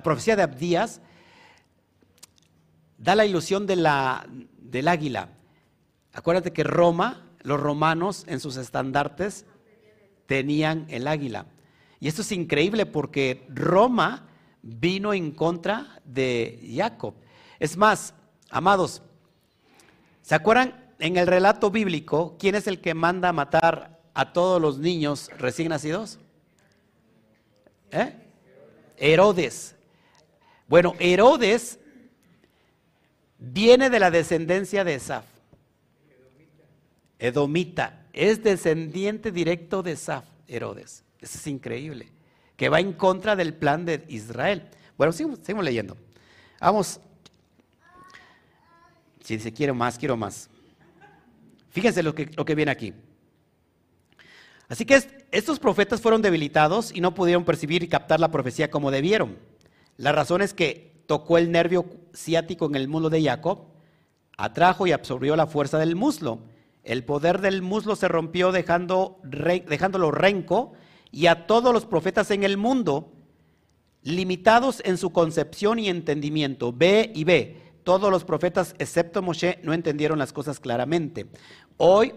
profecía 0.03 0.35
de 0.35 0.43
Abdías 0.43 1.01
da 2.99 3.15
la 3.15 3.27
ilusión 3.27 3.67
del 3.67 3.87
águila. 4.89 5.31
Acuérdate 6.13 6.53
que 6.53 6.65
Roma, 6.65 7.27
los 7.43 7.61
romanos 7.61 8.25
en 8.27 8.41
sus 8.41 8.57
estandartes 8.57 9.45
tenían 10.27 10.87
el 10.89 11.07
águila. 11.07 11.47
Y 12.01 12.09
esto 12.09 12.23
es 12.23 12.33
increíble 12.33 12.87
porque 12.87 13.47
Roma 13.49 14.29
vino 14.63 15.15
en 15.15 15.31
contra 15.31 16.01
de 16.05 16.73
Jacob. 16.75 17.15
Es 17.59 17.77
más, 17.77 18.15
amados, 18.51 19.03
¿se 20.23 20.35
acuerdan 20.35 20.93
en 20.99 21.17
el 21.17 21.27
relato 21.27 21.71
bíblico 21.71 22.37
quién 22.39 22.55
es 22.55 22.67
el 22.67 22.81
que 22.81 22.95
manda 22.95 23.29
a 23.29 23.33
matar 23.33 24.01
a 24.15 24.33
todos 24.33 24.61
los 24.61 24.79
niños 24.79 25.31
recién 25.39 25.69
nacidos? 25.69 26.19
¿Eh? 27.91 28.15
Herodes. 28.97 29.77
Bueno, 30.69 30.95
Herodes 30.99 31.79
viene 33.39 33.91
de 33.91 34.01
la 34.01 34.11
descendencia 34.11 34.85
de 34.85 34.95
Esaf. 34.95 35.25
Edomita. 37.19 38.07
Es 38.13 38.43
descendiente 38.43 39.33
directo 39.33 39.83
de 39.83 39.93
Esaf, 39.93 40.25
Herodes. 40.49 41.05
Eso 41.21 41.39
es 41.39 41.47
increíble 41.47 42.17
que 42.57 42.69
va 42.69 42.81
en 42.81 42.93
contra 42.93 43.37
del 43.37 43.55
plan 43.55 43.85
de 43.85 44.05
Israel. 44.09 44.69
Bueno, 44.97 45.13
seguimos, 45.13 45.65
leyendo. 45.65 45.97
Vamos. 46.61 47.01
Si 49.23 49.39
se 49.39 49.53
quiere 49.53 49.73
más, 49.73 49.99
quiero 49.99 50.17
más. 50.17 50.49
Fíjense 51.71 52.03
lo 52.03 52.15
que, 52.15 52.31
lo 52.35 52.45
que 52.45 52.55
viene 52.55 52.71
aquí. 52.71 52.95
Así 54.69 54.85
que 54.85 55.27
estos 55.31 55.59
profetas 55.61 56.01
fueron 56.01 56.23
debilitados 56.23 56.93
y 56.93 57.01
no 57.01 57.15
pudieron 57.15 57.45
percibir 57.45 57.83
y 57.83 57.89
captar 57.89 58.19
la 58.19 58.31
profecía 58.31 58.71
como 58.71 58.91
debieron. 58.91 59.37
La 59.97 60.13
razón 60.13 60.43
es 60.43 60.55
que 60.55 60.96
tocó 61.07 61.39
el 61.39 61.51
nervio 61.51 61.87
ciático 62.15 62.67
en 62.67 62.75
el 62.75 62.89
muslo 62.89 63.11
de 63.11 63.23
Jacob, 63.23 63.67
atrajo 64.37 64.87
y 64.87 64.93
absorbió 64.93 65.37
la 65.37 65.47
fuerza 65.47 65.79
del 65.79 65.97
muslo. 65.97 66.41
El 66.83 67.05
poder 67.05 67.41
del 67.41 67.63
muslo 67.63 67.97
se 67.97 68.09
rompió 68.09 68.53
dejando, 68.53 69.21
dejándolo 69.25 70.11
renco 70.11 70.73
y 71.11 71.27
a 71.27 71.47
todos 71.47 71.73
los 71.73 71.87
profetas 71.87 72.31
en 72.31 72.45
el 72.45 72.57
mundo, 72.57 73.13
limitados 74.03 74.83
en 74.85 74.99
su 74.99 75.11
concepción 75.11 75.79
y 75.79 75.89
entendimiento. 75.89 76.73
Ve 76.73 77.11
y 77.15 77.25
ve. 77.25 77.63
Todos 77.83 78.11
los 78.11 78.25
profetas, 78.25 78.75
excepto 78.79 79.23
Moshe, 79.23 79.61
no 79.63 79.73
entendieron 79.73 80.19
las 80.19 80.33
cosas 80.33 80.59
claramente. 80.59 81.27
Hoy 81.77 82.15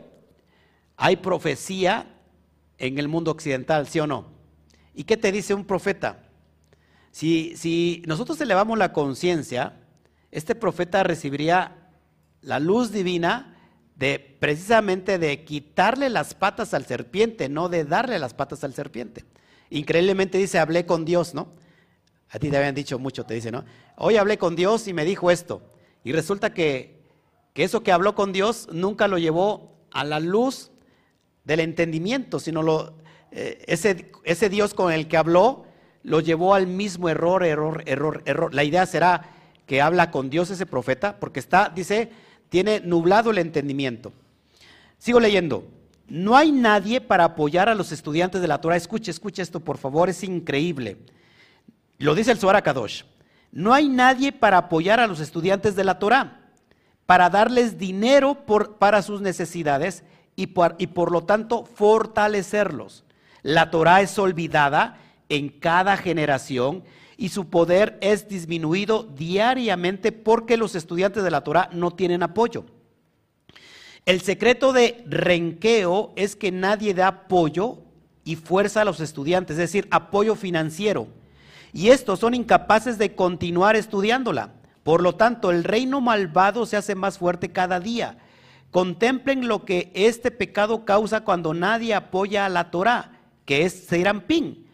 hay 0.98 1.18
profecía 1.18 2.16
en 2.78 2.98
el 2.98 3.08
mundo 3.08 3.32
occidental, 3.32 3.88
¿sí 3.88 4.00
o 4.00 4.08
no? 4.08 4.26
¿Y 4.94 5.04
qué 5.04 5.16
te 5.16 5.32
dice 5.32 5.54
un 5.54 5.66
profeta? 5.66 6.29
Si, 7.12 7.56
si 7.58 8.04
nosotros 8.06 8.40
elevamos 8.42 8.78
la 8.78 8.94
conciencia, 8.94 9.80
este 10.32 10.56
profeta 10.56 11.04
recibiría 11.04 11.76
la 12.42 12.60
luz 12.60 12.92
divina 12.92 13.56
de 13.96 14.38
precisamente 14.40 15.20
de 15.20 15.44
quitarle 15.44 16.10
las 16.10 16.34
patas 16.34 16.74
al 16.74 16.86
serpiente, 16.86 17.50
no 17.50 17.68
de 17.68 17.84
darle 17.84 18.18
las 18.20 18.34
patas 18.34 18.64
al 18.64 18.74
serpiente. 18.74 19.26
Increíblemente 19.70 20.38
dice, 20.38 20.58
hablé 20.58 20.86
con 20.86 21.04
Dios, 21.04 21.34
¿no? 21.34 21.50
A 22.30 22.40
ti 22.40 22.50
te 22.50 22.58
habían 22.58 22.76
dicho 22.76 22.98
mucho, 23.00 23.26
te 23.26 23.34
dice, 23.34 23.52
¿no? 23.52 23.66
Hoy 23.98 24.18
hablé 24.18 24.38
con 24.38 24.56
Dios 24.56 24.88
y 24.88 24.94
me 24.94 25.04
dijo 25.04 25.32
esto. 25.32 25.62
Y 26.04 26.14
resulta 26.14 26.54
que, 26.54 27.02
que 27.54 27.64
eso 27.64 27.84
que 27.84 27.92
habló 27.92 28.16
con 28.16 28.32
Dios 28.32 28.70
nunca 28.72 29.08
lo 29.08 29.18
llevó 29.18 29.78
a 29.92 30.04
la 30.04 30.20
luz 30.20 30.72
del 31.44 31.60
entendimiento, 31.60 32.40
sino 32.40 32.62
lo, 32.64 32.96
eh, 33.32 33.64
ese, 33.68 34.12
ese 34.24 34.50
Dios 34.50 34.74
con 34.74 34.94
el 34.94 35.08
que 35.08 35.18
habló 35.18 35.66
lo 36.04 36.20
llevó 36.20 36.54
al 36.54 36.68
mismo 36.68 37.10
error, 37.10 37.44
error, 37.44 37.84
error, 37.86 38.24
error. 38.26 38.54
La 38.54 38.64
idea 38.64 38.86
será 38.86 39.30
que 39.66 39.82
habla 39.82 40.12
con 40.12 40.30
Dios 40.30 40.50
ese 40.50 40.66
profeta, 40.66 41.20
porque 41.20 41.40
está, 41.40 41.72
dice, 41.74 42.12
tiene 42.50 42.80
nublado 42.80 43.32
el 43.32 43.38
entendimiento. 43.38 44.12
Sigo 44.98 45.20
leyendo. 45.20 45.68
No 46.08 46.36
hay 46.36 46.52
nadie 46.52 47.02
para 47.02 47.24
apoyar 47.24 47.70
a 47.70 47.76
los 47.76 47.92
estudiantes 47.92 48.42
de 48.42 48.48
la 48.48 48.60
Torah. 48.60 48.76
Escuche, 48.76 49.12
escuche 49.12 49.44
esto, 49.44 49.60
por 49.60 49.78
favor, 49.78 50.10
es 50.10 50.24
increíble. 50.24 50.98
Lo 52.00 52.16
dice 52.16 52.32
el 52.32 52.40
Zohar 52.40 52.64
Kadosh. 52.64 53.04
No 53.52 53.74
hay 53.74 53.90
nadie 53.90 54.32
para 54.32 54.58
apoyar 54.58 55.00
a 55.00 55.08
los 55.08 55.20
estudiantes 55.20 55.76
de 55.76 55.84
la 55.84 56.00
Torah, 56.00 56.40
para 57.06 57.30
darles 57.30 57.78
dinero 57.78 58.46
para 58.80 59.02
sus 59.02 59.22
necesidades 59.22 60.04
y 60.36 60.48
por, 60.48 60.76
y 60.78 60.88
por 60.88 61.12
lo 61.12 61.24
tanto 61.26 61.66
fortalecerlos. 61.66 63.04
La 63.42 63.72
Torah 63.72 64.02
es 64.02 64.18
olvidada 64.20 64.98
en 65.30 65.50
cada 65.50 65.96
generación 65.96 66.84
y 67.18 67.30
su 67.30 67.50
poder 67.50 67.98
es 68.02 68.28
disminuido 68.28 69.04
diariamente 69.04 70.12
porque 70.12 70.58
los 70.58 70.76
estudiantes 70.76 71.24
de 71.24 71.32
la 71.32 71.42
Torah 71.42 71.70
no 71.74 71.92
tienen 71.92 72.24
apoyo. 72.24 72.66
El 74.06 74.22
secreto 74.22 74.74
de 74.74 75.04
renqueo 75.06 76.14
es 76.16 76.36
que 76.36 76.52
nadie 76.52 76.94
da 76.94 77.08
apoyo 77.08 77.80
y 78.24 78.36
fuerza 78.36 78.82
a 78.82 78.86
los 78.86 79.00
estudiantes, 79.02 79.56
es 79.56 79.72
decir, 79.72 79.88
apoyo 79.92 80.36
financiero. 80.36 81.08
Y 81.74 81.90
estos 81.90 82.20
son 82.20 82.34
incapaces 82.34 82.98
de 82.98 83.16
continuar 83.16 83.76
estudiándola. 83.76 84.54
Por 84.84 85.02
lo 85.02 85.16
tanto, 85.16 85.52
el 85.52 85.64
reino 85.64 86.02
malvado 86.02 86.66
se 86.66 86.78
hace 86.78 86.96
más 86.96 87.18
fuerte 87.18 87.52
cada 87.52 87.80
día. 87.80 88.18
Contemplen 88.72 89.48
lo 89.48 89.66
que 89.66 89.92
este 89.94 90.32
pecado 90.32 90.86
causa 90.86 91.22
cuando 91.22 91.54
nadie 91.54 91.94
apoya 91.94 92.46
a 92.46 92.50
la 92.50 92.72
Torah, 92.72 93.20
que 93.46 93.66
es 93.66 93.74
Seirampín, 93.88 94.69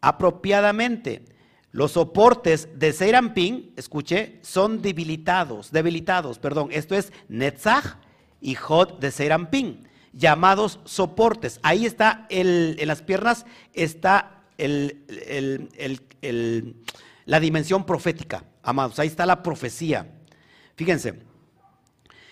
apropiadamente. 0.00 1.24
Los 1.70 1.92
soportes 1.92 2.68
de 2.78 2.92
Seirampin, 2.92 3.72
escuche, 3.76 4.38
son 4.42 4.80
debilitados, 4.80 5.70
debilitados, 5.70 6.38
perdón. 6.38 6.68
Esto 6.72 6.94
es 6.94 7.12
Netzach 7.28 7.96
y 8.40 8.56
Hod 8.56 9.00
de 9.00 9.10
Seirampin, 9.10 9.86
llamados 10.12 10.80
soportes. 10.84 11.60
Ahí 11.62 11.84
está, 11.84 12.26
el, 12.30 12.76
en 12.78 12.88
las 12.88 13.02
piernas 13.02 13.44
está 13.74 14.42
la 17.26 17.40
dimensión 17.40 17.84
profética, 17.84 18.44
amados. 18.62 18.98
Ahí 18.98 19.08
está 19.08 19.26
la 19.26 19.42
profecía. 19.42 20.10
Fíjense. 20.74 21.20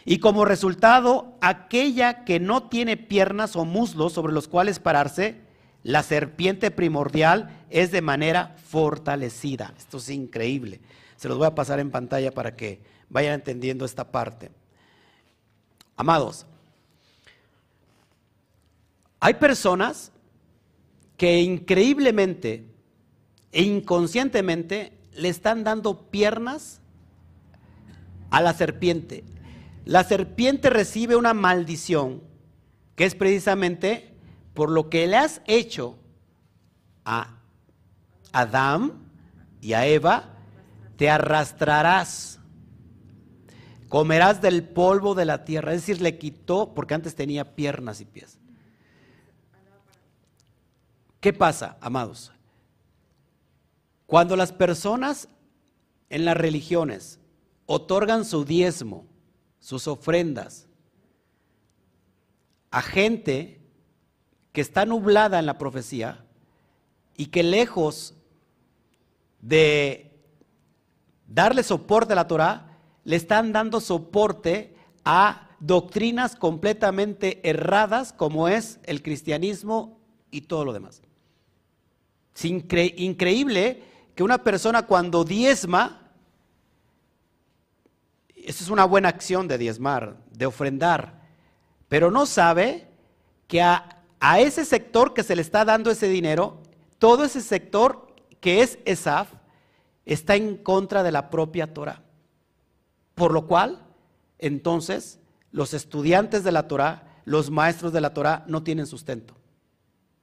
Y 0.05 0.19
como 0.19 0.45
resultado, 0.45 1.37
aquella 1.41 2.25
que 2.25 2.39
no 2.41 2.69
tiene 2.69 2.97
piernas 2.97 3.57
o 3.57 3.65
muslos 3.65 4.13
sobre 4.13 4.33
los 4.33 4.47
cuales 4.49 4.79
pararse, 4.79 5.46
la 5.87 6.03
serpiente 6.03 6.73
primordial 6.73 7.65
es 7.71 7.93
de 7.93 8.03
manera 8.03 8.57
fortalecida. 8.57 9.73
Esto 9.79 9.99
es 9.99 10.11
increíble. 10.11 10.81
Se 11.17 11.29
los 11.29 11.39
voy 11.39 11.47
a 11.47 11.55
pasar 11.55 11.79
en 11.79 11.93
pantalla 11.93 12.33
para 12.33 12.57
que 12.57 12.81
vayan 13.09 13.35
entendiendo 13.35 13.85
esta 13.85 14.11
parte. 14.11 14.51
Amados, 15.97 16.45
hay 19.21 19.35
personas 19.35 20.11
que 21.17 21.41
increíblemente 21.43 22.65
e 23.53 23.63
inconscientemente 23.63 24.93
le 25.13 25.29
están 25.29 25.63
dando 25.63 26.11
piernas 26.11 26.81
a 28.31 28.41
la 28.41 28.55
serpiente. 28.55 29.23
La 29.85 30.03
serpiente 30.03 30.69
recibe 30.69 31.15
una 31.15 31.33
maldición 31.33 32.25
que 32.97 33.05
es 33.05 33.15
precisamente 33.15 34.16
por 34.57 34.71
lo 34.71 34.91
que 34.91 35.07
le 35.07 35.19
has 35.19 35.41
hecho 35.47 35.97
a 37.05 37.39
Adán 38.33 38.95
y 39.61 39.75
a 39.75 39.87
Eva, 39.87 40.31
te 40.97 41.09
arrastrarás, 41.09 42.41
comerás 43.89 44.43
del 44.43 44.65
polvo 44.65 45.15
de 45.15 45.27
la 45.27 45.45
tierra. 45.45 45.73
Es 45.73 45.83
decir, 45.83 46.03
le 46.03 46.19
quitó, 46.19 46.75
porque 46.75 46.95
antes 46.95 47.15
tenía 47.15 47.55
piernas 47.55 48.01
y 48.01 48.07
pies. 48.07 48.39
¿Qué 51.21 51.33
pasa, 51.33 51.77
amados? 51.81 52.33
Cuando 54.07 54.37
las 54.37 54.53
personas 54.53 55.29
en 56.09 56.25
las 56.25 56.37
religiones 56.37 57.19
otorgan 57.67 58.25
su 58.25 58.45
diezmo, 58.45 59.07
sus 59.61 59.87
ofrendas, 59.87 60.67
a 62.71 62.81
gente 62.81 63.66
que 64.57 64.63
está 64.63 64.87
nublada 64.87 65.39
en 65.39 65.45
la 65.45 65.59
profecía 65.59 66.25
y 67.15 67.27
que 67.27 67.43
lejos 67.43 68.15
de 69.43 70.19
darle 71.27 71.63
soporte 71.63 72.15
a 72.15 72.17
la 72.17 72.27
Torah, 72.27 72.79
le 73.05 73.17
están 73.17 73.53
dando 73.53 73.83
soporte 73.83 74.75
a 75.05 75.51
doctrinas 75.61 76.37
completamente 76.37 77.47
erradas 77.47 78.15
como 78.15 78.49
es 78.49 78.81
el 78.85 79.03
cristianismo 79.03 80.01
y 80.31 80.41
todo 80.41 80.65
lo 80.65 80.73
demás. 80.73 81.03
Es 82.35 82.47
increíble 82.47 83.83
que 84.15 84.23
una 84.23 84.39
persona 84.39 84.87
cuando 84.87 85.23
diezma, 85.23 86.13
esa 88.35 88.65
es 88.65 88.71
una 88.71 88.87
buena 88.87 89.11
acción 89.11 89.49
de 89.49 89.59
diezmar, 89.59 90.17
de 90.31 90.47
ofrendar, 90.47 91.21
pero 91.91 92.11
no 92.11 92.25
sabe 92.25 92.89
que 93.49 93.61
a, 93.61 93.96
a 94.29 94.41
ese 94.41 94.65
sector 94.65 95.15
que 95.15 95.23
se 95.23 95.37
le 95.37 95.43
está 95.43 95.65
dando 95.65 95.89
ese 95.89 96.09
dinero, 96.09 96.61
todo 96.99 97.23
ese 97.23 97.41
sector 97.41 98.13
que 98.41 98.61
es 98.61 98.77
ESAF, 98.85 99.29
está 100.05 100.35
en 100.35 100.57
contra 100.57 101.05
de 101.05 101.13
la 101.13 101.31
propia 101.31 101.73
Torah. 101.73 102.03
Por 103.15 103.33
lo 103.33 103.47
cual, 103.47 103.87
entonces, 104.41 105.21
los 105.53 105.75
estudiantes 105.75 106.43
de 106.43 106.51
la 106.51 106.67
Torah, 106.67 107.21
los 107.25 107.53
maestros 107.53 107.93
de 107.93 108.01
la 108.01 108.15
Torah, 108.15 108.43
no 108.49 108.65
tienen 108.65 108.89
sustento. 108.89 109.37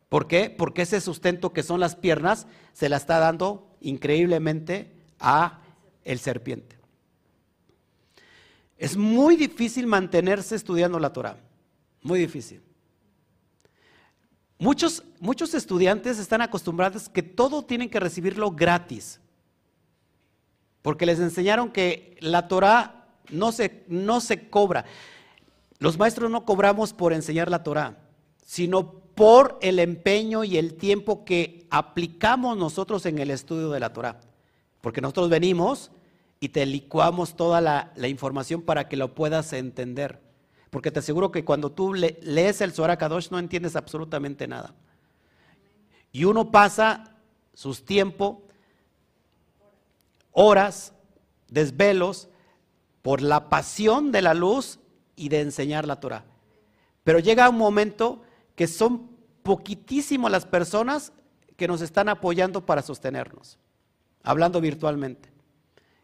¿Por 0.10 0.28
qué? 0.28 0.50
Porque 0.50 0.82
ese 0.82 1.00
sustento 1.00 1.54
que 1.54 1.64
son 1.64 1.80
las 1.80 1.96
piernas 1.96 2.46
se 2.74 2.90
la 2.90 2.98
está 2.98 3.20
dando 3.20 3.74
increíblemente 3.80 4.92
a 5.22 5.62
el 6.04 6.20
serpiente. 6.20 6.78
Es 8.78 8.98
muy 8.98 9.38
difícil 9.38 9.88
mantenerse 9.88 10.56
estudiando 10.56 11.00
la 11.00 11.14
Torah, 11.14 11.38
muy 12.02 12.20
difícil. 12.20 12.63
Muchos, 14.60 15.04
muchos 15.20 15.54
estudiantes 15.54 16.20
están 16.20 16.42
acostumbrados 16.42 17.10
que 17.10 17.24
todo 17.24 17.64
tienen 17.64 17.90
que 17.90 18.00
recibirlo 18.00 18.52
gratis, 18.52 19.20
porque 20.82 21.06
les 21.06 21.20
enseñaron 21.20 21.72
que 21.72 22.18
la 22.20 22.48
Torah 22.48 23.08
no 23.30 23.52
se, 23.52 23.84
no 23.88 24.22
se 24.22 24.50
cobra. 24.50 24.86
Los 25.80 25.98
maestros 25.98 26.32
no 26.32 26.46
cobramos 26.46 26.94
por 26.94 27.14
enseñar 27.14 27.50
la 27.50 27.64
Torah, 27.64 27.98
sino 28.46 29.04
por 29.16 29.58
el 29.62 29.80
empeño 29.80 30.44
y 30.44 30.58
el 30.58 30.76
tiempo 30.76 31.26
que 31.26 31.68
aplicamos 31.70 32.58
nosotros 32.58 33.06
en 33.06 33.20
el 33.20 33.32
estudio 33.32 33.70
de 33.70 33.80
la 33.80 33.94
Torah. 33.94 34.20
Porque 34.82 35.02
nosotros 35.02 35.30
venimos 35.30 35.92
y 36.40 36.50
te 36.50 36.66
licuamos 36.66 37.36
toda 37.36 37.62
la, 37.62 37.94
información 38.08 38.62
para 38.62 38.90
que 38.90 38.98
lo 38.98 39.16
puedas 39.16 39.54
entender. 39.54 40.20
Porque 40.74 40.90
te 40.90 40.98
aseguro 40.98 41.32
que 41.32 41.46
cuando 41.46 41.72
tú 41.72 41.94
lees 41.94 42.60
el 42.60 42.74
Zohar 42.74 42.98
Kadosh 42.98 43.30
no 43.30 43.38
entiendes 43.38 43.76
absolutamente 43.76 44.48
nada. 44.48 44.74
Y 46.12 46.26
uno 46.26 46.50
pasa 46.50 47.16
sus 47.54 47.86
tiempos, 47.86 48.38
horas, 50.32 50.94
desvelos, 51.48 52.28
por 53.04 53.22
la 53.22 53.50
pasión 53.50 54.12
de 54.12 54.24
la 54.24 54.34
luz 54.34 54.80
y 55.16 55.30
de 55.30 55.42
enseñar 55.42 55.86
la 55.86 56.00
Torah. 56.00 56.26
Pero 57.04 57.20
llega 57.20 57.52
un 57.52 57.58
momento 57.60 58.24
que 58.56 58.66
son 58.66 59.12
poquitísimas 59.44 60.32
las 60.32 60.48
personas 60.48 61.14
que 61.56 61.68
nos 61.68 61.82
están 61.82 62.10
apoyando 62.10 62.66
para 62.66 62.82
sostenernos, 62.82 63.60
hablando 64.24 64.60
virtualmente. 64.60 65.30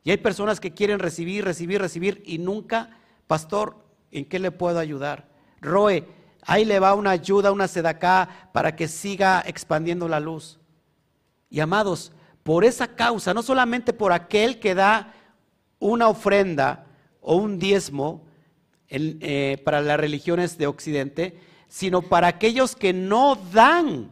Y 0.04 0.12
hay 0.12 0.18
personas 0.18 0.60
que 0.60 0.76
quieren 0.76 1.00
recibir, 1.00 1.44
recibir, 1.44 1.82
recibir 1.82 2.22
y 2.24 2.38
nunca, 2.38 3.00
pastor, 3.26 3.89
¿en 4.12 4.26
qué 4.26 4.40
le 4.40 4.52
puedo 4.52 4.80
ayudar? 4.80 5.28
Roe, 5.62 6.06
ahí 6.46 6.66
le 6.66 6.80
va 6.80 6.94
una 6.96 7.12
ayuda, 7.12 7.52
una 7.52 7.68
sedacá 7.68 8.50
para 8.54 8.76
que 8.76 8.88
siga 8.88 9.44
expandiendo 9.46 10.08
la 10.08 10.20
luz. 10.20 10.60
Y 11.50 11.60
amados, 11.60 12.12
por 12.44 12.64
esa 12.64 12.88
causa, 12.96 13.34
no 13.34 13.44
solamente 13.44 13.94
por 13.94 14.12
aquel 14.12 14.60
que 14.60 14.76
da 14.76 15.14
una 15.80 16.08
ofrenda 16.08 16.86
o 17.22 17.36
un 17.36 17.60
diezmo 17.60 18.26
eh, 18.90 19.62
para 19.64 19.82
las 19.82 20.00
religiones 20.00 20.58
de 20.58 20.68
Occidente, 20.68 21.40
sino 21.68 22.02
para 22.02 22.28
aquellos 22.28 22.76
que 22.76 22.94
no 22.94 23.36
dan 23.54 24.12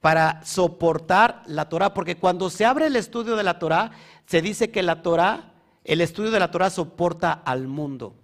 para 0.00 0.44
soportar 0.44 1.42
la 1.46 1.68
Torah, 1.68 1.94
porque 1.94 2.16
cuando 2.16 2.50
se 2.50 2.64
abre 2.64 2.86
el 2.86 2.96
estudio 2.96 3.34
de 3.34 3.42
la 3.42 3.58
Torah, 3.58 3.90
se 4.26 4.42
dice 4.42 4.70
que 4.70 4.82
la 4.82 5.02
Torah, 5.02 5.54
el 5.82 6.00
estudio 6.00 6.30
de 6.30 6.38
la 6.38 6.50
Torah 6.50 6.70
soporta 6.70 7.32
al 7.32 7.66
mundo. 7.66 8.14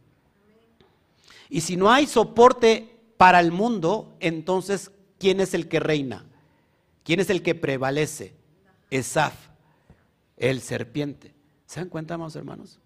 Y 1.53 1.61
si 1.61 1.77
no 1.77 1.91
hay 1.91 2.07
soporte 2.07 2.99
para 3.19 3.39
el 3.39 3.53
mundo, 3.53 4.17
entonces, 4.21 4.91
¿quién 5.19 5.39
es 5.39 5.53
el 5.53 5.69
que 5.69 5.81
reina? 5.81 6.25
¿Quién 7.05 7.21
es 7.21 7.29
el 7.29 7.43
que 7.43 7.55
prevalece? 7.55 8.35
Esaf, 8.91 9.35
el 10.39 10.63
serpiente. 10.63 11.35
¿Se 11.67 11.81
dan 11.81 11.91
cuenta, 11.91 12.15
amados 12.15 12.37
hermanos? 12.37 12.81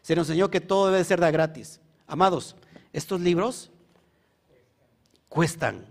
Se 0.00 0.16
nos 0.16 0.30
enseñó 0.30 0.50
que 0.50 0.62
todo 0.62 0.90
debe 0.90 1.04
ser 1.04 1.20
de 1.20 1.30
gratis. 1.30 1.78
Amados, 2.06 2.56
estos 2.94 3.20
libros 3.20 3.70
cuestan. 5.28 5.84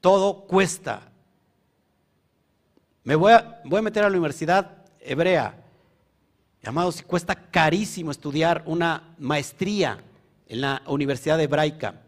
Todo 0.00 0.46
cuesta. 0.46 1.12
Me 3.04 3.14
voy 3.14 3.32
a, 3.32 3.60
voy 3.66 3.80
a 3.80 3.82
meter 3.82 4.04
a 4.04 4.08
la 4.08 4.12
universidad 4.16 4.86
hebrea. 5.00 5.59
Amados, 6.64 7.02
cuesta 7.02 7.50
carísimo 7.50 8.10
estudiar 8.10 8.62
una 8.66 9.14
maestría 9.18 10.02
en 10.46 10.60
la 10.60 10.82
Universidad 10.86 11.40
Hebraica, 11.40 12.02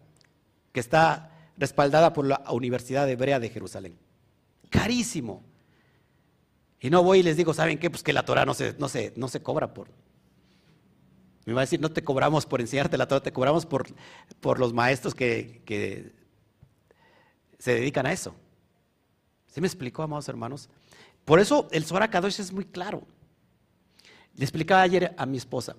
que 0.72 0.80
está 0.80 1.30
respaldada 1.56 2.12
por 2.12 2.26
la 2.26 2.42
Universidad 2.50 3.08
Hebrea 3.08 3.40
de 3.40 3.48
Jerusalén. 3.48 3.96
Carísimo. 4.68 5.42
Y 6.80 6.90
no 6.90 7.02
voy 7.02 7.20
y 7.20 7.22
les 7.22 7.36
digo, 7.36 7.54
¿saben 7.54 7.78
qué? 7.78 7.88
Pues 7.88 8.02
que 8.02 8.12
la 8.12 8.24
Torah 8.24 8.44
no 8.44 8.54
se, 8.54 8.74
no 8.78 8.88
no 9.16 9.28
se 9.28 9.42
cobra 9.42 9.72
por, 9.72 9.88
me 11.44 11.54
va 11.54 11.62
a 11.62 11.64
decir, 11.64 11.80
no 11.80 11.90
te 11.90 12.04
cobramos 12.04 12.46
por 12.46 12.60
enseñarte 12.60 12.96
la 12.96 13.08
Torah, 13.08 13.22
te 13.22 13.32
cobramos 13.32 13.66
por, 13.66 13.86
por 14.40 14.60
los 14.60 14.72
maestros 14.72 15.14
que, 15.14 16.12
se 17.58 17.74
dedican 17.74 18.06
a 18.06 18.12
eso. 18.12 18.34
¿Sí 19.46 19.60
me 19.60 19.66
explicó, 19.66 20.02
amados 20.02 20.28
hermanos? 20.28 20.68
Por 21.24 21.38
eso 21.38 21.68
el 21.70 21.84
Zohar 21.84 22.08
Kadosh 22.10 22.40
es 22.40 22.52
muy 22.52 22.64
claro. 22.64 23.06
Le 24.36 24.44
explicaba 24.44 24.82
ayer 24.82 25.14
a 25.16 25.26
mi 25.26 25.36
esposa. 25.36 25.76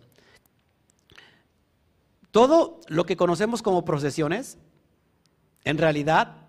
Todo 2.31 2.81
lo 2.87 3.05
que 3.05 3.17
conocemos 3.17 3.61
como 3.61 3.85
procesiones, 3.85 4.57
en 5.63 5.77
realidad 5.77 6.47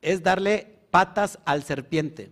es 0.00 0.22
darle 0.22 0.78
patas 0.90 1.38
al 1.44 1.62
serpiente. 1.62 2.30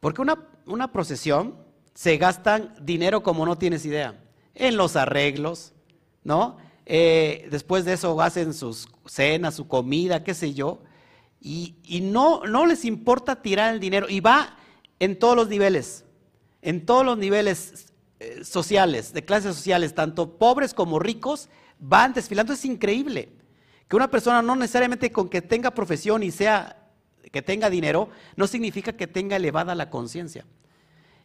Porque 0.00 0.22
una, 0.22 0.46
una 0.66 0.92
procesión 0.92 1.56
se 1.94 2.16
gastan 2.16 2.74
dinero 2.80 3.22
como 3.22 3.44
no 3.44 3.58
tienes 3.58 3.84
idea 3.84 4.18
en 4.54 4.76
los 4.76 4.96
arreglos, 4.96 5.72
¿no? 6.24 6.58
Eh, 6.86 7.48
después 7.50 7.84
de 7.84 7.94
eso 7.94 8.20
hacen 8.20 8.54
sus 8.54 8.88
cenas, 9.06 9.54
su 9.54 9.68
comida, 9.68 10.24
qué 10.24 10.34
sé 10.34 10.54
yo, 10.54 10.80
y, 11.40 11.74
no, 12.02 12.42
no 12.46 12.66
les 12.66 12.84
importa 12.84 13.42
tirar 13.42 13.74
el 13.74 13.80
dinero, 13.80 14.08
y 14.08 14.20
va 14.20 14.56
en 15.00 15.18
todos 15.18 15.34
los 15.34 15.48
niveles, 15.48 16.04
en 16.60 16.86
todos 16.86 17.04
los 17.04 17.18
niveles 17.18 17.91
eh, 18.22 18.44
sociales, 18.44 19.12
de 19.12 19.24
clases 19.24 19.56
sociales, 19.56 19.94
tanto 19.94 20.38
pobres 20.38 20.74
como 20.74 21.00
ricos, 21.00 21.48
van 21.80 22.12
desfilando. 22.12 22.52
Es 22.52 22.64
increíble 22.64 23.30
que 23.88 23.96
una 23.96 24.08
persona 24.08 24.42
no 24.42 24.54
necesariamente 24.54 25.10
con 25.10 25.28
que 25.28 25.42
tenga 25.42 25.72
profesión 25.72 26.22
y 26.22 26.30
sea 26.30 26.88
que 27.32 27.42
tenga 27.42 27.68
dinero, 27.68 28.10
no 28.36 28.46
significa 28.46 28.92
que 28.92 29.08
tenga 29.08 29.34
elevada 29.36 29.74
la 29.74 29.90
conciencia. 29.90 30.46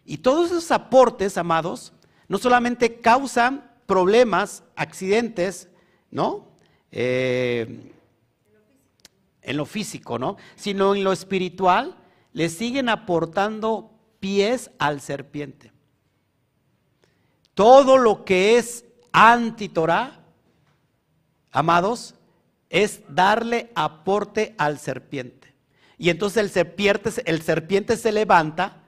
Y 0.06 0.20
todos 0.20 0.50
esos 0.50 0.72
aportes, 0.72 1.38
amados, 1.38 1.94
no 2.28 2.40
solamente 2.40 3.00
causan 3.00 3.70
problemas, 3.86 4.64
accidentes, 4.76 5.70
¿no? 6.10 6.48
Eh, 6.92 7.94
en 9.44 9.58
lo 9.58 9.66
físico, 9.68 10.18
¿no? 10.18 10.38
Sino 10.56 10.96
en 10.96 11.04
lo 11.04 11.12
espiritual, 11.12 11.96
le 12.34 12.50
siguen 12.50 12.90
aportando 12.90 13.92
pies 14.20 14.72
al 14.80 15.00
serpiente. 15.00 15.77
Todo 17.58 17.98
lo 17.98 18.24
que 18.24 18.60
es 18.60 18.86
anti-Torah, 19.12 20.20
amados, 21.52 22.14
es 22.70 23.02
darle 23.10 23.72
aporte 23.74 24.54
al 24.60 24.78
serpiente. 24.78 25.56
Y 25.98 26.12
entonces 26.12 26.44
el 26.44 26.52
serpiente, 26.52 27.10
el 27.26 27.42
serpiente 27.42 27.98
se 27.98 28.12
levanta 28.12 28.84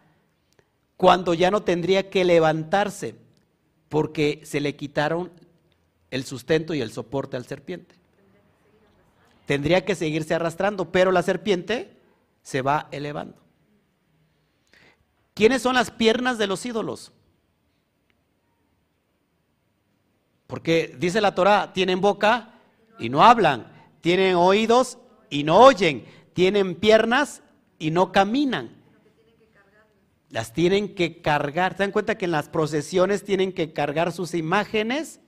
cuando 0.97 1.33
ya 1.33 1.49
no 1.49 1.63
tendría 1.63 2.11
que 2.11 2.23
levantarse 2.23 3.15
porque 3.89 4.41
se 4.43 4.59
le 4.59 4.75
quitaron 4.75 5.31
el 6.11 6.23
sustento 6.23 6.75
y 6.75 6.81
el 6.81 6.91
soporte 6.91 7.37
al 7.37 7.47
serpiente. 7.47 7.95
Tendría 9.47 9.83
que 9.83 9.95
seguirse 9.95 10.35
arrastrando, 10.35 10.91
pero 10.91 11.11
la 11.11 11.23
serpiente 11.23 11.97
se 12.43 12.61
va 12.61 12.87
elevando. 12.91 13.39
¿Quiénes 15.33 15.63
son 15.63 15.73
las 15.73 15.89
piernas 15.89 16.37
de 16.37 16.45
los 16.45 16.63
ídolos? 16.67 17.13
Porque 20.49 20.95
dice 20.97 21.21
la 21.21 21.35
Torah, 21.35 21.73
tienen 21.73 22.01
boca 22.01 22.55
y 22.97 23.09
no 23.09 23.23
hablan, 23.23 23.71
tienen 24.01 24.33
oídos 24.33 24.97
y 25.29 25.43
no 25.43 25.59
oyen, 25.59 26.05
tienen 26.33 26.73
piernas 26.73 27.43
y 27.77 27.91
no 27.91 28.11
caminan. 28.11 28.71
Las 30.31 30.51
tienen 30.51 30.95
que 30.95 31.21
cargar. 31.21 31.73
¿Se 31.73 31.83
dan 31.83 31.91
cuenta 31.91 32.17
que 32.17 32.25
en 32.25 32.31
las 32.31 32.49
procesiones 32.49 33.23
tienen 33.23 33.53
que 33.53 33.73
cargar 33.73 34.11
sus 34.11 34.33
imágenes 34.33 35.19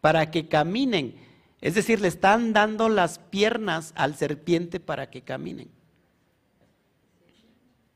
para 0.00 0.30
que 0.30 0.46
caminen? 0.46 1.16
Es 1.60 1.74
decir, 1.74 2.00
le 2.00 2.06
están 2.06 2.52
dando 2.52 2.88
las 2.88 3.18
piernas 3.18 3.92
al 3.96 4.14
serpiente 4.14 4.78
para 4.78 5.10
que 5.10 5.22
caminen. 5.22 5.72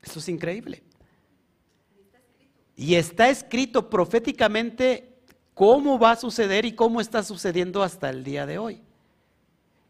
Eso 0.02 0.18
es 0.18 0.28
increíble. 0.28 0.82
Y 2.74 2.96
está 2.96 3.28
escrito 3.28 3.88
proféticamente 3.88 5.15
cómo 5.56 5.98
va 5.98 6.10
a 6.10 6.16
suceder 6.16 6.66
y 6.66 6.72
cómo 6.72 7.00
está 7.00 7.22
sucediendo 7.22 7.82
hasta 7.82 8.10
el 8.10 8.22
día 8.22 8.44
de 8.44 8.58
hoy. 8.58 8.82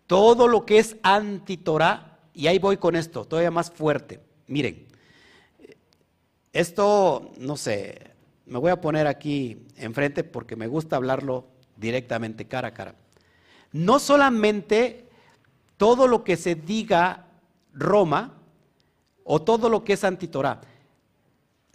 Todo 0.06 0.46
lo 0.46 0.64
que 0.64 0.78
es 0.78 0.96
anti-Torah, 1.02 2.20
y 2.32 2.46
ahí 2.46 2.60
voy 2.60 2.76
con 2.76 2.94
esto, 2.94 3.24
todavía 3.24 3.50
más 3.50 3.72
fuerte. 3.72 4.20
Miren, 4.46 4.86
esto, 6.52 7.32
no 7.40 7.56
sé, 7.56 8.12
me 8.46 8.60
voy 8.60 8.70
a 8.70 8.80
poner 8.80 9.08
aquí 9.08 9.66
enfrente 9.76 10.22
porque 10.22 10.54
me 10.54 10.68
gusta 10.68 10.94
hablarlo 10.94 11.48
directamente, 11.76 12.46
cara 12.46 12.68
a 12.68 12.74
cara. 12.74 12.94
No 13.72 13.98
solamente 13.98 15.08
todo 15.76 16.06
lo 16.06 16.22
que 16.22 16.36
se 16.36 16.54
diga 16.54 17.26
Roma 17.72 18.34
o 19.24 19.42
todo 19.42 19.68
lo 19.68 19.82
que 19.82 19.94
es 19.94 20.04
anti-Torah, 20.04 20.60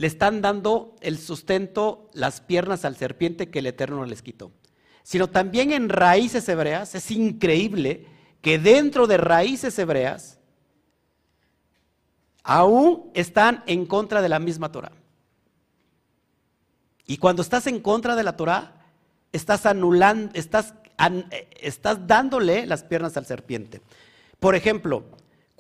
le 0.02 0.08
están 0.08 0.42
dando 0.42 0.96
el 1.02 1.20
sustento, 1.20 2.10
las 2.14 2.42
piernas 2.42 2.86
al 2.86 2.96
serpiente 2.96 3.52
que 3.52 3.60
el 3.60 3.68
Eterno 3.68 4.04
les 4.04 4.24
quitó. 4.24 4.52
Sino 5.04 5.30
también 5.30 5.72
en 5.72 5.90
raíces 5.90 6.50
hebreas, 6.50 6.96
es 6.96 7.12
increíble 7.12 8.08
que 8.42 8.58
dentro 8.58 9.06
de 9.06 9.18
raíces 9.18 9.78
hebreas 9.78 10.40
aún 12.42 13.12
están 13.14 13.64
en 13.68 13.86
contra 13.86 14.24
de 14.24 14.30
la 14.30 14.40
misma 14.40 14.72
Torah. 14.72 14.94
Y 17.06 17.18
cuando 17.18 17.44
estás 17.44 17.68
en 17.68 17.80
contra 17.80 18.16
de 18.16 18.24
la 18.24 18.36
Torah, 18.36 18.84
estás 19.32 19.68
anulando, 19.68 20.32
estás, 20.34 20.74
estás 21.60 22.08
dándole 22.08 22.66
las 22.66 22.84
piernas 22.84 23.18
al 23.18 23.28
serpiente. 23.28 23.84
Por 24.40 24.56
ejemplo, 24.56 25.06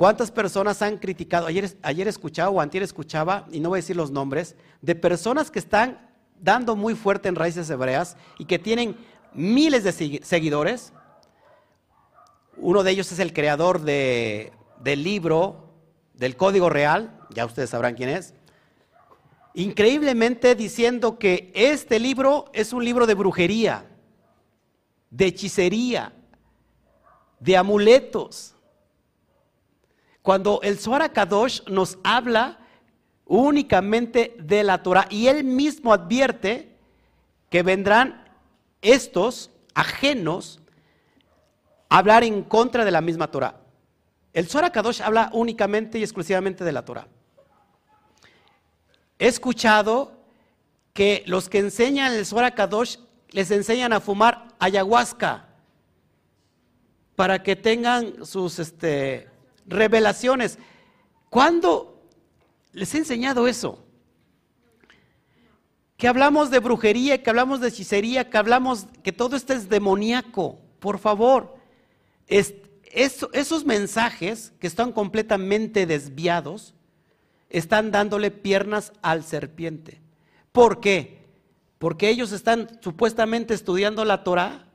¿Cuántas 0.02 0.32
personas 0.32 0.82
han 0.82 0.98
criticado? 0.98 1.46
Ayer, 1.46 1.78
ayer 1.84 2.08
escuchaba 2.08 2.50
o 2.50 2.60
antier 2.60 2.82
escuchaba, 2.82 3.46
y 3.52 3.60
no 3.60 3.70
voy 3.70 3.78
a 3.78 3.84
decir 3.84 3.96
los 3.96 4.10
nombres, 4.10 4.56
de 4.82 4.96
personas 4.96 5.52
que 5.52 5.60
están 5.60 6.10
dando 6.40 6.76
muy 6.76 6.96
fuerte 6.96 7.30
en 7.30 7.36
raíces 7.36 7.70
hebreas 7.70 8.18
y 8.40 8.46
que 8.46 8.58
tienen 8.58 8.98
miles 9.36 9.84
de 9.84 10.20
seguidores. 10.24 10.92
Uno 12.58 12.82
de 12.82 12.90
ellos 12.90 13.12
es 13.12 13.20
el 13.20 13.32
creador 13.32 13.82
de, 13.82 14.52
del 14.80 15.04
libro 15.04 15.70
del 16.16 16.36
Código 16.36 16.72
Real, 16.72 17.20
ya 17.30 17.46
ustedes 17.46 17.70
sabrán 17.70 17.94
quién 17.94 18.10
es. 18.10 18.34
Increíblemente 19.54 20.56
diciendo 20.56 21.20
que 21.20 21.52
este 21.54 22.00
libro 22.00 22.46
es 22.54 22.74
un 22.74 22.84
libro 22.84 23.06
de 23.06 23.14
brujería, 23.14 23.86
de 25.12 25.28
hechicería, 25.28 26.12
de 27.40 27.56
amuletos 27.56 28.56
cuando 30.22 30.60
el 30.64 30.78
Zohar 30.78 31.12
Kadosh 31.14 31.62
nos 31.68 31.98
habla 32.04 32.60
únicamente 33.26 34.36
de 34.40 34.64
la 34.64 34.84
Torah 34.84 35.08
y 35.10 35.28
él 35.28 35.44
mismo 35.44 35.94
advierte 35.94 36.76
que 37.50 37.64
vendrán 37.64 38.26
estos 38.82 39.52
ajenos 39.74 40.60
a 41.90 41.98
hablar 41.98 42.24
en 42.24 42.44
contra 42.44 42.86
de 42.86 42.92
la 42.92 43.02
misma 43.02 43.30
Torah. 43.30 43.56
El 44.34 44.48
Zohar 44.48 44.72
Kadosh 44.72 45.02
habla 45.02 45.30
únicamente 45.34 46.00
y 46.00 46.04
exclusivamente 46.04 46.64
de 46.64 46.72
la 46.72 46.86
Torah. 46.86 47.08
He 49.20 49.28
escuchado 49.28 50.14
que 50.94 51.24
los 51.26 51.50
que 51.50 51.60
enseñan 51.60 52.14
el 52.14 52.26
Zohar 52.26 52.54
Kadosh 52.54 52.98
les 53.30 53.50
enseñan 53.52 53.94
a 53.94 54.00
fumar 54.00 54.48
ayahuasca 54.60 55.48
para 57.16 57.44
que 57.44 57.56
tengan 57.56 58.26
sus 58.26 58.60
este, 58.60 59.31
revelaciones. 59.66 60.58
¿Cuándo 61.30 62.02
les 62.74 62.94
he 62.94 63.00
enseñado 63.00 63.48
eso? 63.48 63.84
Que 65.98 66.08
hablamos 66.08 66.50
de 66.50 66.60
brujería, 66.60 67.22
que 67.22 67.30
hablamos 67.30 67.62
de 67.62 67.68
hechicería, 67.68 68.30
que 68.30 68.38
hablamos 68.38 68.88
que 69.04 69.12
todo 69.12 69.36
esto 69.36 69.54
es 69.54 69.70
demoníaco. 69.70 70.60
Por 70.80 70.98
favor, 70.98 71.56
esos 72.28 73.66
mensajes 73.66 74.54
que 74.60 74.68
están 74.68 74.92
completamente 74.92 75.86
desviados 75.86 76.74
están 77.50 77.92
dándole 77.92 78.32
piernas 78.32 78.94
al 79.02 79.24
serpiente. 79.24 80.02
¿Por 80.52 80.80
qué? 80.80 81.22
Porque 81.78 82.10
ellos 82.10 82.32
están 82.32 82.80
supuestamente 82.82 83.54
estudiando 83.54 84.06
la 84.06 84.24
Torah 84.24 84.66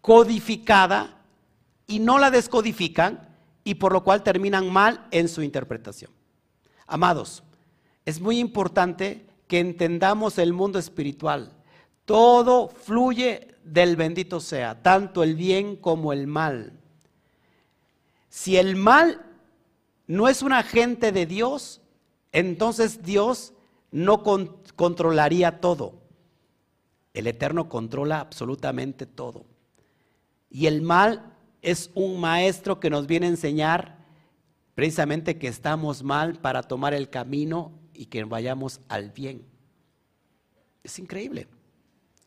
codificada 0.00 1.22
y 1.86 1.98
no 1.98 2.18
la 2.18 2.30
descodifican 2.30 3.33
y 3.64 3.74
por 3.74 3.92
lo 3.92 4.04
cual 4.04 4.22
terminan 4.22 4.70
mal 4.70 5.08
en 5.10 5.28
su 5.28 5.42
interpretación. 5.42 6.10
Amados, 6.86 7.42
es 8.04 8.20
muy 8.20 8.38
importante 8.38 9.26
que 9.48 9.58
entendamos 9.58 10.38
el 10.38 10.52
mundo 10.52 10.78
espiritual. 10.78 11.50
Todo 12.04 12.68
fluye 12.68 13.56
del 13.64 13.96
bendito 13.96 14.40
sea, 14.40 14.82
tanto 14.82 15.22
el 15.22 15.34
bien 15.34 15.76
como 15.76 16.12
el 16.12 16.26
mal. 16.26 16.78
Si 18.28 18.56
el 18.58 18.76
mal 18.76 19.24
no 20.06 20.28
es 20.28 20.42
un 20.42 20.52
agente 20.52 21.12
de 21.12 21.24
Dios, 21.24 21.80
entonces 22.32 23.02
Dios 23.02 23.54
no 23.90 24.22
controlaría 24.22 25.60
todo. 25.60 26.02
El 27.14 27.28
Eterno 27.28 27.68
controla 27.68 28.20
absolutamente 28.20 29.06
todo. 29.06 29.46
Y 30.50 30.66
el 30.66 30.82
mal 30.82 31.33
es 31.64 31.90
un 31.94 32.20
maestro 32.20 32.78
que 32.78 32.90
nos 32.90 33.06
viene 33.06 33.26
a 33.26 33.30
enseñar 33.30 33.96
precisamente 34.74 35.38
que 35.38 35.48
estamos 35.48 36.02
mal 36.02 36.34
para 36.34 36.62
tomar 36.62 36.94
el 36.94 37.08
camino 37.08 37.72
y 37.94 38.06
que 38.06 38.24
vayamos 38.24 38.80
al 38.88 39.10
bien. 39.10 39.46
Es 40.82 40.98
increíble. 40.98 41.48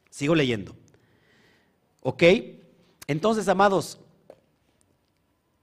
Sigo 0.09 0.33
leyendo. 0.33 0.75
¿Ok? 2.01 2.23
Entonces, 3.05 3.47
amados, 3.47 3.99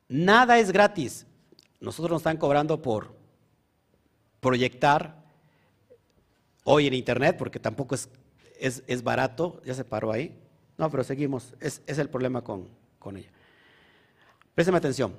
nada 0.08 0.58
es 0.58 0.70
gratis. 0.70 1.26
Nosotros 1.80 2.12
nos 2.12 2.20
están 2.20 2.36
cobrando 2.36 2.80
por 2.80 3.14
proyectar 4.40 5.24
hoy 6.62 6.86
en 6.86 6.94
internet, 6.94 7.36
porque 7.36 7.58
tampoco 7.58 7.94
es, 7.94 8.08
es, 8.58 9.02
barato, 9.02 9.60
ya 9.64 9.74
se 9.74 9.84
paró 9.84 10.12
ahí. 10.12 10.38
No, 10.78 10.90
pero 10.90 11.02
seguimos, 11.02 11.54
es, 11.60 11.82
el 11.86 12.08
problema 12.08 12.42
con, 12.42 12.68
con 12.98 13.16
ella. 13.16 13.30
Présteme 14.54 14.78
atención. 14.78 15.16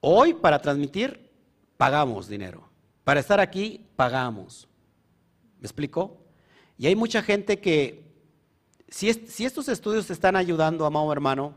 Hoy 0.00 0.34
para 0.34 0.60
transmitir 0.60 1.30
pagamos 1.76 2.28
dinero. 2.28 2.68
Para 3.04 3.20
estar 3.20 3.38
aquí 3.38 3.86
pagamos. 3.94 4.68
¿Me 5.60 5.66
explico? 5.66 6.18
Y 6.76 6.86
hay 6.86 6.96
mucha 6.96 7.22
gente 7.22 7.60
que, 7.60 8.04
si, 8.88 9.12
si 9.12 9.44
estos 9.44 9.68
estudios 9.68 10.06
te 10.06 10.12
están 10.12 10.36
ayudando, 10.36 10.84
amado 10.84 11.12
hermano, 11.12 11.54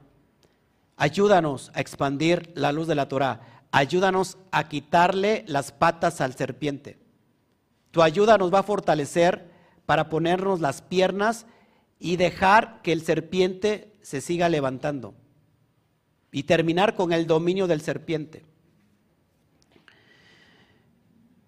ayúdanos 0.97 1.71
a 1.73 1.81
expandir 1.81 2.51
la 2.55 2.71
luz 2.71 2.87
de 2.87 2.95
la 2.95 3.07
Torah. 3.07 3.41
Ayúdanos 3.71 4.37
a 4.51 4.69
quitarle 4.69 5.43
las 5.47 5.71
patas 5.71 6.21
al 6.21 6.35
serpiente. 6.35 6.99
Tu 7.89 8.01
ayuda 8.01 8.37
nos 8.37 8.53
va 8.53 8.59
a 8.59 8.63
fortalecer 8.63 9.49
para 9.85 10.09
ponernos 10.09 10.59
las 10.59 10.81
piernas 10.81 11.45
y 11.99 12.17
dejar 12.17 12.81
que 12.81 12.91
el 12.91 13.01
serpiente 13.01 13.95
se 14.01 14.21
siga 14.21 14.47
levantando 14.47 15.15
y 16.31 16.43
terminar 16.43 16.95
con 16.95 17.11
el 17.11 17.27
dominio 17.27 17.67
del 17.67 17.81
serpiente. 17.81 18.43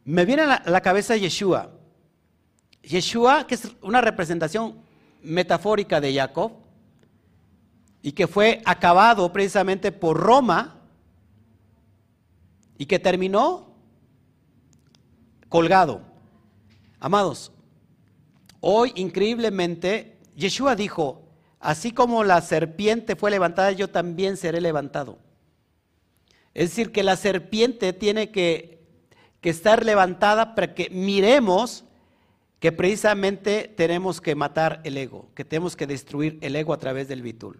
Me 0.05 0.25
viene 0.25 0.41
a 0.41 0.63
la, 0.65 0.81
cabeza 0.81 1.15
Yeshua. 1.15 1.71
Yeshua, 2.83 3.47
que 3.47 3.55
es 3.55 3.71
una 3.81 4.01
representación 4.01 4.81
metafórica 5.21 6.01
de 6.01 6.13
Jacob, 6.13 6.51
y 8.01 8.11
que 8.11 8.27
fue 8.27 8.61
acabado 8.65 9.31
precisamente 9.31 9.93
por 9.93 10.17
Roma, 10.17 10.81
y 12.77 12.85
que 12.85 12.99
terminó 12.99 13.73
colgado. 15.47 16.01
Amados, 16.99 17.53
hoy 18.59 18.91
increíblemente 18.95 20.17
Yeshua 20.35 20.75
dijo, 20.75 21.22
así 21.63 21.91
como 21.91 22.23
la 22.25 22.41
serpiente 22.41 23.15
fue 23.15 23.31
levantada, 23.31 23.71
yo 23.71 23.89
también 23.89 24.37
seré 24.37 24.59
levantado. 24.59 25.17
Es 26.53 26.69
decir, 26.69 26.91
que 26.91 27.03
la 27.03 27.15
serpiente 27.15 27.93
tiene 27.93 28.29
que, 28.29 28.83
estar 29.41 29.83
levantada 29.83 30.55
para 30.55 30.73
que 30.73 30.89
miremos 30.89 31.83
que 32.59 32.71
precisamente 32.71 33.73
tenemos 33.75 34.21
que 34.21 34.35
matar 34.35 34.79
el 34.85 34.97
ego, 34.97 35.29
que 35.35 35.43
tenemos 35.43 35.75
que 35.75 35.87
destruir 35.87 36.37
el 36.41 36.55
ego 36.55 36.73
a 36.73 36.79
través 36.79 37.09
del 37.09 37.21
bitul. 37.21 37.59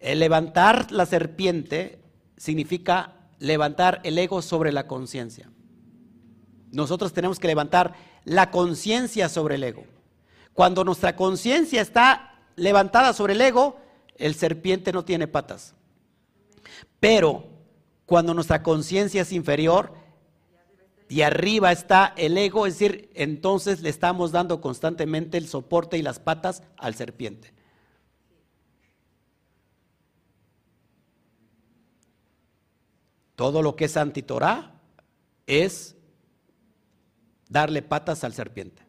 El 0.00 0.18
levantar 0.18 0.92
la 0.92 1.06
serpiente 1.06 1.98
significa 2.36 3.14
levantar 3.38 4.00
el 4.04 4.18
ego 4.18 4.42
sobre 4.42 4.70
la 4.70 4.86
conciencia. 4.86 5.50
Nosotros 6.72 7.14
tenemos 7.14 7.38
que 7.38 7.48
levantar 7.48 7.94
la 8.24 8.50
conciencia 8.50 9.30
sobre 9.30 9.54
el 9.54 9.64
ego. 9.64 9.84
Cuando 10.56 10.84
nuestra 10.84 11.14
conciencia 11.14 11.82
está 11.82 12.40
levantada 12.56 13.12
sobre 13.12 13.34
el 13.34 13.42
ego, 13.42 13.76
el 14.16 14.34
serpiente 14.34 14.90
no 14.90 15.04
tiene 15.04 15.28
patas. 15.28 15.74
Pero 16.98 17.44
cuando 18.06 18.32
nuestra 18.32 18.62
conciencia 18.62 19.20
es 19.20 19.32
inferior 19.32 19.92
y 21.10 21.20
arriba 21.20 21.72
está 21.72 22.14
el 22.16 22.38
ego, 22.38 22.66
es 22.66 22.78
decir, 22.78 23.10
entonces 23.12 23.82
le 23.82 23.90
estamos 23.90 24.32
dando 24.32 24.62
constantemente 24.62 25.36
el 25.36 25.46
soporte 25.46 25.98
y 25.98 26.02
las 26.02 26.20
patas 26.20 26.62
al 26.78 26.94
serpiente. 26.94 27.52
Todo 33.34 33.60
lo 33.60 33.76
que 33.76 33.84
es 33.84 33.96
antitorá 33.98 34.80
es 35.46 35.96
darle 37.50 37.82
patas 37.82 38.24
al 38.24 38.32
serpiente. 38.32 38.85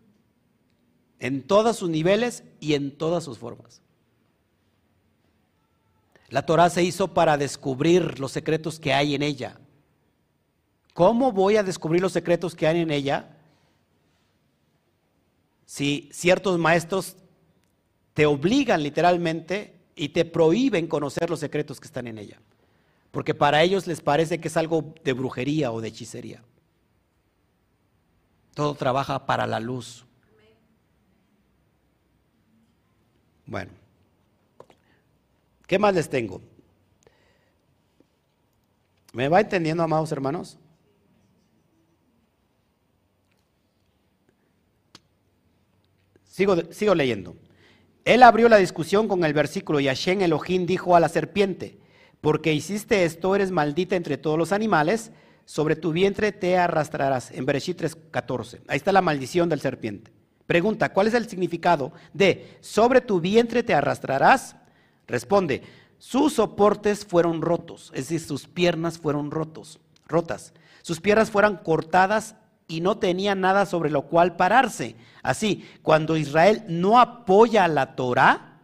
En 1.20 1.46
todos 1.46 1.78
sus 1.78 1.90
niveles 1.90 2.44
y 2.60 2.74
en 2.74 2.98
todas 2.98 3.24
sus 3.24 3.38
formas. 3.38 3.82
La 6.30 6.46
Torah 6.46 6.70
se 6.70 6.84
hizo 6.84 7.14
para 7.14 7.38
descubrir 7.38 8.20
los 8.20 8.32
secretos 8.32 8.80
que 8.80 8.94
hay 8.94 9.16
en 9.16 9.24
ella. 9.24 9.60
¿Cómo 10.94 11.32
voy 11.32 11.58
a 11.58 11.64
descubrir 11.64 12.02
los 12.02 12.12
secretos 12.12 12.56
que 12.56 12.68
hay 12.68 12.82
en 12.82 12.92
ella? 12.92 13.38
Si 15.66 16.10
ciertos 16.12 16.58
maestros 16.58 17.16
te 18.14 18.26
obligan 18.26 18.82
literalmente 18.82 19.76
y 19.96 20.10
te 20.10 20.26
prohíben 20.26 20.88
conocer 20.88 21.30
los 21.30 21.40
secretos 21.40 21.80
que 21.80 21.88
están 21.88 22.08
en 22.08 22.18
ella. 22.18 22.42
Porque 23.12 23.36
para 23.36 23.62
ellos 23.62 23.86
les 23.86 24.02
parece 24.02 24.40
que 24.40 24.48
es 24.48 24.58
algo 24.58 24.96
de 25.04 25.14
brujería 25.14 25.72
o 25.72 25.82
de 25.82 25.90
hechicería. 25.90 26.44
Todo 28.56 28.74
trabaja 28.74 29.28
para 29.28 29.46
la 29.46 29.60
luz. 29.60 30.07
Bueno. 33.48 33.72
¿Qué 35.66 35.80
más 35.80 35.96
les 35.96 36.10
tengo? 36.10 36.42
¿Me 39.14 39.30
va 39.30 39.42
entendiendo, 39.42 39.84
amados 39.84 40.12
hermanos? 40.12 40.60
Sigo, 46.26 46.56
sigo 46.72 46.94
leyendo. 46.94 47.36
Él 48.06 48.22
abrió 48.22 48.48
la 48.48 48.58
discusión 48.58 49.08
con 49.08 49.24
el 49.24 49.34
versículo 49.34 49.80
y 49.80 49.88
Hashem 49.88 50.22
Elohim 50.22 50.66
dijo 50.66 50.96
a 50.96 51.00
la 51.00 51.10
serpiente, 51.10 51.80
porque 52.22 52.54
hiciste 52.54 53.04
esto, 53.04 53.36
eres 53.36 53.52
maldita 53.52 53.96
entre 53.96 54.18
todos 54.18 54.38
los 54.38 54.52
animales, 54.52 55.12
sobre 55.46 55.76
tu 55.76 55.92
vientre 55.92 56.32
te 56.32 56.58
arrastrarás. 56.58 57.32
En 57.32 57.46
Bereshit 57.46 57.82
3.14. 57.82 58.62
Ahí 58.68 58.78
está 58.78 58.92
la 58.92 59.02
maldición 59.02 59.50
del 59.50 59.62
serpiente. 59.62 60.17
Pregunta, 60.48 60.94
¿cuál 60.94 61.08
es 61.08 61.14
el 61.14 61.30
significado 61.30 61.92
de 62.14 62.58
sobre 62.62 63.02
tu 63.02 63.20
vientre 63.20 63.64
te 63.64 63.74
arrastrarás? 63.74 64.56
Responde, 65.06 65.62
sus 66.00 66.34
soportes 66.34 67.06
fueron 67.06 67.42
rotos, 67.42 67.92
es 67.94 68.08
decir, 68.08 68.22
sus 68.22 68.48
piernas 68.48 68.98
fueron 68.98 69.30
rotos, 69.30 69.80
rotas. 70.08 70.54
Sus 70.82 71.02
piernas 71.02 71.30
fueron 71.30 71.58
cortadas 71.58 72.36
y 72.68 72.80
no 72.80 72.98
tenía 72.98 73.36
nada 73.36 73.66
sobre 73.66 73.90
lo 73.90 74.04
cual 74.04 74.38
pararse. 74.38 74.96
Así, 75.22 75.66
cuando 75.82 76.16
Israel 76.16 76.64
no 76.68 77.00
apoya 77.00 77.68
la 77.68 77.96
Torah, 77.96 78.60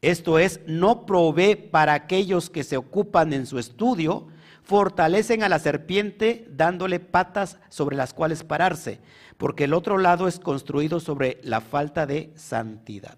esto 0.00 0.38
es, 0.38 0.60
no 0.66 1.04
provee 1.04 1.56
para 1.56 1.92
aquellos 1.92 2.48
que 2.48 2.64
se 2.64 2.76
ocupan 2.76 3.32
en 3.32 3.46
su 3.46 3.58
estudio, 3.58 4.28
fortalecen 4.66 5.44
a 5.44 5.48
la 5.48 5.60
serpiente 5.60 6.44
dándole 6.50 6.98
patas 6.98 7.58
sobre 7.68 7.96
las 7.96 8.12
cuales 8.12 8.42
pararse, 8.42 8.98
porque 9.36 9.64
el 9.64 9.74
otro 9.74 9.96
lado 9.96 10.26
es 10.26 10.40
construido 10.40 10.98
sobre 10.98 11.38
la 11.44 11.60
falta 11.60 12.04
de 12.04 12.32
santidad. 12.34 13.16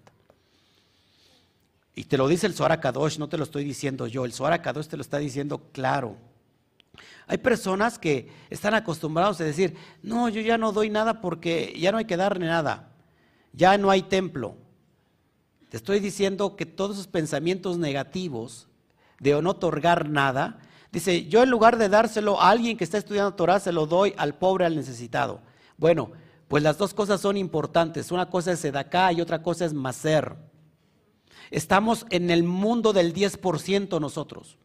Y 1.95 2.03
te 2.03 2.17
lo 2.17 2.27
dice 2.27 2.45
el 2.45 2.53
Zohar 2.53 2.79
Kadosh, 2.79 3.17
no 3.17 3.29
te 3.29 3.37
lo 3.37 3.43
estoy 3.43 3.63
diciendo 3.63 4.05
yo, 4.05 4.25
el 4.25 4.31
Zohar 4.31 4.61
Kadosh 4.61 4.87
te 4.87 4.95
lo 4.95 5.01
está 5.01 5.17
diciendo 5.17 5.69
claro. 5.73 6.17
Hay 7.25 7.39
personas 7.39 7.97
que 7.97 8.29
están 8.51 8.75
acostumbrados 8.75 9.41
a 9.41 9.43
decir, 9.43 9.75
no, 10.03 10.29
yo 10.29 10.41
ya 10.41 10.59
no 10.59 10.71
doy 10.71 10.91
nada 10.91 11.19
porque 11.19 11.75
ya 11.79 11.91
no 11.91 11.97
hay 11.97 12.05
que 12.05 12.15
darle 12.15 12.45
nada, 12.45 12.89
ya 13.53 13.75
no 13.79 13.89
hay 13.89 14.03
templo. 14.03 14.55
Te 15.69 15.77
estoy 15.77 15.99
diciendo 15.99 16.55
que 16.55 16.67
todos 16.67 16.97
esos 16.97 17.07
pensamientos 17.07 17.79
negativos 17.79 18.67
de 19.19 19.41
no 19.41 19.49
otorgar 19.49 20.09
nada, 20.09 20.59
dice, 20.91 21.25
yo 21.27 21.43
en 21.43 21.49
lugar 21.49 21.77
de 21.77 21.89
dárselo 21.89 22.41
a 22.41 22.49
alguien 22.49 22.77
que 22.77 22.83
está 22.83 22.97
estudiando 22.97 23.33
Torah, 23.33 23.59
se 23.59 23.71
lo 23.71 23.85
doy 23.85 24.13
al 24.17 24.35
pobre, 24.35 24.65
al 24.65 24.75
necesitado. 24.75 25.41
Bueno, 25.77 26.11
pues 26.47 26.63
las 26.63 26.77
dos 26.77 26.93
cosas 26.93 27.21
son 27.21 27.37
importantes. 27.37 28.11
Una 28.11 28.29
cosa 28.29 28.51
es 28.51 28.59
sedacá 28.59 29.13
y 29.13 29.21
otra 29.21 29.43
cosa 29.43 29.65
es 29.65 29.73
maser. 29.73 30.35
Estamos 31.51 32.05
en 32.09 32.29
el 32.29 32.43
mundo 32.43 32.93
del 32.93 33.13
10% 33.13 33.99
nosotros. 33.99 34.57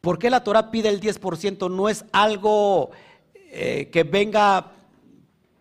¿Por 0.00 0.18
qué 0.18 0.30
la 0.30 0.44
Torah 0.44 0.70
pide 0.70 0.88
el 0.88 1.00
10%? 1.00 1.70
No 1.70 1.88
es 1.88 2.04
algo 2.12 2.90
eh, 3.34 3.88
que 3.92 4.04
venga 4.04 4.72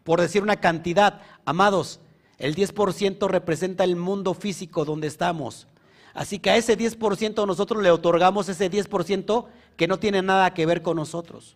por 0.03 0.21
decir 0.21 0.41
una 0.41 0.57
cantidad. 0.57 1.21
Amados, 1.45 1.99
el 2.37 2.55
10% 2.55 3.27
representa 3.27 3.83
el 3.83 3.95
mundo 3.95 4.33
físico 4.33 4.85
donde 4.85 5.07
estamos. 5.07 5.67
Así 6.13 6.39
que 6.39 6.49
a 6.49 6.57
ese 6.57 6.77
10% 6.77 7.45
nosotros 7.45 7.83
le 7.83 7.91
otorgamos 7.91 8.49
ese 8.49 8.71
10% 8.71 9.45
que 9.77 9.87
no 9.87 9.99
tiene 9.99 10.21
nada 10.21 10.53
que 10.53 10.65
ver 10.65 10.81
con 10.81 10.97
nosotros. 10.97 11.55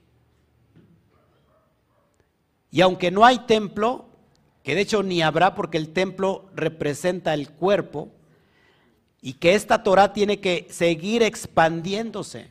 Y 2.70 2.80
aunque 2.82 3.12
no 3.12 3.26
hay 3.26 3.40
templo, 3.40 4.06
que 4.64 4.76
de 4.76 4.82
hecho 4.82 5.04
ni 5.04 5.22
habrá 5.22 5.56
porque 5.56 5.78
el 5.78 5.92
templo 5.92 6.50
representa 6.56 7.34
el 7.34 7.50
cuerpo, 7.50 8.10
y 9.22 9.34
que 9.34 9.54
esta 9.54 9.84
Torah 9.84 10.14
tiene 10.14 10.40
que 10.40 10.68
seguir 10.72 11.22
expandiéndose. 11.22 12.50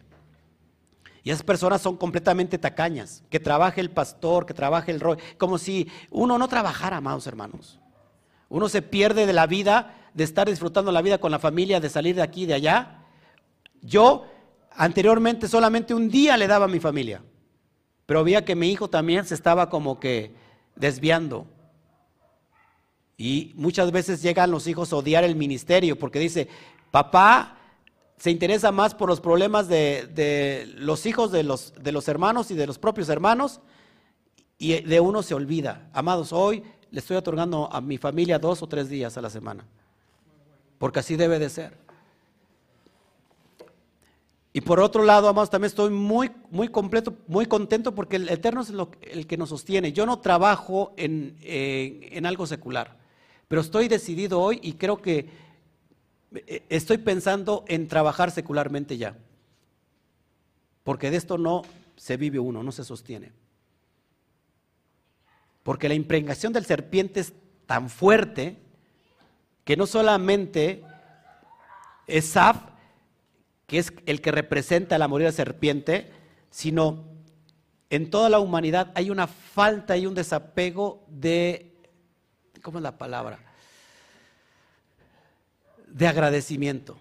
Y 1.23 1.31
esas 1.31 1.43
personas 1.43 1.83
son 1.83 1.97
completamente 1.97 2.59
tacañas, 2.59 3.23
que 3.29 3.41
trabaje 3.41 3.81
el 3.81 3.91
pastor, 3.91 4.47
que 4.47 4.55
trabaje 4.55 4.93
el 4.93 5.01
rol, 5.01 5.19
como 5.37 5.59
si 5.59 5.89
uno 6.11 6.39
no 6.39 6.49
trabajara, 6.49 6.99
amados 6.99 7.27
hermanos. 7.27 7.79
Uno 8.49 8.69
se 8.69 8.83
pierde 8.83 9.27
de 9.27 9.33
la 9.33 9.47
vida, 9.47 9.97
de 10.15 10.25
estar 10.25 10.49
disfrutando 10.49 10.93
la 10.93 11.03
vida 11.03 11.19
con 11.19 11.31
la 11.31 11.39
familia, 11.39 11.81
de 11.81 11.91
salir 11.91 12.15
de 12.15 12.23
aquí, 12.23 12.47
de 12.47 12.55
allá. 12.55 13.05
Yo 13.83 14.27
anteriormente 14.71 15.49
solamente 15.49 15.95
un 15.95 16.09
día 16.09 16.37
le 16.37 16.47
daba 16.47 16.67
a 16.67 16.69
mi 16.69 16.81
familia, 16.81 17.23
pero 18.07 18.25
veía 18.25 18.45
que 18.45 18.57
mi 18.57 18.71
hijo 18.71 18.89
también 18.89 19.25
se 19.25 19.35
estaba 19.35 19.69
como 19.69 20.01
que 20.01 20.35
desviando. 20.77 21.47
Y 23.17 23.53
muchas 23.55 23.93
veces 23.93 24.23
llegan 24.23 24.51
los 24.51 24.67
hijos 24.67 24.93
a 24.93 24.97
odiar 24.97 25.25
el 25.25 25.37
ministerio 25.37 25.99
porque 25.99 26.19
dice, 26.19 26.49
papá 26.91 27.59
se 28.17 28.31
interesa 28.31 28.71
más 28.73 28.95
por 28.95 29.09
los 29.09 29.21
problemas 29.21 29.69
de, 29.69 30.71
los 30.77 31.07
hijos 31.07 31.33
de 31.33 31.43
los, 31.43 31.73
de 31.75 31.93
los 31.93 32.09
hermanos 32.09 32.51
y 32.51 32.55
de 32.55 32.67
los 32.67 32.79
propios 32.79 33.09
hermanos 33.09 33.61
y 34.59 34.83
de 34.83 35.01
uno 35.01 35.23
se 35.23 35.35
olvida. 35.35 35.89
Amados, 35.95 36.33
hoy 36.33 36.63
le 36.91 37.01
estoy 37.01 37.17
otorgando 37.17 37.73
a 37.73 37.81
mi 37.81 37.97
familia 37.97 38.39
dos 38.39 38.63
o 38.63 38.69
tres 38.69 38.89
días 38.89 39.17
a 39.17 39.23
la 39.23 39.31
semana, 39.31 39.65
porque 40.79 40.99
así 40.99 41.17
debe 41.17 41.39
de 41.39 41.49
ser. 41.49 41.79
Y 44.53 44.63
por 44.63 44.81
otro 44.81 45.05
lado, 45.05 45.29
amados, 45.29 45.51
también 45.51 45.69
estoy 45.69 45.91
muy, 45.91 46.31
muy 46.51 46.69
completo, 46.69 47.15
muy 47.29 47.47
contento 47.47 47.95
porque 47.95 48.17
el 48.17 48.29
Eterno 48.29 48.63
es 48.63 48.73
el 49.03 49.27
que 49.27 49.37
nos 49.37 49.51
sostiene. 49.51 49.93
Yo 49.93 50.07
no 50.07 50.19
trabajo 50.19 50.93
en, 50.97 51.37
en 51.41 52.27
algo 52.27 52.47
secular. 52.47 52.99
Pero 53.47 53.61
estoy 53.61 53.89
decidido 53.89 54.41
hoy 54.41 54.59
y 54.63 54.75
creo 54.75 55.01
que 55.01 55.29
eh, 56.33 56.65
estoy 56.69 56.99
pensando 56.99 57.65
en 57.69 57.89
trabajar 57.89 58.31
secularmente 58.31 58.97
ya. 58.97 59.17
Porque 60.83 61.11
de 61.11 61.17
esto 61.17 61.39
no 61.39 61.63
se 61.97 62.17
vive 62.17 62.39
uno, 62.39 62.63
no 62.63 62.73
se 62.73 62.85
sostiene. 62.85 63.33
Porque 65.63 65.89
la 65.89 65.95
impregnación 65.95 66.53
del 66.53 66.65
serpiente 66.65 67.21
es 67.21 67.33
tan 67.67 67.91
fuerte 67.91 68.57
que 69.65 69.77
no 69.77 69.87
solamente 69.87 70.83
es 72.07 72.27
Saf, 72.27 72.70
que 73.71 73.79
es 73.79 73.93
el 74.07 74.21
que 74.21 74.33
representa 74.33 74.99
la 74.99 75.07
morir 75.07 75.29
de 75.29 75.33
serpiente, 75.33 76.11
sino 76.51 77.05
en 77.89 78.11
toda 78.11 78.29
la 78.29 78.41
humanidad 78.41 78.91
hay 78.97 79.11
una 79.11 79.29
falta 79.29 79.97
y 79.97 80.07
un 80.07 80.15
desapego 80.17 81.05
de, 81.07 81.77
¿cómo 82.63 82.79
es 82.79 82.83
la 82.83 82.99
palabra? 82.99 83.39
De 85.87 86.09
agradecimiento. 86.09 86.99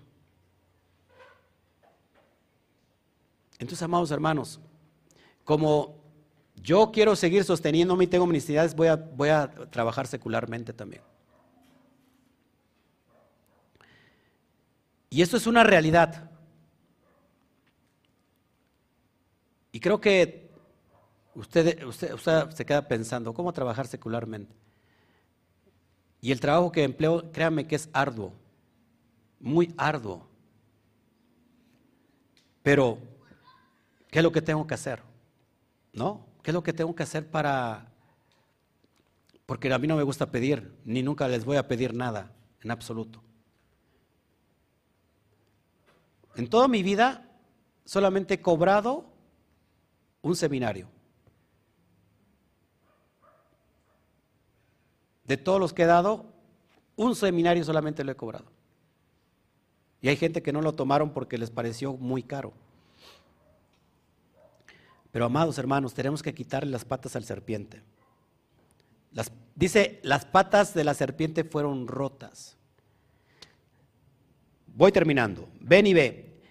Entonces, 3.58 3.82
amados 3.82 4.12
hermanos, 4.12 4.60
como 5.44 5.96
yo 6.56 6.92
quiero 6.92 7.16
seguir 7.16 7.46
sosteniéndome 7.46 8.04
y 8.04 8.08
tengo 8.08 8.28
mis 8.28 8.34
necesidades, 8.44 8.76
voy 8.76 8.90
a, 8.90 8.96
voy 8.96 9.30
a 9.30 9.50
trabajar 9.72 10.06
secularmente 10.06 10.72
también. 10.72 11.02
Y 15.10 15.24
esto 15.24 15.36
es 15.36 15.48
una 15.48 15.64
realidad. 15.64 16.29
Y 19.72 19.80
creo 19.80 20.02
que 20.02 20.50
usted, 21.36 21.84
usted, 21.84 22.50
se 22.52 22.66
queda 22.66 22.88
pensando, 22.88 23.34
¿cómo 23.34 23.54
trabajar 23.54 23.88
secularmente? 23.88 24.56
Y 26.22 26.32
el 26.32 26.40
trabajo 26.40 26.72
que 26.72 26.84
empleo, 26.84 27.32
créame 27.32 27.68
que 27.68 27.76
es 27.76 27.90
arduo, 27.94 28.34
muy 29.40 29.74
arduo. 29.78 30.28
Pero, 32.62 33.00
¿qué 34.12 34.20
es 34.20 34.24
lo 34.24 34.32
que 34.32 34.42
tengo 34.42 34.68
que 34.68 34.74
hacer? 34.74 35.02
¿No? 35.94 36.26
¿Qué 36.44 36.52
es 36.52 36.54
lo 36.54 36.64
que 36.64 36.74
tengo 36.74 36.96
que 36.96 37.04
hacer 37.04 37.30
para... 37.30 37.92
Porque 39.46 39.72
a 39.74 39.80
mí 39.80 39.88
no 39.88 39.96
me 39.96 40.04
gusta 40.04 40.30
pedir, 40.30 40.78
ni 40.86 41.02
nunca 41.02 41.28
les 41.28 41.46
voy 41.46 41.58
a 41.58 41.68
pedir 41.68 41.94
nada, 41.94 42.32
en 42.62 42.70
absoluto. 42.70 43.24
En 46.36 46.48
toda 46.48 46.68
mi 46.68 46.84
vida 46.84 47.26
solamente 47.86 48.36
he 48.36 48.42
cobrado 48.42 49.09
un 50.22 50.36
seminario. 50.36 50.88
De 55.26 55.38
todos 55.38 55.60
los 55.60 55.74
que 55.74 55.84
he 55.84 55.86
dado, 55.86 56.26
un 56.96 57.16
seminario 57.16 57.64
solamente 57.64 58.04
lo 58.04 58.12
he 58.12 58.16
cobrado. 58.16 58.46
Y 60.02 60.10
hay 60.10 60.16
gente 60.16 60.42
que 60.42 60.54
no 60.54 60.62
lo 60.62 60.74
tomaron 60.74 61.12
porque 61.12 61.38
les 61.38 61.52
pareció 61.52 61.94
muy 61.94 62.24
caro. 62.24 62.54
Pero 65.12 65.26
amados 65.26 65.58
hermanos, 65.58 65.94
tenemos 65.94 66.22
que 66.22 66.34
quitarle 66.34 66.72
las 66.72 66.86
patas 66.86 67.16
al 67.16 67.24
serpiente. 67.24 67.82
dice, 69.56 70.00
las 70.04 70.26
patas 70.26 70.74
de 70.74 70.84
la 70.84 70.94
serpiente 70.94 71.44
fueron 71.44 71.88
rotas. 71.88 72.58
Voy 74.68 74.92
terminando. 74.92 75.50
Ven 75.60 75.88
y 75.88 75.94
ve. 75.94 76.42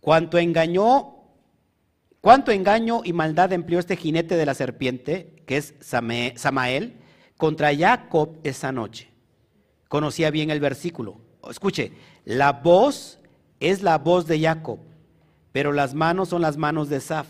Cuánto 0.00 0.36
engañó, 0.38 1.13
cuánto 2.24 2.50
engaño 2.50 3.02
y 3.04 3.12
maldad 3.12 3.52
empleó 3.52 3.78
este 3.78 3.96
jinete 3.96 4.36
de 4.36 4.46
la 4.46 4.54
serpiente, 4.54 5.44
que 5.46 5.58
es 5.58 5.74
Samael, 5.80 6.96
contra 7.36 7.76
Jacob 7.76 8.38
esa 8.42 8.72
noche. 8.72 9.12
Conocía 9.88 10.32
bien 10.32 10.50
el 10.50 10.58
versículo. 10.58 11.20
Escuche, 11.48 11.92
la 12.24 12.52
voz 12.52 13.20
es 13.60 13.82
la 13.82 13.98
voz 13.98 14.26
de 14.26 14.40
Jacob 14.40 14.80
pero 15.54 15.72
las 15.72 15.94
manos 15.94 16.30
son 16.30 16.42
las 16.42 16.56
manos 16.56 16.88
de 16.88 16.98
Saf. 16.98 17.28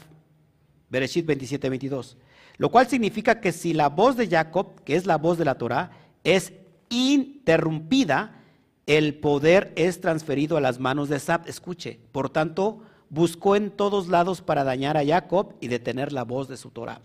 Bereshit 0.88 1.26
27, 1.26 1.68
22. 1.68 2.16
Lo 2.56 2.70
cual 2.70 2.88
significa 2.88 3.38
que 3.38 3.52
si 3.52 3.74
la 3.74 3.90
voz 3.90 4.16
de 4.16 4.28
Jacob, 4.28 4.82
que 4.82 4.96
es 4.96 5.04
la 5.04 5.18
voz 5.18 5.36
de 5.36 5.44
la 5.44 5.58
Torah, 5.58 5.90
es 6.24 6.54
interrumpida, 6.88 8.42
el 8.86 9.16
poder 9.16 9.74
es 9.76 10.00
transferido 10.00 10.56
a 10.56 10.62
las 10.62 10.80
manos 10.80 11.10
de 11.10 11.20
Saf. 11.20 11.46
Escuche, 11.46 12.00
por 12.12 12.30
tanto, 12.30 12.80
buscó 13.14 13.54
en 13.54 13.70
todos 13.70 14.08
lados 14.08 14.42
para 14.42 14.64
dañar 14.64 14.96
a 14.96 15.06
Jacob 15.06 15.54
y 15.60 15.68
detener 15.68 16.12
la 16.12 16.24
voz 16.24 16.48
de 16.48 16.56
su 16.56 16.70
Torah. 16.70 17.00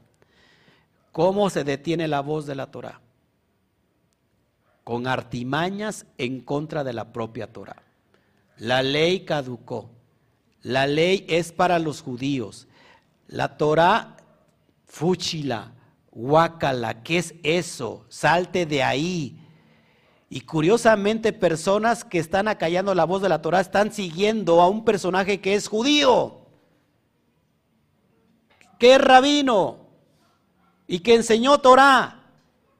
¿Cómo 1.11 1.49
se 1.49 1.63
detiene 1.63 2.07
la 2.07 2.21
voz 2.21 2.47
de 2.47 2.55
la 2.55 2.71
Torah? 2.71 2.99
Con 4.83 5.05
artimañas 5.05 6.07
en 6.17 6.41
contra 6.41 6.83
de 6.83 6.93
la 6.93 7.13
propia 7.13 7.53
Torah. 7.53 7.83
La 8.57 8.81
ley 8.81 9.21
caducó. 9.21 9.91
La 10.63 10.87
ley 10.87 11.25
es 11.29 11.51
para 11.51 11.77
los 11.77 12.01
judíos. 12.01 12.67
La 13.27 13.57
Torah, 13.57 14.17
fúchila, 14.85 15.73
guácala, 16.11 17.03
¿qué 17.03 17.19
es 17.19 17.35
eso? 17.43 18.05
Salte 18.09 18.65
de 18.65 18.81
ahí. 18.81 19.38
Y 20.29 20.41
curiosamente 20.41 21.33
personas 21.33 22.03
que 22.03 22.19
están 22.19 22.47
acallando 22.47 22.93
la 22.93 23.05
voz 23.05 23.21
de 23.21 23.29
la 23.29 23.41
Torah 23.41 23.61
están 23.61 23.91
siguiendo 23.91 24.61
a 24.61 24.69
un 24.69 24.85
personaje 24.85 25.41
que 25.41 25.55
es 25.55 25.67
judío, 25.67 26.41
que 28.77 28.95
es 28.95 29.01
rabino 29.01 29.87
y 30.87 30.99
que 30.99 31.15
enseñó 31.15 31.59
Torah. 31.59 32.23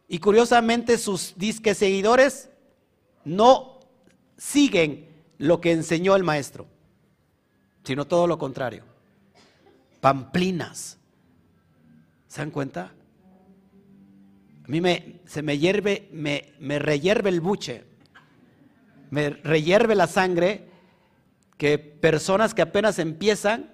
Y 0.08 0.20
curiosamente 0.20 0.98
sus 0.98 1.34
disques 1.38 1.78
seguidores 1.78 2.50
no 3.24 3.80
siguen 4.38 5.10
lo 5.38 5.60
que 5.60 5.72
enseñó 5.72 6.16
el 6.16 6.24
maestro 6.24 6.68
sino 7.90 8.06
todo 8.06 8.28
lo 8.28 8.38
contrario. 8.38 8.84
Pamplinas. 10.00 11.00
¿Se 12.28 12.42
dan 12.42 12.52
cuenta? 12.52 12.92
A 14.70 14.72
mí 14.72 14.82
me, 14.82 15.20
se 15.26 15.42
me 15.42 15.58
hierve, 15.58 16.08
me, 16.12 16.54
me 16.60 16.78
el 16.78 17.42
buche, 17.42 17.86
me 19.10 19.32
reyerve 19.32 19.96
la 19.96 20.06
sangre 20.06 20.70
que 21.58 21.80
personas 21.80 22.54
que 22.54 22.62
apenas 22.62 23.00
empiezan 23.00 23.74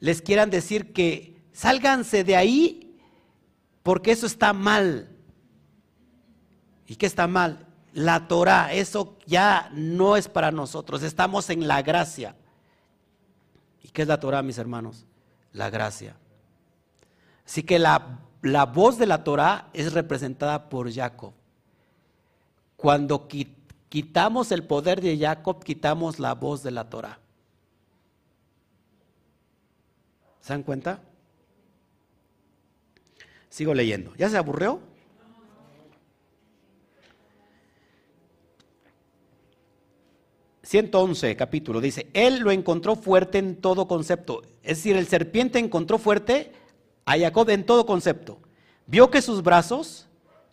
les 0.00 0.22
quieran 0.22 0.50
decir 0.50 0.92
que 0.92 1.40
sálganse 1.52 2.24
de 2.24 2.34
ahí 2.34 2.98
porque 3.84 4.10
eso 4.10 4.26
está 4.26 4.52
mal. 4.52 5.10
¿Y 6.88 6.96
qué 6.96 7.06
está 7.06 7.28
mal? 7.28 7.64
La 7.92 8.26
Torah, 8.26 8.72
eso 8.72 9.16
ya 9.26 9.70
no 9.74 10.16
es 10.16 10.28
para 10.28 10.50
nosotros, 10.50 11.04
estamos 11.04 11.50
en 11.50 11.68
la 11.68 11.82
gracia. 11.82 12.34
¿Qué 13.92 14.02
es 14.02 14.08
la 14.08 14.18
Torah, 14.18 14.42
mis 14.42 14.58
hermanos? 14.58 15.06
La 15.52 15.70
gracia. 15.70 16.16
Así 17.46 17.62
que 17.62 17.78
la, 17.78 18.25
la 18.42 18.66
voz 18.66 18.98
de 18.98 19.06
la 19.06 19.24
Torah 19.24 19.68
es 19.72 19.92
representada 19.92 20.68
por 20.68 20.92
Jacob. 20.92 21.32
Cuando 22.76 23.28
quitamos 23.88 24.52
el 24.52 24.64
poder 24.64 25.00
de 25.00 25.18
Jacob, 25.18 25.62
quitamos 25.64 26.18
la 26.18 26.34
voz 26.34 26.62
de 26.62 26.70
la 26.70 26.88
Torah. 26.88 27.18
¿Se 30.40 30.52
dan 30.52 30.62
cuenta? 30.62 31.00
Sigo 33.48 33.74
leyendo. 33.74 34.14
¿Ya 34.16 34.28
se 34.28 34.36
aburrió? 34.36 34.80
111 40.66 41.36
capítulo 41.36 41.80
dice, 41.80 42.08
él 42.12 42.40
lo 42.40 42.50
encontró 42.50 42.96
fuerte 42.96 43.38
en 43.38 43.56
todo 43.56 43.86
concepto. 43.86 44.42
Es 44.64 44.78
decir, 44.78 44.96
el 44.96 45.06
serpiente 45.06 45.60
encontró 45.60 45.96
fuerte 45.96 46.52
a 47.06 47.16
Jacob 47.16 47.48
en 47.48 47.64
todo 47.64 47.86
concepto. 47.86 48.38
Vio 48.86 49.10
que 49.10 49.22
sus 49.22 49.42
brazos 49.42 50.06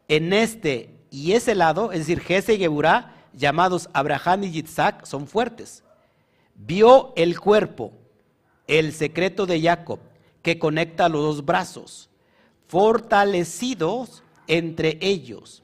en 0.08 0.32
este 0.32 0.90
y 1.10 1.34
ese 1.34 1.56
lado, 1.56 1.92
es 1.92 2.00
decir, 2.00 2.22
Jesse 2.22 2.50
y 2.50 2.58
Geburá, 2.60 3.14
llamados 3.34 3.90
Abraham 3.94 4.46
y 4.46 4.52
Yitzhak, 4.52 5.06
son 5.06 5.28
fuertes. 5.28 5.84
Vio 6.56 7.14
el 7.16 7.40
cuerpo, 7.40 7.92
el 8.68 8.94
secreto 8.94 9.46
de 9.46 9.62
Jacob, 9.62 10.00
que 10.42 10.60
conecta 10.60 11.10
los 11.10 11.22
dos 11.22 11.46
brazos, 11.46 12.10
fortalecidos 12.68 14.24
entre 14.48 14.98
ellos. 15.02 15.64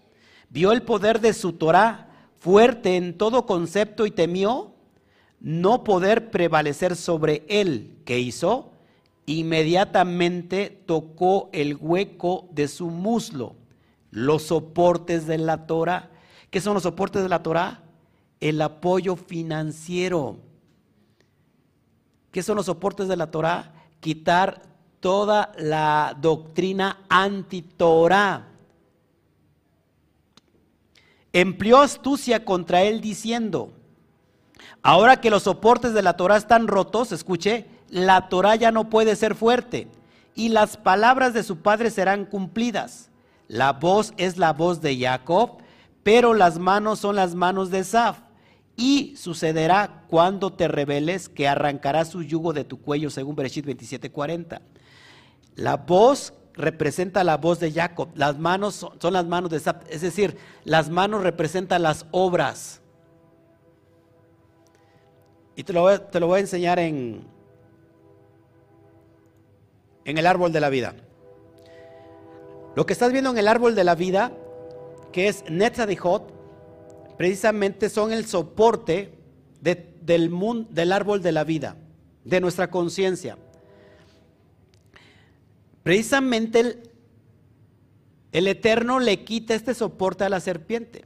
Vio 0.49 0.71
el 0.71 0.81
poder 0.81 1.19
de 1.19 1.33
su 1.33 1.53
Torah 1.53 2.07
fuerte 2.39 2.95
en 2.95 3.17
todo 3.17 3.45
concepto 3.45 4.05
y 4.05 4.11
temió 4.11 4.73
no 5.39 5.83
poder 5.83 6.31
prevalecer 6.31 6.95
sobre 6.95 7.43
él. 7.47 7.97
¿Qué 8.05 8.19
hizo? 8.19 8.71
Inmediatamente 9.29 10.81
tocó 10.87 11.51
el 11.53 11.77
hueco 11.79 12.47
de 12.51 12.67
su 12.67 12.87
muslo, 12.87 13.55
los 14.09 14.41
soportes 14.41 15.27
de 15.27 15.37
la 15.37 15.67
Torah. 15.67 16.09
¿Qué 16.49 16.59
son 16.59 16.73
los 16.73 16.81
soportes 16.81 17.21
de 17.21 17.29
la 17.29 17.43
Torah? 17.43 17.83
El 18.39 18.59
apoyo 18.59 19.15
financiero. 19.15 20.37
¿Qué 22.31 22.41
son 22.41 22.55
los 22.55 22.65
soportes 22.65 23.07
de 23.07 23.17
la 23.17 23.29
Torah? 23.29 23.71
Quitar 23.99 24.63
toda 24.99 25.51
la 25.59 26.17
doctrina 26.19 26.97
anti-Torah 27.07 28.47
empleó 31.33 31.81
astucia 31.81 32.43
contra 32.45 32.81
él 32.81 32.99
diciendo, 32.99 33.73
ahora 34.81 35.21
que 35.21 35.29
los 35.29 35.43
soportes 35.43 35.93
de 35.93 36.01
la 36.01 36.17
Torah 36.17 36.37
están 36.37 36.67
rotos, 36.67 37.11
escuche, 37.11 37.67
la 37.91 38.29
Torah 38.29 38.55
ya 38.55 38.71
no 38.71 38.89
puede 38.89 39.15
ser 39.15 39.35
fuerte 39.35 39.87
y 40.35 40.49
las 40.49 40.77
palabras 40.77 41.33
de 41.33 41.43
su 41.43 41.57
padre 41.57 41.91
serán 41.91 42.25
cumplidas. 42.25 43.09
La 43.47 43.73
voz 43.73 44.13
es 44.17 44.37
la 44.37 44.53
voz 44.53 44.81
de 44.81 44.97
Jacob, 44.97 45.57
pero 46.03 46.33
las 46.33 46.59
manos 46.59 46.99
son 46.99 47.15
las 47.15 47.35
manos 47.35 47.71
de 47.71 47.83
Saf. 47.83 48.19
Y 48.77 49.15
sucederá 49.17 50.05
cuando 50.07 50.53
te 50.53 50.69
rebeles 50.69 51.27
que 51.27 51.47
arrancará 51.47 52.05
su 52.05 52.23
yugo 52.23 52.53
de 52.53 52.63
tu 52.63 52.79
cuello, 52.79 53.09
según 53.09 53.35
Bereshit 53.35 53.65
27:40. 53.65 54.61
La 55.55 55.75
voz 55.75 56.33
representa 56.53 57.25
la 57.25 57.35
voz 57.35 57.59
de 57.59 57.73
Jacob, 57.73 58.09
las 58.15 58.37
manos 58.37 58.75
son, 58.75 59.13
las 59.13 59.25
manos 59.25 59.49
de 59.49 59.59
Sab, 59.59 59.83
es 59.89 60.01
decir, 60.01 60.37
las 60.63 60.89
manos 60.89 61.23
representan 61.23 61.83
las 61.83 62.05
obras. 62.11 62.81
Y 65.55 65.63
te 65.63 65.73
lo 65.73 65.99
te 65.99 66.19
lo 66.21 66.27
voy 66.27 66.37
a 66.37 66.41
enseñar 66.41 66.79
en, 66.79 67.27
en 70.09 70.17
el 70.17 70.25
árbol 70.25 70.51
de 70.51 70.59
la 70.59 70.69
vida. 70.69 70.95
Lo 72.75 72.85
que 72.85 72.93
estás 72.93 73.11
viendo 73.11 73.29
en 73.29 73.37
el 73.37 73.47
árbol 73.47 73.75
de 73.75 73.83
la 73.83 73.93
vida, 73.93 74.31
que 75.11 75.27
es 75.27 75.43
Netzadihot, 75.49 76.33
precisamente 77.15 77.89
son 77.89 78.11
el 78.11 78.25
soporte 78.25 79.13
del, 79.61 80.29
mundo, 80.31 80.67
del 80.71 80.93
árbol 80.93 81.21
de 81.21 81.31
la 81.31 81.43
vida, 81.43 81.75
de 82.23 82.41
nuestra 82.41 82.71
conciencia. 82.71 83.37
Precisamente 85.83 86.81
el 88.31 88.47
Eterno 88.47 88.99
le 88.99 89.23
quita 89.23 89.53
este 89.53 89.75
soporte 89.75 90.23
a 90.23 90.29
la 90.29 90.39
serpiente. 90.39 91.05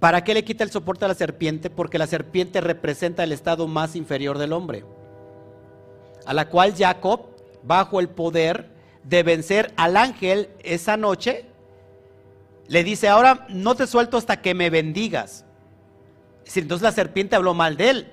¿Para 0.00 0.24
qué 0.24 0.34
le 0.34 0.44
quita 0.44 0.62
el 0.62 0.70
soporte 0.70 1.04
a 1.04 1.08
la 1.08 1.14
serpiente? 1.14 1.70
Porque 1.70 1.98
la 1.98 2.06
serpiente 2.06 2.60
representa 2.60 3.24
el 3.24 3.32
estado 3.32 3.66
más 3.66 3.96
inferior 3.96 4.38
del 4.38 4.52
hombre, 4.52 4.84
a 6.26 6.34
la 6.34 6.48
cual 6.48 6.74
Jacob, 6.76 7.30
bajo 7.62 8.00
el 8.00 8.08
poder 8.08 8.70
de 9.04 9.22
vencer 9.22 9.72
al 9.76 9.96
ángel 9.96 10.50
esa 10.62 10.96
noche, 10.96 11.46
le 12.68 12.84
dice, 12.84 13.08
ahora 13.08 13.46
no 13.48 13.74
te 13.74 13.86
suelto 13.86 14.16
hasta 14.16 14.42
que 14.42 14.54
me 14.54 14.70
bendigas. 14.70 15.44
Entonces 16.54 16.82
la 16.82 16.92
serpiente 16.92 17.36
habló 17.36 17.54
mal 17.54 17.76
de 17.76 17.90
él. 17.90 18.12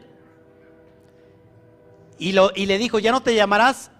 Y, 2.18 2.36
y 2.56 2.66
le 2.66 2.78
dijo, 2.78 3.00
ya 3.00 3.12
no 3.12 3.24
te 3.24 3.36
llamarás 3.36 3.92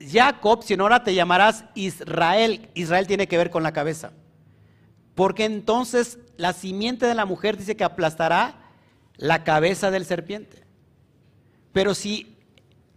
Jacob, 0.00 0.62
sino 0.62 0.84
ahora 0.84 1.02
te 1.02 1.14
llamarás 1.14 1.64
Israel. 1.74 2.68
Israel 2.74 3.06
tiene 3.06 3.26
que 3.26 3.38
ver 3.38 3.50
con 3.50 3.62
la 3.62 3.72
cabeza. 3.72 4.12
Porque 5.14 5.44
entonces 5.44 6.18
la 6.36 6.52
simiente 6.52 7.06
de 7.06 7.14
la 7.14 7.26
mujer 7.26 7.56
dice 7.56 7.76
que 7.76 7.84
aplastará 7.84 8.62
la 9.16 9.44
cabeza 9.44 9.90
del 9.90 10.04
serpiente. 10.04 10.64
Pero 11.72 11.94
si 11.94 12.36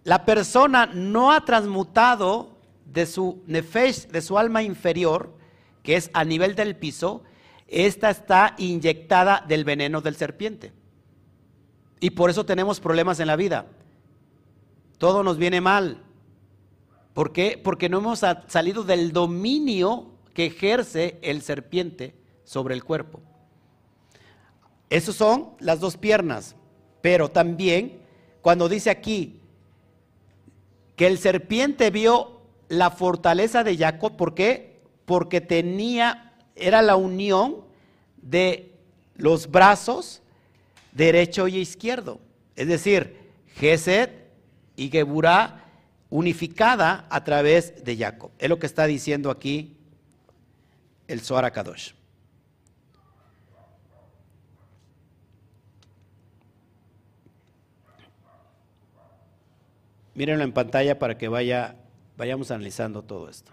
la 0.03 0.25
persona 0.25 0.85
no 0.85 1.31
ha 1.31 1.45
transmutado 1.45 2.57
de 2.85 3.05
su 3.05 3.41
nefesh, 3.47 4.07
de 4.07 4.21
su 4.21 4.37
alma 4.37 4.63
inferior, 4.63 5.33
que 5.83 5.95
es 5.95 6.09
a 6.13 6.23
nivel 6.23 6.55
del 6.55 6.75
piso, 6.75 7.23
esta 7.67 8.09
está 8.09 8.55
inyectada 8.57 9.43
del 9.47 9.65
veneno 9.65 10.01
del 10.01 10.15
serpiente. 10.15 10.73
Y 11.99 12.11
por 12.11 12.29
eso 12.29 12.45
tenemos 12.45 12.79
problemas 12.79 13.19
en 13.19 13.27
la 13.27 13.35
vida. 13.35 13.67
Todo 14.97 15.23
nos 15.23 15.37
viene 15.37 15.61
mal. 15.61 16.03
¿Por 17.13 17.31
qué? 17.31 17.59
Porque 17.61 17.89
no 17.89 17.99
hemos 17.99 18.21
salido 18.47 18.83
del 18.83 19.11
dominio 19.11 20.14
que 20.35 20.47
ejerce 20.47 21.17
el 21.21 21.41
serpiente 21.41 22.13
sobre 22.43 22.75
el 22.75 22.83
cuerpo. 22.83 23.21
Esas 24.89 25.15
son 25.15 25.51
las 25.59 25.79
dos 25.79 25.97
piernas, 25.97 26.55
pero 27.01 27.31
también 27.31 28.01
cuando 28.41 28.69
dice 28.69 28.89
aquí 28.89 29.39
que 30.95 31.07
el 31.07 31.17
serpiente 31.17 31.89
vio 31.89 32.41
la 32.67 32.91
fortaleza 32.91 33.63
de 33.63 33.77
Jacob, 33.77 34.17
¿por 34.17 34.35
qué? 34.35 34.81
Porque 35.05 35.39
tenía, 35.39 36.33
era 36.55 36.81
la 36.81 36.97
unión 36.97 37.61
de 38.17 38.73
los 39.15 39.49
brazos 39.49 40.21
derecho 40.91 41.47
y 41.47 41.57
izquierdo, 41.57 42.19
es 42.57 42.67
decir, 42.67 43.17
Gesed 43.55 44.09
y 44.75 44.89
Geburah 44.89 45.63
unificada 46.09 47.07
a 47.09 47.23
través 47.23 47.85
de 47.85 47.95
Jacob. 47.95 48.31
Es 48.37 48.49
lo 48.49 48.59
que 48.59 48.65
está 48.65 48.85
diciendo 48.85 49.31
aquí 49.31 49.74
el 51.07 51.21
Zohar 51.21 51.51
Kadosh. 51.51 51.93
Mírenlo 60.13 60.43
en 60.43 60.53
pantalla 60.53 60.97
para 60.97 61.17
que 61.17 61.27
vaya, 61.27 61.75
vayamos 62.17 62.49
analizando 62.49 63.03
todo 63.03 63.29
esto. 63.29 63.51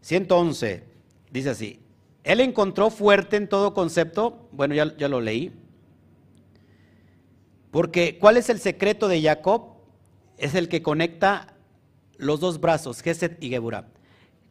111, 0.00 0.84
dice 1.30 1.50
así, 1.50 1.80
él 2.24 2.40
encontró 2.40 2.90
fuerte 2.90 3.36
en 3.36 3.48
todo 3.48 3.74
concepto, 3.74 4.48
bueno, 4.50 4.74
ya, 4.74 4.96
ya 4.96 5.08
lo 5.08 5.20
leí, 5.20 5.52
porque 7.70 8.18
¿cuál 8.18 8.36
es 8.36 8.48
el 8.48 8.58
secreto 8.58 9.08
de 9.08 9.22
Jacob? 9.22 9.76
Es 10.36 10.54
el 10.54 10.68
que 10.68 10.82
conecta 10.82 11.54
los 12.16 12.40
dos 12.40 12.60
brazos, 12.60 13.02
Geset 13.02 13.42
y 13.42 13.50
Geburah. 13.50 13.86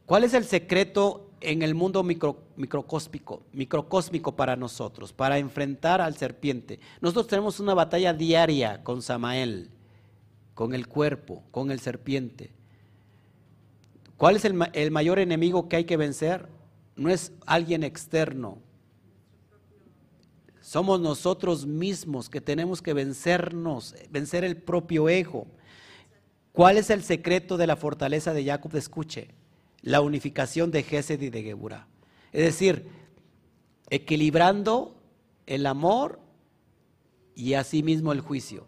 ¿Cuál 0.05 0.23
es 0.23 0.33
el 0.33 0.45
secreto 0.45 1.26
en 1.41 1.61
el 1.61 1.75
mundo 1.75 2.03
micro, 2.03 2.43
microcósmico, 2.55 4.35
para 4.35 4.55
nosotros, 4.55 5.13
para 5.13 5.37
enfrentar 5.37 6.01
al 6.01 6.15
serpiente. 6.15 6.79
Nosotros 7.01 7.27
tenemos 7.27 7.59
una 7.59 7.73
batalla 7.73 8.13
diaria 8.13 8.83
con 8.83 9.01
Samael, 9.01 9.69
con 10.53 10.73
el 10.73 10.87
cuerpo, 10.87 11.43
con 11.51 11.71
el 11.71 11.79
serpiente. 11.79 12.51
¿Cuál 14.17 14.37
es 14.37 14.45
el 14.45 14.91
mayor 14.91 15.19
enemigo 15.19 15.69
que 15.69 15.75
hay 15.75 15.85
que 15.85 15.97
vencer? 15.97 16.47
No 16.95 17.09
es 17.09 17.31
alguien 17.45 17.83
externo. 17.83 18.57
Somos 20.59 20.99
nosotros 20.99 21.65
mismos 21.65 22.27
que 22.29 22.41
tenemos 22.41 22.81
que 22.81 22.93
vencernos, 22.93 23.95
vencer 24.09 24.43
el 24.43 24.57
propio 24.57 25.07
ego. 25.07 25.45
¿Cuál 26.51 26.77
es 26.77 26.89
el 26.89 27.03
secreto 27.03 27.55
de 27.55 27.67
la 27.67 27.75
fortaleza 27.75 28.33
de 28.33 28.43
Jacob? 28.43 28.75
Escuche, 28.75 29.29
la 29.87 30.01
unificación 30.01 30.69
de 30.69 30.83
Gesed 30.83 31.21
y 31.21 31.29
de 31.29 31.43
Geburah. 31.43 31.87
Es 32.33 32.43
decir, 32.43 32.89
equilibrando 33.89 34.97
el 35.45 35.65
amor 35.65 36.19
y 37.35 37.53
asimismo 37.53 38.11
el 38.11 38.19
juicio. 38.19 38.65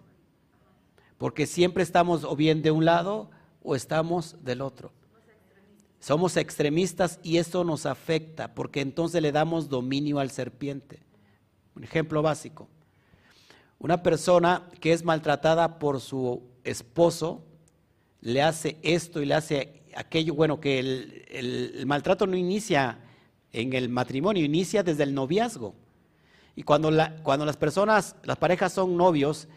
Porque 1.18 1.46
siempre 1.46 1.84
estamos 1.84 2.24
o 2.24 2.38
bien 2.38 2.62
de 2.62 2.72
un 2.72 2.86
lado 2.86 3.30
o 3.62 3.76
estamos 3.76 4.38
del 4.46 4.62
otro. 4.62 4.94
Somos 6.00 6.38
extremistas 6.38 7.20
y 7.22 7.36
esto 7.36 7.66
nos 7.66 7.86
afecta 7.86 8.56
porque 8.56 8.80
entonces 8.80 9.22
le 9.22 9.34
damos 9.34 9.68
dominio 9.68 10.20
al 10.20 10.32
serpiente. 10.32 11.02
Un 11.76 11.84
ejemplo 11.84 12.22
básico. 12.22 12.70
Una 13.78 14.02
persona 14.04 14.70
que 14.80 14.94
es 14.94 15.04
maltratada 15.04 15.80
por 15.80 16.00
su 16.00 16.44
esposo 16.64 17.44
le 18.22 18.42
hace 18.42 18.78
esto 18.84 19.22
y 19.22 19.26
le 19.26 19.34
hace 19.34 19.79
aquello, 20.00 20.34
bueno, 20.34 20.62
que 20.62 20.80
el, 20.80 21.84
maltrato 21.86 22.26
no 22.26 22.38
inicia 22.38 23.00
en 23.52 23.74
el 23.74 23.90
matrimonio, 23.90 24.46
inicia 24.46 24.82
desde 24.82 25.04
el 25.04 25.14
noviazgo. 25.14 25.76
Y 26.56 26.64
cuando, 26.64 26.90
cuando 27.22 27.46
las 27.46 27.58
personas, 27.58 28.16
las 28.24 28.38
parejas 28.38 28.72
son 28.72 28.96
novios 28.96 29.50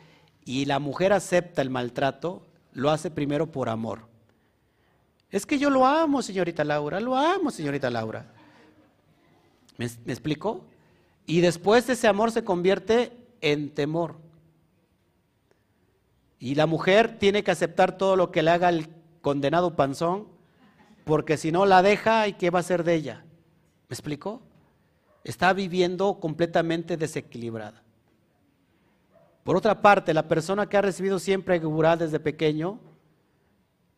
y 0.44 0.64
la 0.64 0.80
mujer 0.80 1.12
acepta 1.12 1.62
el 1.62 1.70
maltrato, 1.70 2.44
lo 2.72 2.90
hace 2.90 3.10
primero 3.10 3.52
por 3.52 3.68
amor. 3.68 4.08
Es 5.30 5.46
que 5.46 5.58
yo 5.58 5.70
lo 5.70 5.86
amo, 5.86 6.22
señorita 6.22 6.64
Laura, 6.64 6.98
lo 6.98 7.16
amo, 7.16 7.50
señorita 7.52 7.88
Laura. 7.88 8.26
¿Me, 9.78 9.88
me 10.04 10.12
explico? 10.12 10.64
Y 11.24 11.40
después 11.40 11.88
ese 11.88 12.08
amor 12.08 12.32
se 12.32 12.42
convierte 12.42 13.12
en 13.40 13.70
temor. 13.70 14.16
Y 16.40 16.56
la 16.56 16.66
mujer 16.66 17.18
tiene 17.20 17.44
que 17.44 17.52
aceptar 17.52 17.96
todo 17.96 18.16
lo 18.16 18.32
que 18.32 18.42
le 18.42 18.50
haga 18.50 18.68
el 18.68 18.88
condenado 19.20 19.76
panzón, 19.76 20.31
porque 21.04 21.36
si 21.36 21.52
no 21.52 21.66
la 21.66 21.82
deja, 21.82 22.28
¿y 22.28 22.34
qué 22.34 22.50
va 22.50 22.58
a 22.58 22.60
hacer 22.60 22.84
de 22.84 22.94
ella? 22.94 23.24
¿Me 23.88 23.94
explicó? 23.94 24.42
Está 25.24 25.52
viviendo 25.52 26.18
completamente 26.20 26.96
desequilibrada. 26.96 27.82
Por 29.44 29.56
otra 29.56 29.82
parte, 29.82 30.14
la 30.14 30.28
persona 30.28 30.68
que 30.68 30.76
ha 30.76 30.82
recibido 30.82 31.18
siempre 31.18 31.58
Geburah 31.58 31.96
desde 31.96 32.20
pequeño, 32.20 32.78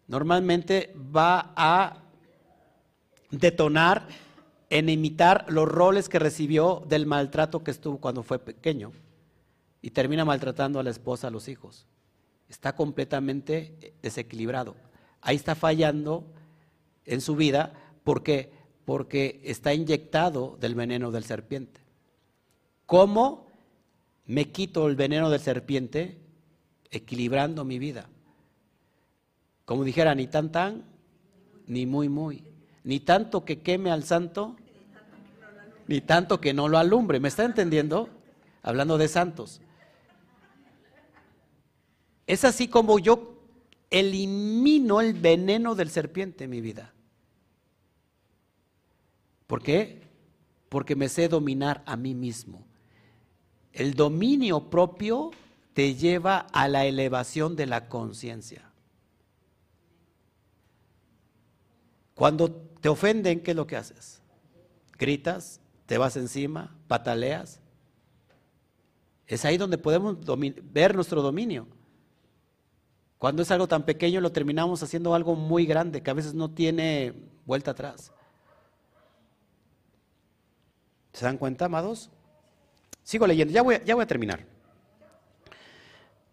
normalmente 0.06 0.94
va 0.94 1.52
a 1.56 2.02
detonar 3.31 4.06
en 4.70 4.89
imitar 4.89 5.44
los 5.48 5.68
roles 5.68 6.09
que 6.09 6.18
recibió 6.18 6.82
del 6.86 7.06
maltrato 7.06 7.62
que 7.62 7.70
estuvo 7.70 7.98
cuando 7.98 8.22
fue 8.22 8.39
pequeño 8.39 8.93
y 9.82 9.90
termina 9.90 10.24
maltratando 10.24 10.81
a 10.81 10.82
la 10.82 10.90
esposa, 10.90 11.28
a 11.28 11.31
los 11.31 11.48
hijos. 11.48 11.86
Está 12.48 12.74
completamente 12.74 13.94
desequilibrado 14.02 14.74
ahí 15.24 15.36
está 15.36 15.55
fallando 15.55 16.24
en 17.06 17.20
su 17.20 17.36
vida. 17.36 17.72
¿Por 18.02 18.22
qué? 18.22 18.52
Porque 18.85 19.40
está 19.44 19.74
inyectado 19.74 20.56
del 20.60 20.74
veneno 20.74 21.10
del 21.10 21.24
serpiente. 21.24 21.81
¿Cómo 22.86 23.47
me 24.26 24.51
quito 24.51 24.89
el 24.89 24.97
veneno 24.97 25.31
del 25.31 25.40
serpiente? 25.40 26.18
Equilibrando 26.90 27.64
mi 27.64 27.78
vida. 27.78 28.09
Como 29.64 29.85
dijera, 29.85 30.14
ni 30.14 30.26
tan 30.26 30.52
tan, 30.52 30.85
ni 31.66 31.86
muy 31.86 32.09
muy. 32.09 32.44
Ni 32.85 33.01
tanto 33.01 33.44
que 33.44 33.60
queme 33.60 33.90
al 33.90 34.05
santo, 34.05 34.56
ni 35.89 36.01
tanto 36.01 36.40
que 36.40 36.52
no 36.52 36.68
lo 36.68 36.78
alumbre. 36.78 37.20
¿Me 37.20 37.28
está 37.28 37.44
entendiendo? 37.44 38.09
Hablando 38.62 38.98
de 38.98 39.09
santos. 39.09 39.60
Es 42.26 42.44
así 42.44 42.68
como 42.68 42.98
yo 42.98 43.35
elimino 43.90 45.01
el 45.01 45.14
veneno 45.14 45.74
del 45.74 45.90
serpiente 45.90 46.44
en 46.44 46.51
mi 46.51 46.60
vida. 46.60 46.93
¿Por 49.46 49.62
qué? 49.62 50.02
Porque 50.68 50.96
me 50.96 51.08
sé 51.08 51.28
dominar 51.28 51.82
a 51.86 51.96
mí 51.96 52.14
mismo. 52.14 52.64
El 53.72 53.94
dominio 53.94 54.70
propio 54.70 55.30
te 55.72 55.94
lleva 55.94 56.38
a 56.52 56.68
la 56.68 56.86
elevación 56.86 57.56
de 57.56 57.66
la 57.66 57.88
conciencia. 57.88 58.70
Cuando 62.14 62.50
te 62.52 62.88
ofenden, 62.88 63.40
¿qué 63.40 63.50
es 63.50 63.56
lo 63.56 63.66
que 63.66 63.76
haces? 63.76 64.22
Gritas, 64.98 65.60
te 65.86 65.98
vas 65.98 66.16
encima, 66.16 66.76
pataleas. 66.86 67.60
Es 69.26 69.44
ahí 69.44 69.56
donde 69.56 69.78
podemos 69.78 70.16
ver 70.72 70.94
nuestro 70.94 71.22
dominio. 71.22 71.66
Cuando 73.18 73.42
es 73.42 73.50
algo 73.50 73.66
tan 73.66 73.84
pequeño 73.84 74.20
lo 74.20 74.32
terminamos 74.32 74.82
haciendo 74.82 75.14
algo 75.14 75.34
muy 75.34 75.66
grande 75.66 76.02
que 76.02 76.10
a 76.10 76.14
veces 76.14 76.34
no 76.34 76.50
tiene 76.50 77.14
vuelta 77.46 77.72
atrás. 77.72 78.12
¿Se 81.15 81.24
dan 81.24 81.39
cuenta, 81.39 81.66
amados? 81.66 82.11
Sigo 83.05 83.27
leyendo, 83.27 83.55
ya 83.55 83.62
voy, 83.62 83.81
ya 83.86 83.95
voy 83.95 84.03
a 84.03 84.07
terminar. 84.07 84.41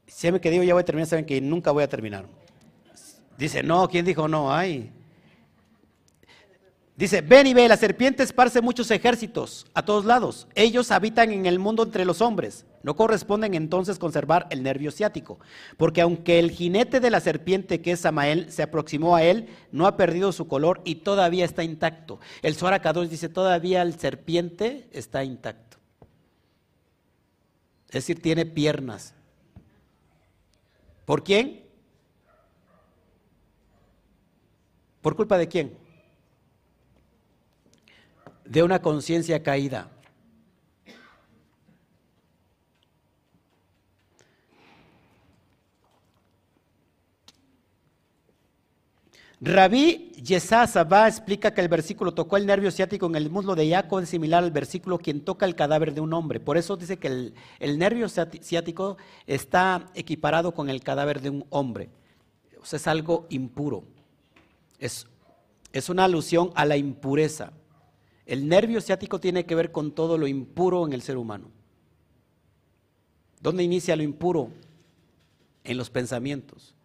Siempre 0.08 0.41
que 0.41 0.49
digo 0.49 0.64
ya 0.64 0.74
voy 0.74 0.82
a 0.82 0.86
terminar, 0.86 1.08
saben 1.08 1.26
que 1.26 1.40
nunca 1.40 1.72
voy 1.72 1.84
a 1.84 1.88
terminar. 1.88 2.26
Dice, 3.38 3.62
no, 3.62 3.88
¿quién 3.88 4.03
dijo 4.03 4.28
no? 4.28 4.53
Ay. 4.53 4.91
Dice, 6.95 7.22
ven 7.22 7.48
y 7.48 7.53
ve, 7.53 7.68
la 7.68 7.78
serpiente 7.78 8.24
esparce 8.24 8.60
muchos 8.60 8.90
ejércitos 8.90 9.68
a 9.74 9.86
todos 9.86 10.03
lados. 10.03 10.48
Ellos 10.56 10.91
habitan 10.91 11.32
en 11.32 11.45
el 11.45 11.60
mundo 11.60 11.84
entre 11.84 12.03
los 12.03 12.20
hombres. 12.20 12.66
No 12.84 12.95
corresponden 12.95 13.53
entonces 13.53 13.99
conservar 13.99 14.48
el 14.49 14.64
nervio 14.64 14.91
ciático, 14.91 15.40
porque 15.78 16.02
aunque 16.02 16.40
el 16.40 16.52
jinete 16.52 16.99
de 16.99 17.12
la 17.12 17.20
serpiente 17.20 17.82
que 17.82 17.91
es 17.91 17.99
Samael 17.99 18.52
se 18.52 18.64
aproximó 18.64 19.16
a 19.16 19.24
él, 19.24 19.49
no 19.72 19.86
ha 19.86 19.98
perdido 19.98 20.32
su 20.32 20.48
color 20.48 20.82
y 20.84 20.95
todavía 20.95 21.45
está 21.45 21.64
intacto. 21.64 22.20
El 22.41 22.56
Suara 22.56 22.82
dice, 22.94 23.30
todavía 23.30 23.84
el 23.84 23.99
serpiente 23.99 24.90
está 24.91 25.24
intacto. 25.24 25.78
Es 27.88 27.95
decir, 27.95 28.22
tiene 28.22 28.45
piernas. 28.45 29.14
¿Por 31.06 31.24
quién? 31.24 31.66
¿Por 35.02 35.16
culpa 35.16 35.38
de 35.38 35.48
quién? 35.48 35.78
De 38.45 38.64
una 38.64 38.82
conciencia 38.82 39.44
caída. 39.44 39.90
Rabí 49.43 50.11
Yesá 50.22 50.65
explica 51.07 51.51
que 51.51 51.61
el 51.61 51.68
versículo 51.68 52.13
tocó 52.13 52.38
el 52.38 52.45
nervio 52.45 52.69
ciático 52.69 53.07
en 53.07 53.15
el 53.15 53.31
muslo 53.31 53.55
de 53.55 53.68
Jacob 53.68 54.01
es 54.01 54.09
similar 54.09 54.43
al 54.43 54.51
versículo 54.51 54.99
quien 54.99 55.22
toca 55.22 55.47
el 55.47 55.55
cadáver 55.55 55.95
de 55.95 56.01
un 56.01 56.13
hombre. 56.13 56.39
Por 56.39 56.57
eso 56.57 56.77
dice 56.77 56.97
que 56.97 57.07
el, 57.07 57.34
el, 57.57 57.80
nervio 57.80 58.07
ciático 58.07 58.97
está 59.26 59.89
equiparado 59.95 60.53
con 60.53 60.69
el 60.69 60.84
cadáver 60.84 61.22
de 61.22 61.31
un 61.31 61.45
hombre. 61.49 61.89
O 62.61 62.65
sea, 62.65 62.77
es 62.77 62.85
algo 62.85 63.26
impuro. 63.31 63.84
Es, 64.77 65.07
es 65.73 65.89
una 65.89 66.03
alusión 66.03 66.51
a 66.53 66.63
la 66.63 66.77
impureza. 66.77 67.51
El 68.27 68.47
nervio 68.47 68.80
ciático 68.80 69.19
tiene 69.19 69.47
que 69.47 69.55
ver 69.55 69.72
con 69.72 69.91
todo 69.91 70.19
lo 70.19 70.27
impuro 70.27 70.85
en 70.85 70.93
el 70.93 71.01
ser 71.01 71.18
humano. 71.18 71.49
¿Dónde 73.41 73.63
inicia 73.63 73.95
lo 73.95 74.03
impuro? 74.03 74.51
En 75.63 75.77
los 75.77 75.89
pensamientos. 75.89 76.76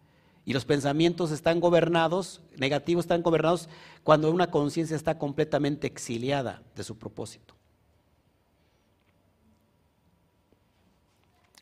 Y 0.47 0.53
los 0.53 0.63
pensamientos 0.63 1.31
están 1.31 1.59
gobernados, 1.59 2.39
negativos 2.55 3.03
están 3.03 3.21
gobernados 3.21 3.67
cuando 4.01 4.31
una 4.31 4.49
conciencia 4.49 4.95
está 4.95 5.17
completamente 5.17 5.87
exiliada 5.87 6.61
de 6.73 6.85
su 6.85 6.97
propósito. 6.97 7.53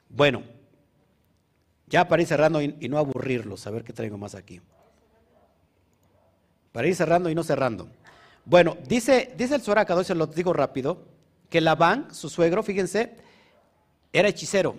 Bueno, 0.08 0.44
ya 1.88 2.08
para 2.08 2.22
ir 2.22 2.28
cerrando 2.28 2.62
y, 2.62 2.88
no 2.88 3.00
aburrirlos, 3.00 3.66
a 3.66 3.72
ver 3.72 3.84
qué 3.84 3.92
traigo 3.92 4.20
más 4.20 4.36
aquí. 4.36 4.62
Para 6.72 6.88
ir 6.88 6.96
cerrando 6.96 7.32
y 7.32 7.34
no 7.34 7.44
cerrando. 7.44 7.90
Bueno, 8.46 8.78
dice, 8.88 9.34
dice 9.36 9.56
el 9.56 9.64
Soracado, 9.64 10.04
se 10.04 10.14
lo 10.14 10.28
digo 10.28 10.54
rápido, 10.54 11.08
que 11.50 11.60
Labán, 11.60 12.14
su 12.14 12.30
suegro, 12.30 12.62
fíjense, 12.62 13.16
era 14.14 14.28
hechicero. 14.28 14.76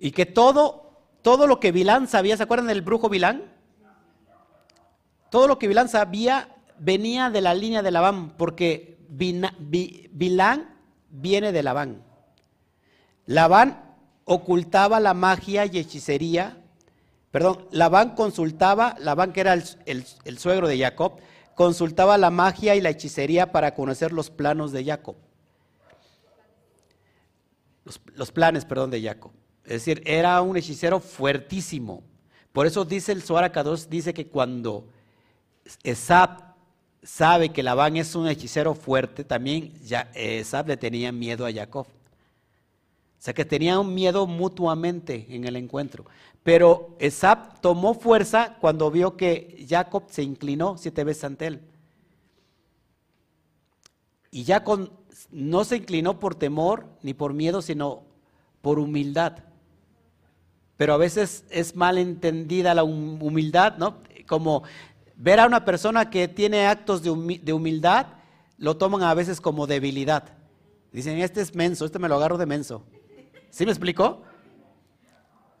Y 0.00 0.10
que 0.10 0.26
todo 0.26 0.85
todo 1.26 1.48
lo 1.48 1.58
que 1.58 1.72
Vilán 1.72 2.06
sabía, 2.06 2.36
¿se 2.36 2.44
acuerdan 2.44 2.68
del 2.68 2.82
brujo 2.82 3.08
Vilán? 3.08 3.42
Todo 5.28 5.48
lo 5.48 5.58
que 5.58 5.66
Vilán 5.66 5.88
sabía 5.88 6.54
venía 6.78 7.30
de 7.30 7.40
la 7.40 7.52
línea 7.52 7.82
de 7.82 7.90
Labán, 7.90 8.36
porque 8.36 9.04
Vilán 9.08 10.76
viene 11.10 11.50
de 11.50 11.64
Labán. 11.64 12.04
Labán 13.24 13.96
ocultaba 14.24 15.00
la 15.00 15.14
magia 15.14 15.66
y 15.66 15.76
hechicería, 15.76 16.58
perdón, 17.32 17.66
Labán 17.72 18.14
consultaba, 18.14 18.94
Labán 19.00 19.32
que 19.32 19.40
era 19.40 19.54
el, 19.54 20.38
suegro 20.38 20.68
de 20.68 20.78
Jacob, 20.78 21.18
consultaba 21.56 22.18
la 22.18 22.30
magia 22.30 22.76
y 22.76 22.80
la 22.80 22.90
hechicería 22.90 23.50
para 23.50 23.74
conocer 23.74 24.12
los 24.12 24.30
planos 24.30 24.70
de 24.70 24.84
Jacob. 24.84 25.16
Los, 27.82 28.00
los 28.14 28.30
planes, 28.30 28.64
perdón, 28.64 28.92
de 28.92 29.02
Jacob. 29.02 29.32
Es 29.66 29.84
decir, 29.84 30.00
era 30.06 30.40
un 30.42 30.56
hechicero 30.56 31.00
fuertísimo. 31.00 32.04
Por 32.52 32.66
eso 32.66 32.84
dice 32.84 33.10
el 33.10 33.22
Zohar 33.22 33.52
dice 33.90 34.14
que 34.14 34.28
cuando 34.28 34.86
Esab 35.82 36.54
sabe 37.02 37.50
que 37.50 37.64
Labán 37.64 37.96
es 37.96 38.14
un 38.14 38.28
hechicero 38.28 38.74
fuerte, 38.74 39.24
también 39.24 39.74
Esab 40.14 40.68
le 40.68 40.76
tenía 40.76 41.10
miedo 41.10 41.44
a 41.44 41.52
Jacob. 41.52 41.86
O 41.88 43.22
sea 43.26 43.34
que 43.34 43.44
tenían 43.44 43.92
miedo 43.92 44.28
mutuamente 44.28 45.26
en 45.30 45.44
el 45.44 45.56
encuentro. 45.56 46.04
Pero 46.44 46.94
Esab 47.00 47.60
tomó 47.60 47.94
fuerza 47.94 48.56
cuando 48.60 48.88
vio 48.92 49.16
que 49.16 49.66
Jacob 49.68 50.04
se 50.10 50.22
inclinó 50.22 50.78
siete 50.78 51.02
veces 51.02 51.24
ante 51.24 51.48
él. 51.48 51.60
Y 54.30 54.44
Jacob 54.44 54.92
no 55.32 55.64
se 55.64 55.78
inclinó 55.78 56.20
por 56.20 56.36
temor 56.36 56.86
ni 57.02 57.14
por 57.14 57.34
miedo, 57.34 57.62
sino 57.62 58.04
por 58.62 58.78
humildad 58.78 59.45
pero 60.76 60.94
a 60.94 60.98
veces 60.98 61.44
es 61.50 61.74
mal 61.74 61.98
entendida 61.98 62.74
la 62.74 62.84
humildad, 62.84 63.78
¿no? 63.78 63.98
Como 64.26 64.62
ver 65.16 65.40
a 65.40 65.46
una 65.46 65.64
persona 65.64 66.10
que 66.10 66.28
tiene 66.28 66.66
actos 66.66 67.02
de, 67.02 67.10
humildad, 67.52 68.06
lo 68.58 68.76
toman 68.76 69.02
a 69.02 69.14
veces 69.14 69.40
como 69.40 69.66
debilidad. 69.66 70.24
Dicen, 70.92 71.18
este 71.18 71.40
es 71.40 71.54
menso, 71.54 71.84
este 71.86 71.98
me 71.98 72.08
lo 72.08 72.16
agarro 72.16 72.38
de 72.38 72.46
menso. 72.46 72.84
¿Sí 73.50 73.64
me 73.64 73.72
explicó? 73.72 74.22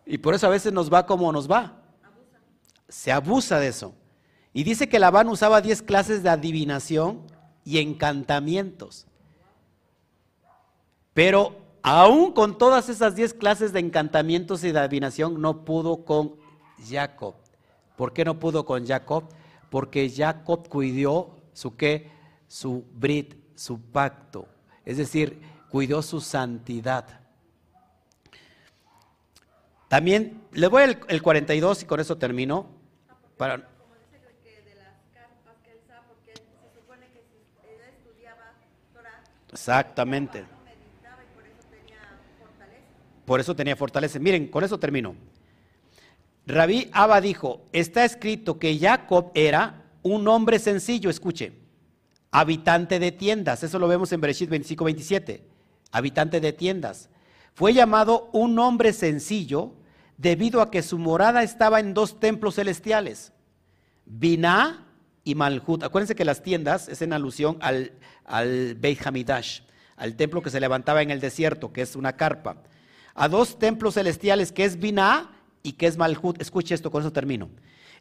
Y 0.04 0.18
por 0.18 0.34
eso 0.34 0.46
a 0.46 0.50
veces 0.50 0.72
nos 0.72 0.92
va 0.92 1.06
como 1.06 1.32
nos 1.32 1.50
va. 1.50 1.82
Se 2.88 3.10
abusa 3.10 3.58
de 3.58 3.68
eso. 3.68 3.94
Y 4.52 4.64
dice 4.64 4.88
que 4.88 4.98
Labán 4.98 5.28
usaba 5.28 5.60
10 5.60 5.82
clases 5.82 6.22
de 6.22 6.28
adivinación 6.28 7.22
y 7.64 7.78
encantamientos. 7.78 9.06
Pero 11.12 11.65
Aún 11.88 12.32
con 12.32 12.58
todas 12.58 12.88
esas 12.88 13.14
diez 13.14 13.32
clases 13.32 13.72
de 13.72 13.78
encantamientos 13.78 14.64
y 14.64 14.72
de 14.72 14.80
adivinación, 14.80 15.40
no 15.40 15.64
pudo 15.64 16.04
con 16.04 16.34
Jacob. 16.84 17.36
¿Por 17.94 18.12
qué 18.12 18.24
no 18.24 18.40
pudo 18.40 18.66
con 18.66 18.84
Jacob? 18.84 19.28
Porque 19.70 20.10
Jacob 20.10 20.68
cuidó 20.68 21.36
su 21.52 21.76
qué? 21.76 22.10
Su 22.48 22.84
brit, 22.92 23.36
su 23.54 23.80
pacto. 23.80 24.48
Es 24.84 24.96
decir, 24.96 25.40
cuidó 25.70 26.02
su 26.02 26.20
santidad. 26.20 27.20
También, 29.86 30.42
le 30.50 30.66
voy 30.66 30.82
al 30.82 30.98
el 31.06 31.22
42 31.22 31.84
y 31.84 31.86
con 31.86 32.00
eso 32.00 32.18
termino. 32.18 32.66
Para, 33.36 33.68
Exactamente. 39.52 40.55
Por 43.26 43.40
eso 43.40 43.54
tenía 43.54 43.76
fortaleza. 43.76 44.18
Miren, 44.18 44.46
con 44.46 44.64
eso 44.64 44.78
termino. 44.78 45.14
Rabí 46.46 46.88
Abba 46.92 47.20
dijo, 47.20 47.66
está 47.72 48.04
escrito 48.04 48.58
que 48.58 48.78
Jacob 48.78 49.32
era 49.34 49.82
un 50.02 50.28
hombre 50.28 50.60
sencillo, 50.60 51.10
escuche, 51.10 51.52
habitante 52.30 53.00
de 53.00 53.10
tiendas. 53.10 53.64
Eso 53.64 53.80
lo 53.80 53.88
vemos 53.88 54.12
en 54.12 54.20
Bereshit 54.20 54.48
25, 54.48 54.84
27. 54.84 55.42
Habitante 55.90 56.40
de 56.40 56.52
tiendas. 56.52 57.10
Fue 57.52 57.74
llamado 57.74 58.30
un 58.32 58.58
hombre 58.60 58.92
sencillo 58.92 59.72
debido 60.16 60.60
a 60.62 60.70
que 60.70 60.82
su 60.82 60.98
morada 60.98 61.42
estaba 61.42 61.80
en 61.80 61.94
dos 61.94 62.20
templos 62.20 62.54
celestiales, 62.54 63.32
Binah 64.04 64.86
y 65.24 65.34
Malhut. 65.34 65.82
Acuérdense 65.82 66.14
que 66.14 66.24
las 66.24 66.42
tiendas 66.42 66.88
es 66.88 67.02
en 67.02 67.12
alusión 67.12 67.58
al, 67.60 67.92
al 68.24 68.76
Beit 68.76 69.04
Hamidash, 69.04 69.62
al 69.96 70.14
templo 70.14 70.42
que 70.42 70.50
se 70.50 70.60
levantaba 70.60 71.02
en 71.02 71.10
el 71.10 71.20
desierto, 71.20 71.72
que 71.72 71.82
es 71.82 71.96
una 71.96 72.16
carpa. 72.16 72.62
A 73.16 73.28
dos 73.28 73.58
templos 73.58 73.94
celestiales 73.94 74.52
que 74.52 74.64
es 74.64 74.78
Binah 74.78 75.30
y 75.62 75.72
que 75.72 75.86
es 75.86 75.96
Malhut. 75.96 76.40
Escuche 76.40 76.74
esto, 76.74 76.90
con 76.90 77.02
eso 77.02 77.12
termino. 77.12 77.50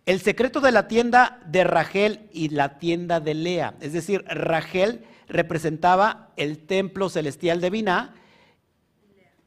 El 0.05 0.21
secreto 0.21 0.61
de 0.61 0.71
la 0.71 0.87
tienda 0.87 1.41
de 1.47 1.63
Rachel 1.63 2.29
y 2.31 2.49
la 2.49 2.77
tienda 2.77 3.19
de 3.19 3.33
Lea. 3.33 3.75
Es 3.79 3.93
decir, 3.93 4.23
Rachel 4.27 5.03
representaba 5.27 6.31
el 6.37 6.59
templo 6.59 7.09
celestial 7.09 7.59
de 7.61 7.69
Binah. 7.71 8.13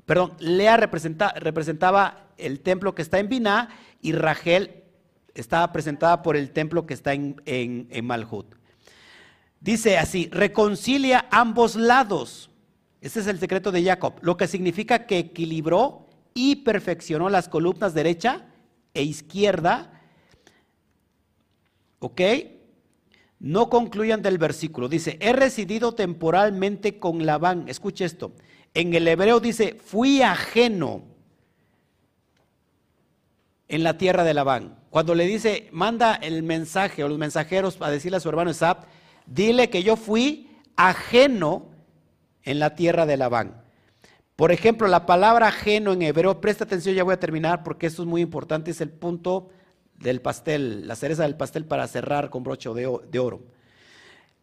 Perdón, 0.05 0.35
Lea 0.41 0.77
representaba 0.77 2.27
el 2.39 2.61
templo 2.61 2.95
que 2.95 3.03
está 3.03 3.21
en 3.21 3.29
Binah 3.29 3.69
y 4.01 4.13
Rachel 4.13 4.83
estaba 5.35 5.71
presentada 5.71 6.23
por 6.23 6.37
el 6.37 6.51
templo 6.51 6.87
que 6.87 6.95
está 6.95 7.13
en, 7.13 7.37
en 7.45 8.05
Malhut. 8.05 8.57
Dice 9.61 9.99
así, 9.99 10.29
reconcilia 10.33 11.27
ambos 11.31 11.77
lados. 11.77 12.48
Ese 13.01 13.21
es 13.21 13.27
el 13.27 13.39
secreto 13.39 13.71
de 13.71 13.85
Jacob, 13.85 14.15
lo 14.23 14.37
que 14.37 14.49
significa 14.49 15.07
que 15.07 15.19
equilibró 15.19 16.07
y 16.35 16.57
perfeccionó 16.57 17.29
las 17.29 17.49
columnas 17.49 17.95
derecha 17.95 18.47
e 18.95 19.03
izquierda 19.03 19.99
¿Ok? 22.01 22.21
No 23.41 23.69
concluyan 23.71 24.23
del 24.23 24.39
versículo. 24.39 24.89
Dice, 24.89 25.17
he 25.21 25.33
residido 25.33 25.95
temporalmente 25.95 26.99
con 26.99 27.25
Labán. 27.25 27.69
Escuche 27.69 28.05
esto. 28.05 28.33
En 28.75 28.95
el 28.95 29.07
hebreo 29.09 29.41
dice, 29.41 29.77
fui 29.85 30.23
ajeno 30.23 31.03
en 33.69 33.83
la 33.83 33.99
tierra 33.99 34.25
de 34.25 34.35
Labán. 34.35 34.79
Cuando 34.91 35.15
le 35.15 35.27
dice, 35.27 35.69
manda 35.73 36.15
el 36.15 36.43
mensaje 36.43 37.05
o 37.05 37.09
los 37.09 37.19
mensajeros 37.19 37.79
a 37.81 37.91
decirle 37.91 38.17
a 38.17 38.21
su 38.21 38.29
hermano 38.29 38.51
Esab, 38.51 38.87
dile 39.27 39.71
que 39.71 39.83
yo 39.83 39.97
fui 39.97 40.49
ajeno 40.77 41.67
en 42.49 42.59
la 42.59 42.75
tierra 42.75 43.05
de 43.05 43.19
Labán. 43.19 43.63
Por 44.35 44.53
ejemplo, 44.53 44.89
la 44.89 45.05
palabra 45.05 45.49
ajeno 45.49 45.93
en 45.93 46.01
hebreo, 46.01 46.41
presta 46.41 46.65
atención, 46.65 46.95
ya 46.95 47.05
voy 47.05 47.13
a 47.13 47.21
terminar 47.21 47.63
porque 47.63 47.87
esto 47.87 48.03
es 48.03 48.09
muy 48.09 48.23
importante, 48.23 48.71
es 48.71 48.81
el 48.81 48.89
punto 48.89 49.51
del 49.99 50.23
pastel, 50.23 50.89
la 50.89 50.97
cereza 50.97 51.25
del 51.25 51.37
pastel 51.37 51.67
para 51.67 51.87
cerrar 51.89 52.31
con 52.31 52.45
broche 52.45 52.71
de, 52.71 53.19
oro. 53.19 53.43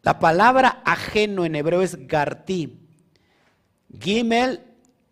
La 0.02 0.20
palabra 0.20 0.82
ajeno 0.84 1.44
en 1.44 1.56
hebreo 1.56 1.82
es 1.82 2.06
garti. 2.06 2.78
Gimel, 3.98 4.60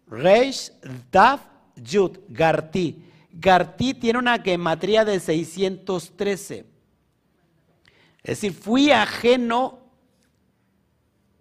Reish, 0.07 0.71
Daf, 1.11 1.41
Yud, 1.75 2.19
garti. 2.29 3.05
Garti 3.33 3.95
tiene 3.95 4.21
una 4.21 4.39
gematría 4.39 5.05
de 5.05 5.19
613. 5.19 6.65
Es 8.23 8.41
decir, 8.41 8.53
fui 8.53 8.93
ajeno 8.93 9.81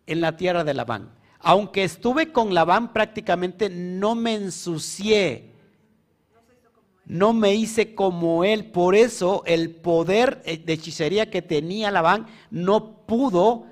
en 0.07 0.19
la 0.19 0.35
tierra 0.35 0.63
de 0.63 0.73
Labán. 0.73 1.22
Aunque 1.43 1.83
estuve 1.83 2.31
con 2.31 2.53
Labán 2.55 2.93
prácticamente 2.93 3.69
no 3.69 4.15
me 4.15 4.33
ensucié 4.33 5.53
no 7.05 7.33
me 7.33 7.53
hice 7.53 7.95
como 7.95 8.43
él. 8.43 8.65
Por 8.65 8.95
eso 8.95 9.43
el 9.45 9.71
poder 9.71 10.41
eh, 10.45 10.57
de 10.57 10.73
hechicería 10.73 11.29
que 11.29 11.41
tenía 11.41 11.91
Labán 11.91 12.27
no 12.49 13.05
pudo 13.05 13.65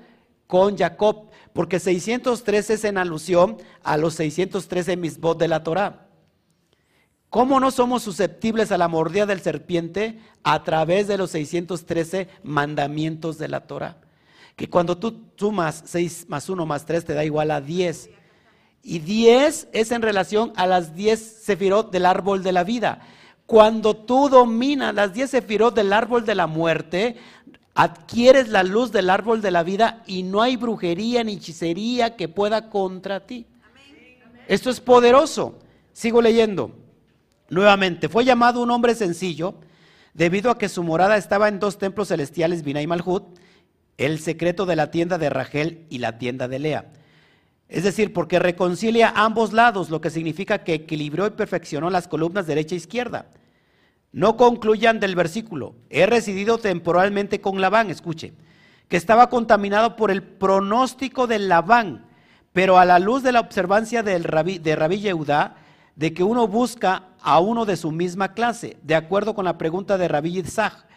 con 0.46 0.76
Jacob, 0.76 1.30
porque 1.52 1.80
613 1.80 2.74
es 2.74 2.84
en 2.84 2.98
alusión 2.98 3.56
a 3.82 3.96
los 3.96 4.14
613 4.14 4.96
misbot 4.96 5.38
de 5.38 5.48
la 5.48 5.62
Torah. 5.62 6.08
¿Cómo 7.30 7.58
no 7.60 7.70
somos 7.70 8.02
susceptibles 8.02 8.70
a 8.72 8.78
la 8.78 8.88
mordida 8.88 9.24
del 9.24 9.40
serpiente 9.40 10.20
a 10.42 10.62
través 10.64 11.08
de 11.08 11.16
los 11.16 11.30
613 11.30 12.28
mandamientos 12.42 13.38
de 13.38 13.48
la 13.48 13.66
Torah? 13.66 13.96
Que 14.56 14.68
cuando 14.68 14.98
tú 14.98 15.22
sumas 15.36 15.82
6 15.86 16.26
más 16.28 16.48
1 16.48 16.66
más 16.66 16.86
3 16.86 17.04
te 17.04 17.14
da 17.14 17.24
igual 17.24 17.50
a 17.50 17.60
10. 17.60 18.10
Y 18.82 18.98
10 18.98 19.68
es 19.72 19.90
en 19.92 20.02
relación 20.02 20.52
a 20.56 20.66
las 20.66 20.94
10 20.94 21.20
sefirot 21.44 21.90
del 21.90 22.06
árbol 22.06 22.42
de 22.42 22.52
la 22.52 22.64
vida. 22.64 23.02
Cuando 23.52 23.94
tú 23.94 24.30
dominas 24.30 24.94
las 24.94 25.12
diez 25.12 25.28
sefirot 25.28 25.74
del 25.74 25.92
árbol 25.92 26.24
de 26.24 26.34
la 26.34 26.46
muerte, 26.46 27.16
adquieres 27.74 28.48
la 28.48 28.62
luz 28.62 28.92
del 28.92 29.10
árbol 29.10 29.42
de 29.42 29.50
la 29.50 29.62
vida 29.62 30.02
y 30.06 30.22
no 30.22 30.40
hay 30.40 30.56
brujería 30.56 31.22
ni 31.22 31.34
hechicería 31.34 32.16
que 32.16 32.28
pueda 32.28 32.70
contra 32.70 33.26
ti. 33.26 33.46
Esto 34.48 34.70
es 34.70 34.80
poderoso. 34.80 35.58
Sigo 35.92 36.22
leyendo. 36.22 36.72
Nuevamente, 37.50 38.08
fue 38.08 38.24
llamado 38.24 38.62
un 38.62 38.70
hombre 38.70 38.94
sencillo 38.94 39.56
debido 40.14 40.50
a 40.50 40.56
que 40.56 40.70
su 40.70 40.82
morada 40.82 41.18
estaba 41.18 41.48
en 41.48 41.58
dos 41.58 41.76
templos 41.76 42.08
celestiales, 42.08 42.62
Binah 42.62 42.80
y 42.80 42.86
Malhut, 42.86 43.24
el 43.98 44.18
secreto 44.18 44.66
de 44.66 44.76
la 44.76 44.90
tienda 44.90 45.18
de 45.18 45.30
Rachel 45.30 45.86
y 45.90 45.98
la 45.98 46.18
tienda 46.18 46.48
de 46.48 46.58
Lea. 46.58 46.92
Es 47.68 47.84
decir, 47.84 48.12
porque 48.12 48.38
reconcilia 48.38 49.12
ambos 49.16 49.52
lados, 49.52 49.88
lo 49.88 50.00
que 50.00 50.10
significa 50.10 50.58
que 50.58 50.74
equilibró 50.74 51.26
y 51.26 51.30
perfeccionó 51.30 51.88
las 51.88 52.06
columnas 52.06 52.46
derecha 52.46 52.74
e 52.74 52.78
izquierda. 52.78 53.26
No 54.12 54.36
concluyan 54.36 55.00
del 55.00 55.16
versículo. 55.16 55.74
He 55.88 56.04
residido 56.04 56.58
temporalmente 56.58 57.40
con 57.40 57.60
Labán, 57.62 57.90
escuche, 57.90 58.34
que 58.88 58.98
estaba 58.98 59.30
contaminado 59.30 59.96
por 59.96 60.10
el 60.10 60.22
pronóstico 60.22 61.26
de 61.26 61.38
Labán, 61.38 62.04
pero 62.52 62.78
a 62.78 62.84
la 62.84 62.98
luz 62.98 63.22
de 63.22 63.32
la 63.32 63.40
observancia 63.40 64.02
del 64.02 64.24
de 64.62 64.76
Rabí 64.76 65.00
Yehudá, 65.00 65.56
de 65.96 66.12
que 66.12 66.24
uno 66.24 66.46
busca 66.46 67.04
a 67.22 67.40
uno 67.40 67.64
de 67.64 67.78
su 67.78 67.90
misma 67.90 68.34
clase, 68.34 68.76
de 68.82 68.94
acuerdo 68.94 69.34
con 69.34 69.46
la 69.46 69.56
pregunta 69.56 69.96
de 69.96 70.08
Rabí 70.08 70.32
Yitzhak. 70.32 70.91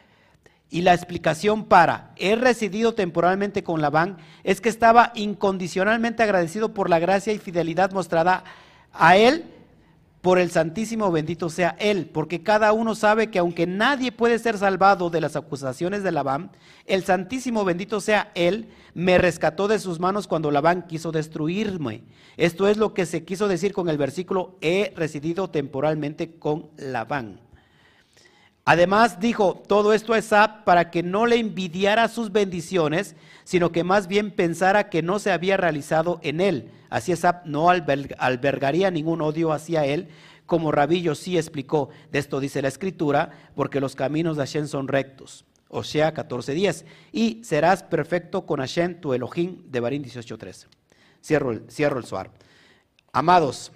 Y 0.76 0.82
la 0.82 0.94
explicación 0.94 1.64
para 1.64 2.12
he 2.18 2.36
residido 2.36 2.96
temporalmente 2.96 3.64
con 3.64 3.82
Labán 3.82 4.18
es 4.44 4.60
que 4.60 4.68
estaba 4.68 5.14
incondicionalmente 5.16 6.22
agradecido 6.22 6.74
por 6.74 6.90
la 6.90 7.00
gracia 7.00 7.32
y 7.32 7.38
fidelidad 7.38 7.94
mostrada 7.94 8.44
a 8.92 9.16
él 9.16 9.46
por 10.20 10.38
el 10.38 10.52
Santísimo 10.52 11.12
bendito 11.14 11.50
sea 11.50 11.78
Él, 11.80 12.10
porque 12.12 12.44
cada 12.44 12.74
uno 12.74 12.94
sabe 12.94 13.30
que 13.30 13.40
aunque 13.40 13.68
nadie 13.68 14.12
puede 14.12 14.38
ser 14.38 14.58
salvado 14.58 15.10
de 15.10 15.22
las 15.22 15.38
acusaciones 15.38 16.04
de 16.04 16.12
Labán, 16.12 16.52
el 16.88 17.06
Santísimo 17.06 17.64
bendito 17.64 18.02
sea 18.02 18.32
Él 18.36 18.68
me 18.94 19.18
rescató 19.18 19.70
de 19.70 19.80
sus 19.80 20.02
manos 20.02 20.28
cuando 20.28 20.52
Labán 20.52 20.88
quiso 20.88 21.14
destruirme. 21.14 22.04
Esto 22.36 22.68
es 22.68 22.76
lo 22.76 22.94
que 22.94 23.06
se 23.06 23.24
quiso 23.24 23.48
decir 23.48 23.72
con 23.72 23.88
el 23.88 23.98
versículo, 23.98 24.58
he 24.60 24.92
residido 24.98 25.52
temporalmente 25.52 26.38
con 26.38 26.72
Labán. 26.76 27.45
Además 28.68 29.20
dijo 29.20 29.62
todo 29.68 29.94
esto 29.94 30.14
a 30.14 30.18
Esab 30.18 30.64
para 30.64 30.90
que 30.90 31.04
no 31.04 31.28
le 31.28 31.38
envidiara 31.38 32.08
sus 32.08 32.32
bendiciones, 32.32 33.16
sino 33.44 33.72
que 33.72 33.84
más 33.84 34.08
bien 34.08 34.32
pensara 34.32 34.90
que 34.90 35.04
no 35.04 35.20
se 35.20 35.32
había 35.32 35.56
realizado 35.56 36.20
en 36.24 36.42
él. 36.42 36.72
Así 36.90 37.12
Esab 37.12 37.46
no 37.46 37.70
albergaría 37.70 38.90
ningún 38.90 39.22
odio 39.22 39.52
hacia 39.52 39.86
él, 39.86 40.08
como 40.48 40.72
Rabillo 40.72 41.14
sí 41.14 41.38
explicó. 41.38 41.90
De 42.12 42.18
esto 42.18 42.40
dice 42.40 42.64
la 42.64 42.68
escritura, 42.68 43.30
porque 43.54 43.80
los 43.80 43.96
caminos 43.96 44.36
de 44.36 44.42
Hashem 44.42 44.68
son 44.68 44.88
rectos. 44.88 45.46
Osea 45.70 46.16
14:10. 46.16 46.86
Y 47.12 47.44
serás 47.44 47.84
perfecto 47.84 48.48
con 48.48 48.62
Hashem, 48.62 49.00
tu 49.00 49.14
Elohim, 49.14 49.62
de 49.70 49.80
Barín 49.80 50.04
18:13. 50.04 50.68
Cierro, 51.24 51.52
el, 51.52 51.70
cierro 51.70 52.00
el 52.00 52.06
suar. 52.06 52.32
Amados, 53.12 53.72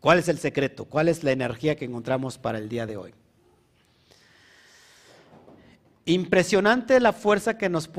¿cuál 0.00 0.18
es 0.18 0.28
el 0.28 0.38
secreto? 0.38 0.84
¿Cuál 0.84 1.08
es 1.08 1.22
la 1.22 1.30
energía 1.30 1.76
que 1.76 1.84
encontramos 1.84 2.38
para 2.38 2.58
el 2.58 2.68
día 2.68 2.86
de 2.86 2.96
hoy? 2.96 3.14
Impresionante 6.06 7.00
la 7.00 7.12
fuerza 7.12 7.56
que 7.56 7.68
nos, 7.68 7.90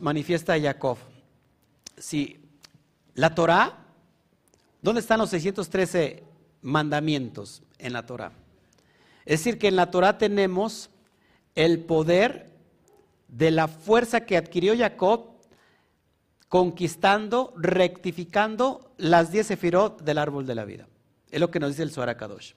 manifiesta 0.00 0.58
Jacob. 0.58 0.96
Si 1.98 2.40
la 3.14 3.34
Torah, 3.34 3.78
¿dónde 4.80 5.00
están 5.00 5.18
los 5.18 5.30
613 5.30 6.22
mandamientos 6.62 7.62
en 7.78 7.92
la 7.92 8.06
Torah? 8.06 8.32
Es 9.26 9.40
decir, 9.40 9.58
que 9.58 9.68
en 9.68 9.76
la 9.76 9.90
Torah 9.90 10.16
tenemos 10.16 10.90
el 11.54 11.80
poder 11.80 12.50
de 13.28 13.50
la 13.50 13.68
fuerza 13.68 14.24
que 14.24 14.36
adquirió 14.36 14.76
Jacob 14.76 15.34
conquistando, 16.48 17.52
rectificando 17.56 18.92
las 18.96 19.32
10 19.32 19.46
sefirot 19.48 20.02
del 20.02 20.18
árbol 20.18 20.46
de 20.46 20.54
la 20.54 20.64
vida. 20.64 20.86
Es 21.30 21.40
lo 21.40 21.50
que 21.50 21.60
nos 21.60 21.70
dice 21.70 21.82
el 21.82 21.90
Suara 21.90 22.16
Kadosh. 22.16 22.52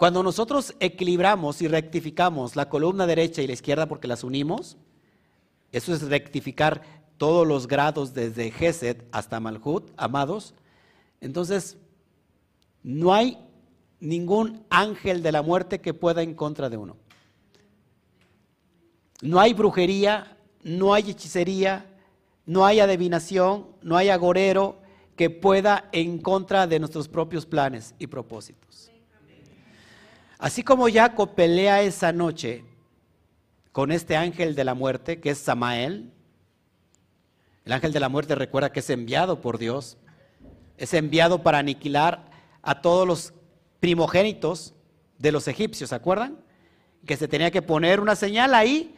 Cuando 0.00 0.22
nosotros 0.22 0.74
equilibramos 0.80 1.60
y 1.60 1.68
rectificamos 1.68 2.56
la 2.56 2.70
columna 2.70 3.06
derecha 3.06 3.42
y 3.42 3.46
la 3.46 3.52
izquierda 3.52 3.86
porque 3.86 4.08
las 4.08 4.24
unimos, 4.24 4.78
eso 5.72 5.92
es 5.92 6.00
rectificar 6.00 6.80
todos 7.18 7.46
los 7.46 7.66
grados 7.66 8.14
desde 8.14 8.50
Gesed 8.50 9.02
hasta 9.12 9.40
Malhut, 9.40 9.90
amados. 9.98 10.54
Entonces, 11.20 11.76
no 12.82 13.12
hay 13.12 13.36
ningún 14.00 14.64
ángel 14.70 15.22
de 15.22 15.32
la 15.32 15.42
muerte 15.42 15.82
que 15.82 15.92
pueda 15.92 16.22
en 16.22 16.32
contra 16.32 16.70
de 16.70 16.78
uno. 16.78 16.96
No 19.20 19.38
hay 19.38 19.52
brujería, 19.52 20.34
no 20.62 20.94
hay 20.94 21.10
hechicería, 21.10 21.84
no 22.46 22.64
hay 22.64 22.80
adivinación, 22.80 23.66
no 23.82 23.98
hay 23.98 24.08
agorero 24.08 24.78
que 25.14 25.28
pueda 25.28 25.90
en 25.92 26.16
contra 26.22 26.66
de 26.66 26.78
nuestros 26.78 27.06
propios 27.06 27.44
planes 27.44 27.94
y 27.98 28.06
propósitos. 28.06 28.89
Así 30.40 30.62
como 30.62 30.88
Jacob 30.88 31.34
pelea 31.34 31.82
esa 31.82 32.12
noche 32.12 32.64
con 33.72 33.92
este 33.92 34.16
ángel 34.16 34.54
de 34.54 34.64
la 34.64 34.72
muerte, 34.72 35.20
que 35.20 35.28
es 35.28 35.38
Samael, 35.38 36.10
el 37.66 37.72
ángel 37.72 37.92
de 37.92 38.00
la 38.00 38.08
muerte 38.08 38.34
recuerda 38.34 38.72
que 38.72 38.80
es 38.80 38.88
enviado 38.88 39.42
por 39.42 39.58
Dios, 39.58 39.98
es 40.78 40.94
enviado 40.94 41.42
para 41.42 41.58
aniquilar 41.58 42.24
a 42.62 42.80
todos 42.80 43.06
los 43.06 43.34
primogénitos 43.80 44.72
de 45.18 45.30
los 45.30 45.46
egipcios, 45.46 45.90
¿se 45.90 45.96
acuerdan? 45.96 46.38
Que 47.04 47.18
se 47.18 47.28
tenía 47.28 47.50
que 47.50 47.60
poner 47.60 48.00
una 48.00 48.16
señal 48.16 48.54
ahí 48.54 48.96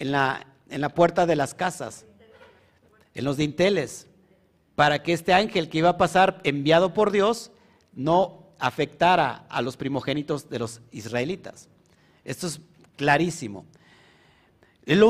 en 0.00 0.10
la, 0.10 0.44
en 0.70 0.80
la 0.80 0.88
puerta 0.88 1.24
de 1.24 1.36
las 1.36 1.54
casas, 1.54 2.04
en 3.14 3.24
los 3.24 3.36
dinteles, 3.36 4.08
para 4.74 5.04
que 5.04 5.12
este 5.12 5.34
ángel 5.34 5.68
que 5.68 5.78
iba 5.78 5.90
a 5.90 5.98
pasar 5.98 6.40
enviado 6.42 6.94
por 6.94 7.12
Dios 7.12 7.52
no 7.92 8.39
afectara 8.60 9.46
a 9.48 9.62
los 9.62 9.76
primogénitos 9.76 10.48
de 10.48 10.58
los 10.58 10.80
israelitas. 10.92 11.68
Esto 12.24 12.46
es 12.46 12.60
clarísimo. 12.96 13.64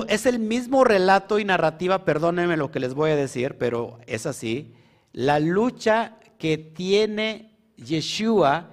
Es 0.08 0.26
el 0.26 0.38
mismo 0.38 0.84
relato 0.84 1.38
y 1.38 1.44
narrativa, 1.44 2.04
perdónenme 2.04 2.56
lo 2.56 2.70
que 2.70 2.80
les 2.80 2.94
voy 2.94 3.10
a 3.10 3.16
decir, 3.16 3.56
pero 3.58 3.98
es 4.06 4.26
así. 4.26 4.74
La 5.12 5.40
lucha 5.40 6.16
que 6.38 6.58
tiene 6.58 7.56
Yeshua 7.76 8.70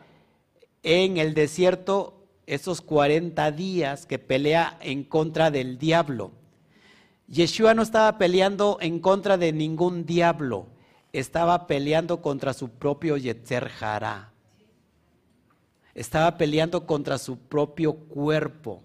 en 0.84 1.18
el 1.18 1.34
desierto 1.34 2.26
esos 2.46 2.82
40 2.82 3.52
días 3.52 4.06
que 4.06 4.20
pelea 4.20 4.78
en 4.82 5.04
contra 5.04 5.52
del 5.52 5.78
diablo. 5.78 6.32
Yeshua 7.28 7.74
no 7.74 7.82
estaba 7.82 8.18
peleando 8.18 8.78
en 8.80 9.00
contra 9.00 9.38
de 9.38 9.52
ningún 9.52 10.06
diablo, 10.06 10.68
estaba 11.12 11.68
peleando 11.68 12.22
contra 12.22 12.54
su 12.54 12.70
propio 12.70 13.18
Yetzer 13.18 13.70
Hará. 13.82 14.32
Estaba 15.98 16.38
peleando 16.38 16.86
contra 16.86 17.18
su 17.18 17.40
propio 17.40 17.96
cuerpo, 17.96 18.84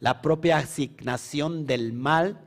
la 0.00 0.22
propia 0.22 0.56
asignación 0.56 1.66
del 1.66 1.92
mal. 1.92 2.40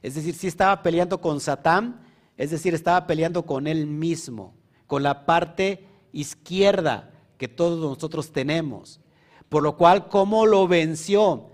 Es 0.00 0.14
decir, 0.14 0.36
si 0.36 0.46
estaba 0.46 0.80
peleando 0.80 1.20
con 1.20 1.40
Satán, 1.40 2.00
es 2.36 2.52
decir, 2.52 2.72
estaba 2.72 3.04
peleando 3.08 3.44
con 3.44 3.66
él 3.66 3.88
mismo, 3.88 4.54
con 4.86 5.02
la 5.02 5.26
parte 5.26 5.88
izquierda 6.12 7.10
que 7.36 7.48
todos 7.48 7.80
nosotros 7.80 8.30
tenemos. 8.30 9.00
Por 9.48 9.64
lo 9.64 9.76
cual, 9.76 10.06
¿cómo 10.06 10.46
lo 10.46 10.68
venció? 10.68 11.48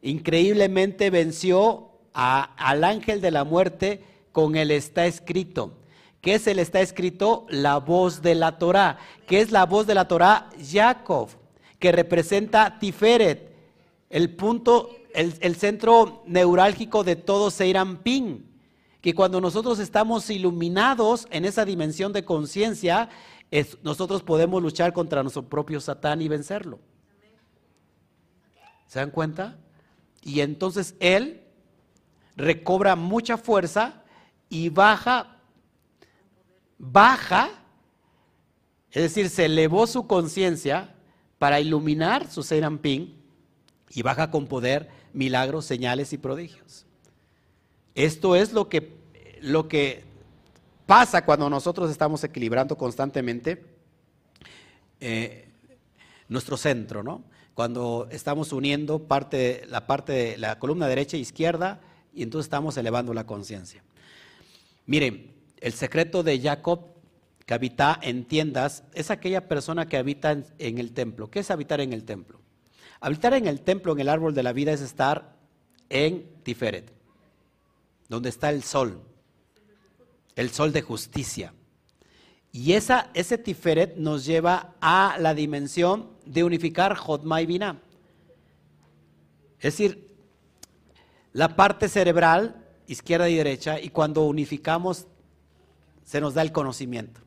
Increíblemente 0.00 1.10
venció 1.10 1.90
al 2.14 2.82
ángel 2.82 3.20
de 3.20 3.30
la 3.30 3.44
muerte 3.44 4.02
con 4.32 4.56
el 4.56 4.70
está 4.70 5.04
escrito. 5.04 5.74
¿Qué 6.22 6.36
es 6.36 6.46
el 6.46 6.60
está 6.60 6.80
escrito? 6.80 7.44
La 7.50 7.76
voz 7.76 8.22
de 8.22 8.36
la 8.36 8.56
Torah. 8.56 8.96
¿Qué 9.26 9.42
es 9.42 9.50
la 9.50 9.66
voz 9.66 9.86
de 9.86 9.94
la 9.94 10.08
Torah? 10.08 10.48
Jacob, 10.58 11.28
que 11.82 11.90
representa 11.90 12.78
Tiferet, 12.78 13.52
el 14.08 14.30
punto, 14.36 14.90
el, 15.14 15.56
centro 15.56 16.22
neurálgico 16.26 17.02
de 17.02 17.16
todo 17.16 17.50
Seirampín. 17.50 18.48
Que 19.00 19.16
cuando 19.16 19.40
nosotros 19.40 19.80
estamos 19.80 20.30
iluminados 20.30 21.26
en 21.32 21.44
esa 21.44 21.64
dimensión 21.64 22.12
de 22.12 22.24
conciencia, 22.24 23.08
nosotros 23.82 24.22
podemos 24.22 24.62
luchar 24.62 24.92
contra 24.92 25.24
nuestro 25.24 25.42
propio 25.48 25.80
Satán 25.80 26.22
y 26.22 26.28
vencerlo. 26.28 26.78
¿Se 28.86 29.00
dan 29.00 29.10
cuenta? 29.10 29.58
Y 30.22 30.38
entonces 30.38 30.94
él 31.00 31.42
recobra 32.36 32.94
mucha 32.94 33.36
fuerza 33.36 34.04
y 34.48 34.68
baja, 34.68 35.36
baja, 36.78 37.50
es 38.92 39.02
decir, 39.02 39.28
se 39.28 39.46
elevó 39.46 39.88
su 39.88 40.06
conciencia 40.06 40.91
para 41.42 41.58
iluminar 41.58 42.30
su 42.30 42.44
Serampín 42.44 43.16
y 43.90 44.02
baja 44.02 44.30
con 44.30 44.46
poder 44.46 44.88
milagros, 45.12 45.64
señales 45.64 46.12
y 46.12 46.18
prodigios. 46.18 46.86
Esto 47.96 48.36
es 48.36 48.52
lo 48.52 48.68
que, 48.68 48.92
lo 49.40 49.66
que 49.66 50.04
pasa 50.86 51.24
cuando 51.24 51.50
nosotros 51.50 51.90
estamos 51.90 52.22
equilibrando 52.22 52.78
constantemente 52.78 53.60
eh, 55.00 55.48
nuestro 56.28 56.56
centro, 56.56 57.02
¿no? 57.02 57.24
Cuando 57.54 58.06
estamos 58.12 58.52
uniendo 58.52 59.00
parte, 59.00 59.64
la 59.68 59.88
parte 59.88 60.38
la 60.38 60.60
columna 60.60 60.86
derecha 60.86 61.16
e 61.16 61.20
izquierda 61.20 61.80
y 62.14 62.22
entonces 62.22 62.46
estamos 62.46 62.76
elevando 62.76 63.12
la 63.14 63.26
conciencia. 63.26 63.82
Miren, 64.86 65.32
el 65.58 65.72
secreto 65.72 66.22
de 66.22 66.40
Jacob 66.40 66.91
que 67.46 67.54
habita 67.54 67.98
en 68.02 68.24
tiendas 68.24 68.84
es 68.94 69.10
aquella 69.10 69.48
persona 69.48 69.86
que 69.86 69.96
habita 69.96 70.32
en, 70.32 70.78
el 70.78 70.92
templo. 70.92 71.30
¿Qué 71.30 71.40
es 71.40 71.50
habitar 71.50 71.80
en 71.80 71.92
el 71.92 72.04
templo? 72.04 72.40
Habitar 73.00 73.34
en 73.34 73.46
el 73.46 73.60
templo, 73.62 73.92
en 73.92 74.00
el 74.00 74.08
árbol 74.08 74.34
de 74.34 74.42
la 74.42 74.52
vida, 74.52 74.72
es 74.72 74.80
estar 74.80 75.36
en 75.88 76.26
Tiferet, 76.44 76.92
donde 78.08 78.28
está 78.28 78.50
el 78.50 78.62
sol 78.62 79.02
el 80.36 80.50
sol 80.50 80.72
de 80.72 80.82
justicia. 80.82 81.54
Y 82.50 82.74
esa, 82.74 83.10
ese 83.14 83.38
Tiferet 83.38 83.96
nos 83.96 84.24
lleva 84.24 84.74
a 84.80 85.16
la 85.18 85.34
dimensión 85.34 86.10
de 86.26 86.44
unificar 86.44 86.96
Jotma 86.96 87.40
y 87.40 87.46
Binah. 87.46 87.80
Es 89.58 89.74
decir, 89.74 90.14
la 91.32 91.56
parte 91.56 91.88
cerebral, 91.88 92.66
izquierda 92.86 93.28
y 93.28 93.36
derecha, 93.36 93.80
y 93.80 93.88
cuando 93.88 94.24
unificamos 94.24 95.06
se 96.04 96.20
nos 96.20 96.34
da 96.34 96.42
el 96.42 96.52
conocimiento. 96.52 97.20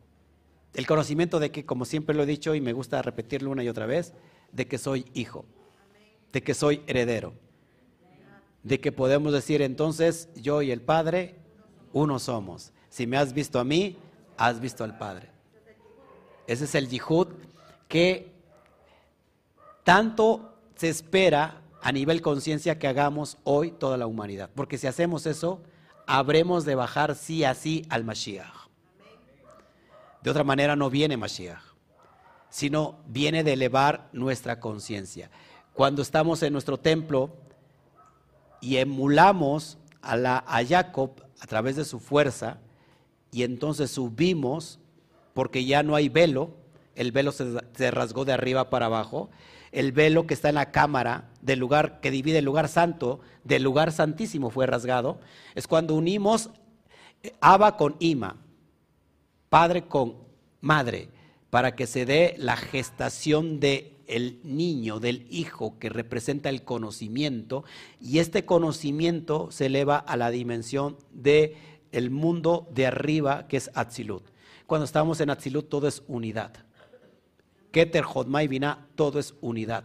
El 0.76 0.86
conocimiento 0.88 1.40
de 1.40 1.52
que, 1.52 1.66
como 1.66 1.86
siempre 1.86 2.16
lo 2.16 2.24
he 2.24 2.26
dicho 2.26 2.54
y 2.54 2.62
me 2.62 2.74
gusta 2.74 3.02
repetirlo 3.02 3.52
una 3.52 3.64
y 3.64 3.70
otra 3.70 3.86
vez, 3.86 4.14
de 4.52 4.68
que 4.68 4.78
soy 4.78 5.06
hijo, 5.14 5.46
de 6.34 6.44
que 6.44 6.54
soy 6.54 6.82
heredero, 6.88 7.34
de 8.64 8.80
que 8.80 8.92
podemos 8.92 9.32
decir 9.32 9.62
entonces 9.62 10.30
yo 10.36 10.62
y 10.62 10.72
el 10.72 10.82
Padre 10.82 11.36
uno 11.94 12.20
somos. 12.20 12.74
Si 12.90 13.08
me 13.08 13.18
has 13.18 13.34
visto 13.34 13.60
a 13.60 13.64
mí, 13.64 13.96
has 14.38 14.60
visto 14.60 14.84
al 14.84 14.98
Padre. 14.98 15.30
Ese 16.48 16.66
es 16.66 16.76
el 16.76 16.90
yihud 16.90 17.28
que 17.88 18.32
tanto 19.84 20.54
se 20.76 20.90
espera 20.90 21.62
a 21.82 21.92
nivel 21.92 22.22
conciencia 22.22 22.80
que 22.80 22.88
hagamos 22.88 23.38
hoy 23.44 23.72
toda 23.72 23.98
la 23.98 24.08
humanidad. 24.08 24.50
Porque 24.56 24.78
si 24.78 24.88
hacemos 24.88 25.26
eso, 25.26 25.62
habremos 26.08 26.66
de 26.66 26.76
bajar 26.76 27.16
sí 27.16 27.44
a 27.44 27.54
sí 27.54 27.86
al 27.90 28.04
Mashiach. 28.04 28.55
De 30.26 30.32
otra 30.32 30.44
manera 30.44 30.76
no 30.76 30.90
viene 30.90 31.18
Mashiach, 31.18 31.62
sino 32.50 32.98
viene 33.06 33.44
de 33.44 33.54
elevar 33.54 34.10
nuestra 34.12 34.60
conciencia. 34.60 35.30
Cuando 35.72 36.02
estamos 36.02 36.42
en 36.42 36.52
nuestro 36.52 36.80
templo 36.80 37.30
y 38.60 38.78
emulamos 38.78 39.78
a, 40.02 40.64
Jacob 40.68 41.12
a 41.40 41.46
través 41.46 41.76
de 41.76 41.86
su 41.86 42.00
fuerza, 42.00 42.58
y 43.32 43.44
entonces 43.44 43.92
subimos 43.92 44.80
porque 45.36 45.64
ya 45.64 45.84
no 45.84 45.94
hay 45.94 46.10
velo, 46.10 46.56
el 46.96 47.12
velo 47.12 47.32
se, 47.32 47.92
rasgó 47.92 48.26
de 48.26 48.34
arriba 48.34 48.72
para 48.72 48.88
abajo, 48.88 49.30
el 49.72 49.92
velo 49.92 50.26
que 50.26 50.34
está 50.34 50.50
en 50.50 50.56
la 50.56 50.72
cámara 50.72 51.30
del 51.44 51.60
lugar 51.60 52.00
que 52.00 52.10
divide 52.10 52.40
el 52.40 52.46
lugar 52.46 52.68
santo 52.68 53.20
del 53.44 53.62
lugar 53.62 53.92
santísimo 53.92 54.50
fue 54.50 54.66
rasgado, 54.66 55.20
es 55.54 55.68
cuando 55.68 55.94
unimos 55.94 56.50
Abba 57.42 57.78
con 57.78 57.96
Ima, 58.00 58.38
padre 59.50 59.88
con 59.88 60.16
madre, 60.62 61.10
para 61.50 61.76
que 61.76 61.88
se 61.88 62.06
dé 62.06 62.36
la 62.38 62.58
gestación 62.58 63.60
de 63.60 63.92
el 64.08 64.40
niño, 64.44 65.00
del 65.00 65.26
hijo 65.30 65.80
que 65.80 65.90
representa 65.90 66.50
el 66.50 66.64
conocimiento, 66.64 67.64
y 68.00 68.20
este 68.20 68.46
conocimiento 68.46 69.50
se 69.52 69.68
eleva 69.68 69.98
a 69.98 70.18
la 70.18 70.30
dimensión 70.30 70.98
de 71.12 71.58
mundo 72.12 72.68
de 72.72 72.88
arriba 72.88 73.48
que 73.48 73.58
es 73.58 73.72
Atzilut. 73.74 74.24
Cuando 74.68 74.86
estamos 74.86 75.22
en 75.22 75.30
Atzilut 75.30 75.70
todo 75.70 75.88
es 75.88 76.04
unidad. 76.08 76.54
Keter, 77.72 78.04
Jodmai, 78.04 78.48
Vina, 78.48 78.88
todo 78.96 79.20
es 79.20 79.34
unidad. 79.42 79.84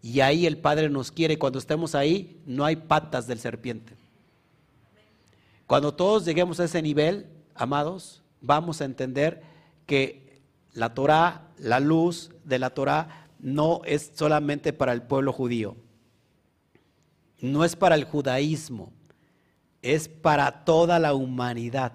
Y 0.00 0.20
ahí 0.20 0.46
el 0.46 0.58
Padre 0.58 0.88
nos 0.88 1.10
quiere. 1.10 1.38
Cuando 1.38 1.58
estemos 1.58 1.94
ahí, 1.94 2.40
no 2.46 2.64
hay 2.64 2.76
patas 2.76 3.26
del 3.26 3.40
serpiente. 3.40 3.94
Cuando 5.66 5.92
todos 5.92 6.24
lleguemos 6.24 6.60
a 6.60 6.64
ese 6.64 6.80
nivel, 6.80 7.26
amados, 7.54 8.22
vamos 8.40 8.80
a 8.80 8.84
entender 8.84 9.42
que 9.86 10.42
la 10.72 10.94
Torah, 10.94 11.48
la 11.58 11.80
luz 11.80 12.30
de 12.44 12.58
la 12.58 12.70
Torah, 12.70 13.28
no 13.38 13.82
es 13.84 14.12
solamente 14.14 14.72
para 14.72 14.92
el 14.92 15.02
pueblo 15.02 15.32
judío. 15.32 15.76
No 17.40 17.64
es 17.64 17.76
para 17.76 17.94
el 17.94 18.04
judaísmo 18.04 18.92
es 19.82 20.08
para 20.08 20.64
toda 20.64 20.98
la 20.98 21.14
humanidad. 21.14 21.92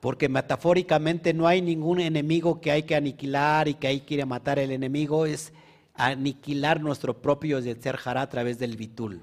Porque 0.00 0.28
metafóricamente 0.28 1.34
no 1.34 1.46
hay 1.46 1.60
ningún 1.60 2.00
enemigo 2.00 2.60
que 2.60 2.70
hay 2.70 2.84
que 2.84 2.94
aniquilar 2.94 3.68
y 3.68 3.74
que 3.74 3.88
hay 3.88 4.00
que 4.00 4.24
matar. 4.24 4.58
El 4.58 4.70
enemigo 4.70 5.26
es 5.26 5.52
aniquilar 5.94 6.80
nuestro 6.80 7.20
propio 7.20 7.58
Yetzer 7.58 7.98
Hará 8.04 8.22
a 8.22 8.28
través 8.28 8.58
del 8.58 8.76
Bitul. 8.76 9.22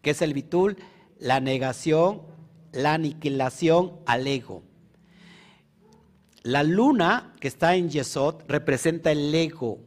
¿Qué 0.00 0.10
es 0.10 0.22
el 0.22 0.32
Bitul? 0.32 0.78
La 1.18 1.40
negación, 1.40 2.22
la 2.72 2.94
aniquilación 2.94 3.92
al 4.06 4.26
ego. 4.26 4.62
La 6.42 6.62
luna 6.62 7.34
que 7.40 7.48
está 7.48 7.74
en 7.74 7.90
Yesod 7.90 8.42
representa 8.46 9.10
el 9.10 9.34
ego 9.34 9.80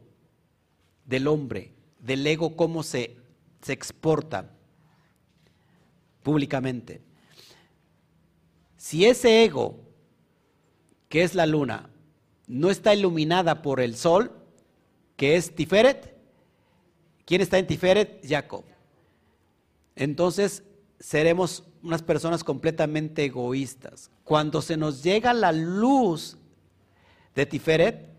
del 1.04 1.26
hombre, 1.26 1.72
del 1.98 2.26
ego 2.26 2.56
cómo 2.56 2.82
se, 2.82 3.16
se 3.62 3.72
exporta 3.72 4.50
públicamente. 6.22 7.02
Si 8.76 9.04
ese 9.04 9.44
ego, 9.44 9.80
que 11.08 11.22
es 11.22 11.34
la 11.34 11.46
luna, 11.46 11.90
no 12.46 12.70
está 12.70 12.94
iluminada 12.94 13.62
por 13.62 13.80
el 13.80 13.96
sol, 13.96 14.32
que 15.16 15.36
es 15.36 15.54
Tiferet. 15.54 16.16
¿Quién 17.24 17.40
está 17.40 17.58
en 17.58 17.66
Tiferet? 17.66 18.26
Jacob. 18.26 18.64
Entonces 19.94 20.62
seremos 20.98 21.64
unas 21.82 22.02
personas 22.02 22.44
completamente 22.44 23.24
egoístas. 23.24 24.10
Cuando 24.24 24.62
se 24.62 24.76
nos 24.76 25.02
llega 25.02 25.32
la 25.32 25.52
luz 25.52 26.38
de 27.34 27.46
Tiferet, 27.46 28.12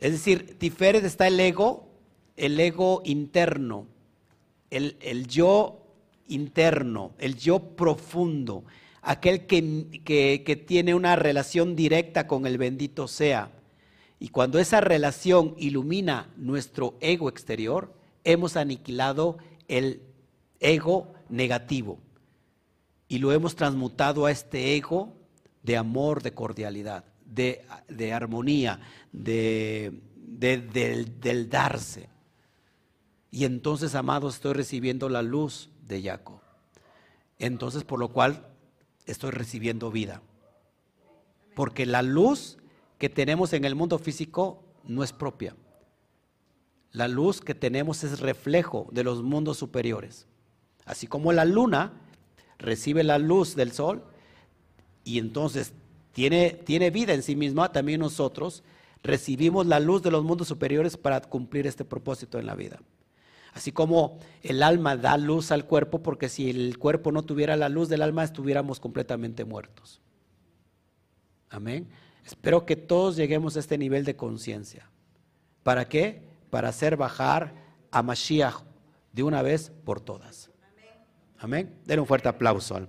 es 0.00 0.12
decir, 0.12 0.58
Tiferet 0.58 1.04
está 1.04 1.26
el 1.26 1.38
ego, 1.38 1.88
el 2.36 2.58
ego 2.58 3.02
interno, 3.04 3.86
el, 4.70 4.96
el 5.00 5.26
yo 5.26 5.80
interno, 6.26 7.12
el 7.18 7.36
yo 7.36 7.60
profundo, 7.76 8.64
aquel 9.02 9.46
que, 9.46 10.00
que, 10.04 10.56
tiene 10.56 10.94
una 10.94 11.16
relación 11.16 11.76
directa 11.76 12.26
con 12.26 12.46
el 12.46 12.56
bendito 12.56 13.08
sea. 13.08 13.50
Y 14.18 14.28
cuando 14.28 14.58
esa 14.58 14.80
relación 14.80 15.54
ilumina 15.58 16.30
nuestro 16.36 16.94
ego 17.00 17.28
exterior, 17.28 17.92
hemos 18.24 18.56
aniquilado 18.56 19.38
el 19.68 20.02
ego 20.60 21.12
negativo. 21.28 21.98
Y 23.08 23.18
lo 23.18 23.32
hemos 23.32 23.56
transmutado 23.56 24.26
a 24.26 24.30
este 24.30 24.76
ego 24.76 25.12
de 25.62 25.76
amor, 25.76 26.22
de 26.22 26.32
cordialidad, 26.32 27.04
de, 27.30 27.64
de 27.88 28.12
armonía, 28.12 28.80
de, 29.12 30.00
del, 30.16 31.20
del 31.20 31.48
darse. 31.48 32.08
Y 33.30 33.44
entonces, 33.44 33.94
amados, 33.94 34.36
estoy 34.36 34.54
recibiendo 34.54 35.08
la 35.08 35.22
luz 35.22 35.70
de 35.86 36.02
Jacob. 36.02 36.40
Entonces, 37.38 37.84
por 37.84 37.98
lo 37.98 38.08
cual 38.08 38.46
estoy 39.06 39.30
recibiendo 39.30 39.90
vida. 39.90 40.22
Porque 41.54 41.86
la 41.86 42.02
luz 42.02 42.58
que 42.98 43.08
tenemos 43.08 43.52
en 43.52 43.64
el 43.64 43.74
mundo 43.74 43.98
físico 43.98 44.64
no 44.84 45.02
es 45.04 45.12
propia. 45.12 45.54
La 46.92 47.06
luz 47.06 47.40
que 47.40 47.54
tenemos 47.54 48.02
es 48.02 48.20
reflejo 48.20 48.88
de 48.92 49.04
los 49.04 49.22
mundos 49.22 49.58
superiores. 49.58 50.26
Así 50.84 51.06
como 51.06 51.32
la 51.32 51.44
luna 51.44 51.92
recibe 52.58 53.04
la 53.04 53.18
luz 53.18 53.54
del 53.54 53.72
sol 53.72 54.04
y 55.04 55.18
entonces 55.18 55.72
tiene, 56.12 56.50
tiene 56.50 56.90
vida 56.90 57.14
en 57.14 57.22
sí 57.22 57.36
misma, 57.36 57.72
también 57.72 58.00
nosotros 58.00 58.62
recibimos 59.02 59.66
la 59.66 59.80
luz 59.80 60.02
de 60.02 60.10
los 60.10 60.24
mundos 60.24 60.48
superiores 60.48 60.96
para 60.96 61.20
cumplir 61.20 61.66
este 61.66 61.84
propósito 61.84 62.38
en 62.38 62.46
la 62.46 62.54
vida. 62.54 62.80
Así 63.52 63.72
como 63.72 64.18
el 64.42 64.62
alma 64.62 64.96
da 64.96 65.16
luz 65.16 65.50
al 65.50 65.66
cuerpo, 65.66 66.02
porque 66.02 66.28
si 66.28 66.50
el 66.50 66.78
cuerpo 66.78 67.10
no 67.10 67.22
tuviera 67.22 67.56
la 67.56 67.68
luz 67.68 67.88
del 67.88 68.02
alma, 68.02 68.22
estuviéramos 68.22 68.78
completamente 68.78 69.44
muertos. 69.44 70.00
Amén. 71.48 71.88
Espero 72.24 72.64
que 72.64 72.76
todos 72.76 73.16
lleguemos 73.16 73.56
a 73.56 73.60
este 73.60 73.76
nivel 73.76 74.04
de 74.04 74.14
conciencia. 74.14 74.88
¿Para 75.64 75.88
qué? 75.88 76.22
Para 76.48 76.68
hacer 76.68 76.96
bajar 76.96 77.54
a 77.90 78.02
Mashiach 78.02 78.62
de 79.12 79.22
una 79.24 79.42
vez 79.42 79.72
por 79.84 80.00
todas. 80.00 80.50
Amén. 81.38 81.74
Den 81.86 82.00
un 82.00 82.06
fuerte 82.06 82.28
aplauso. 82.28 82.78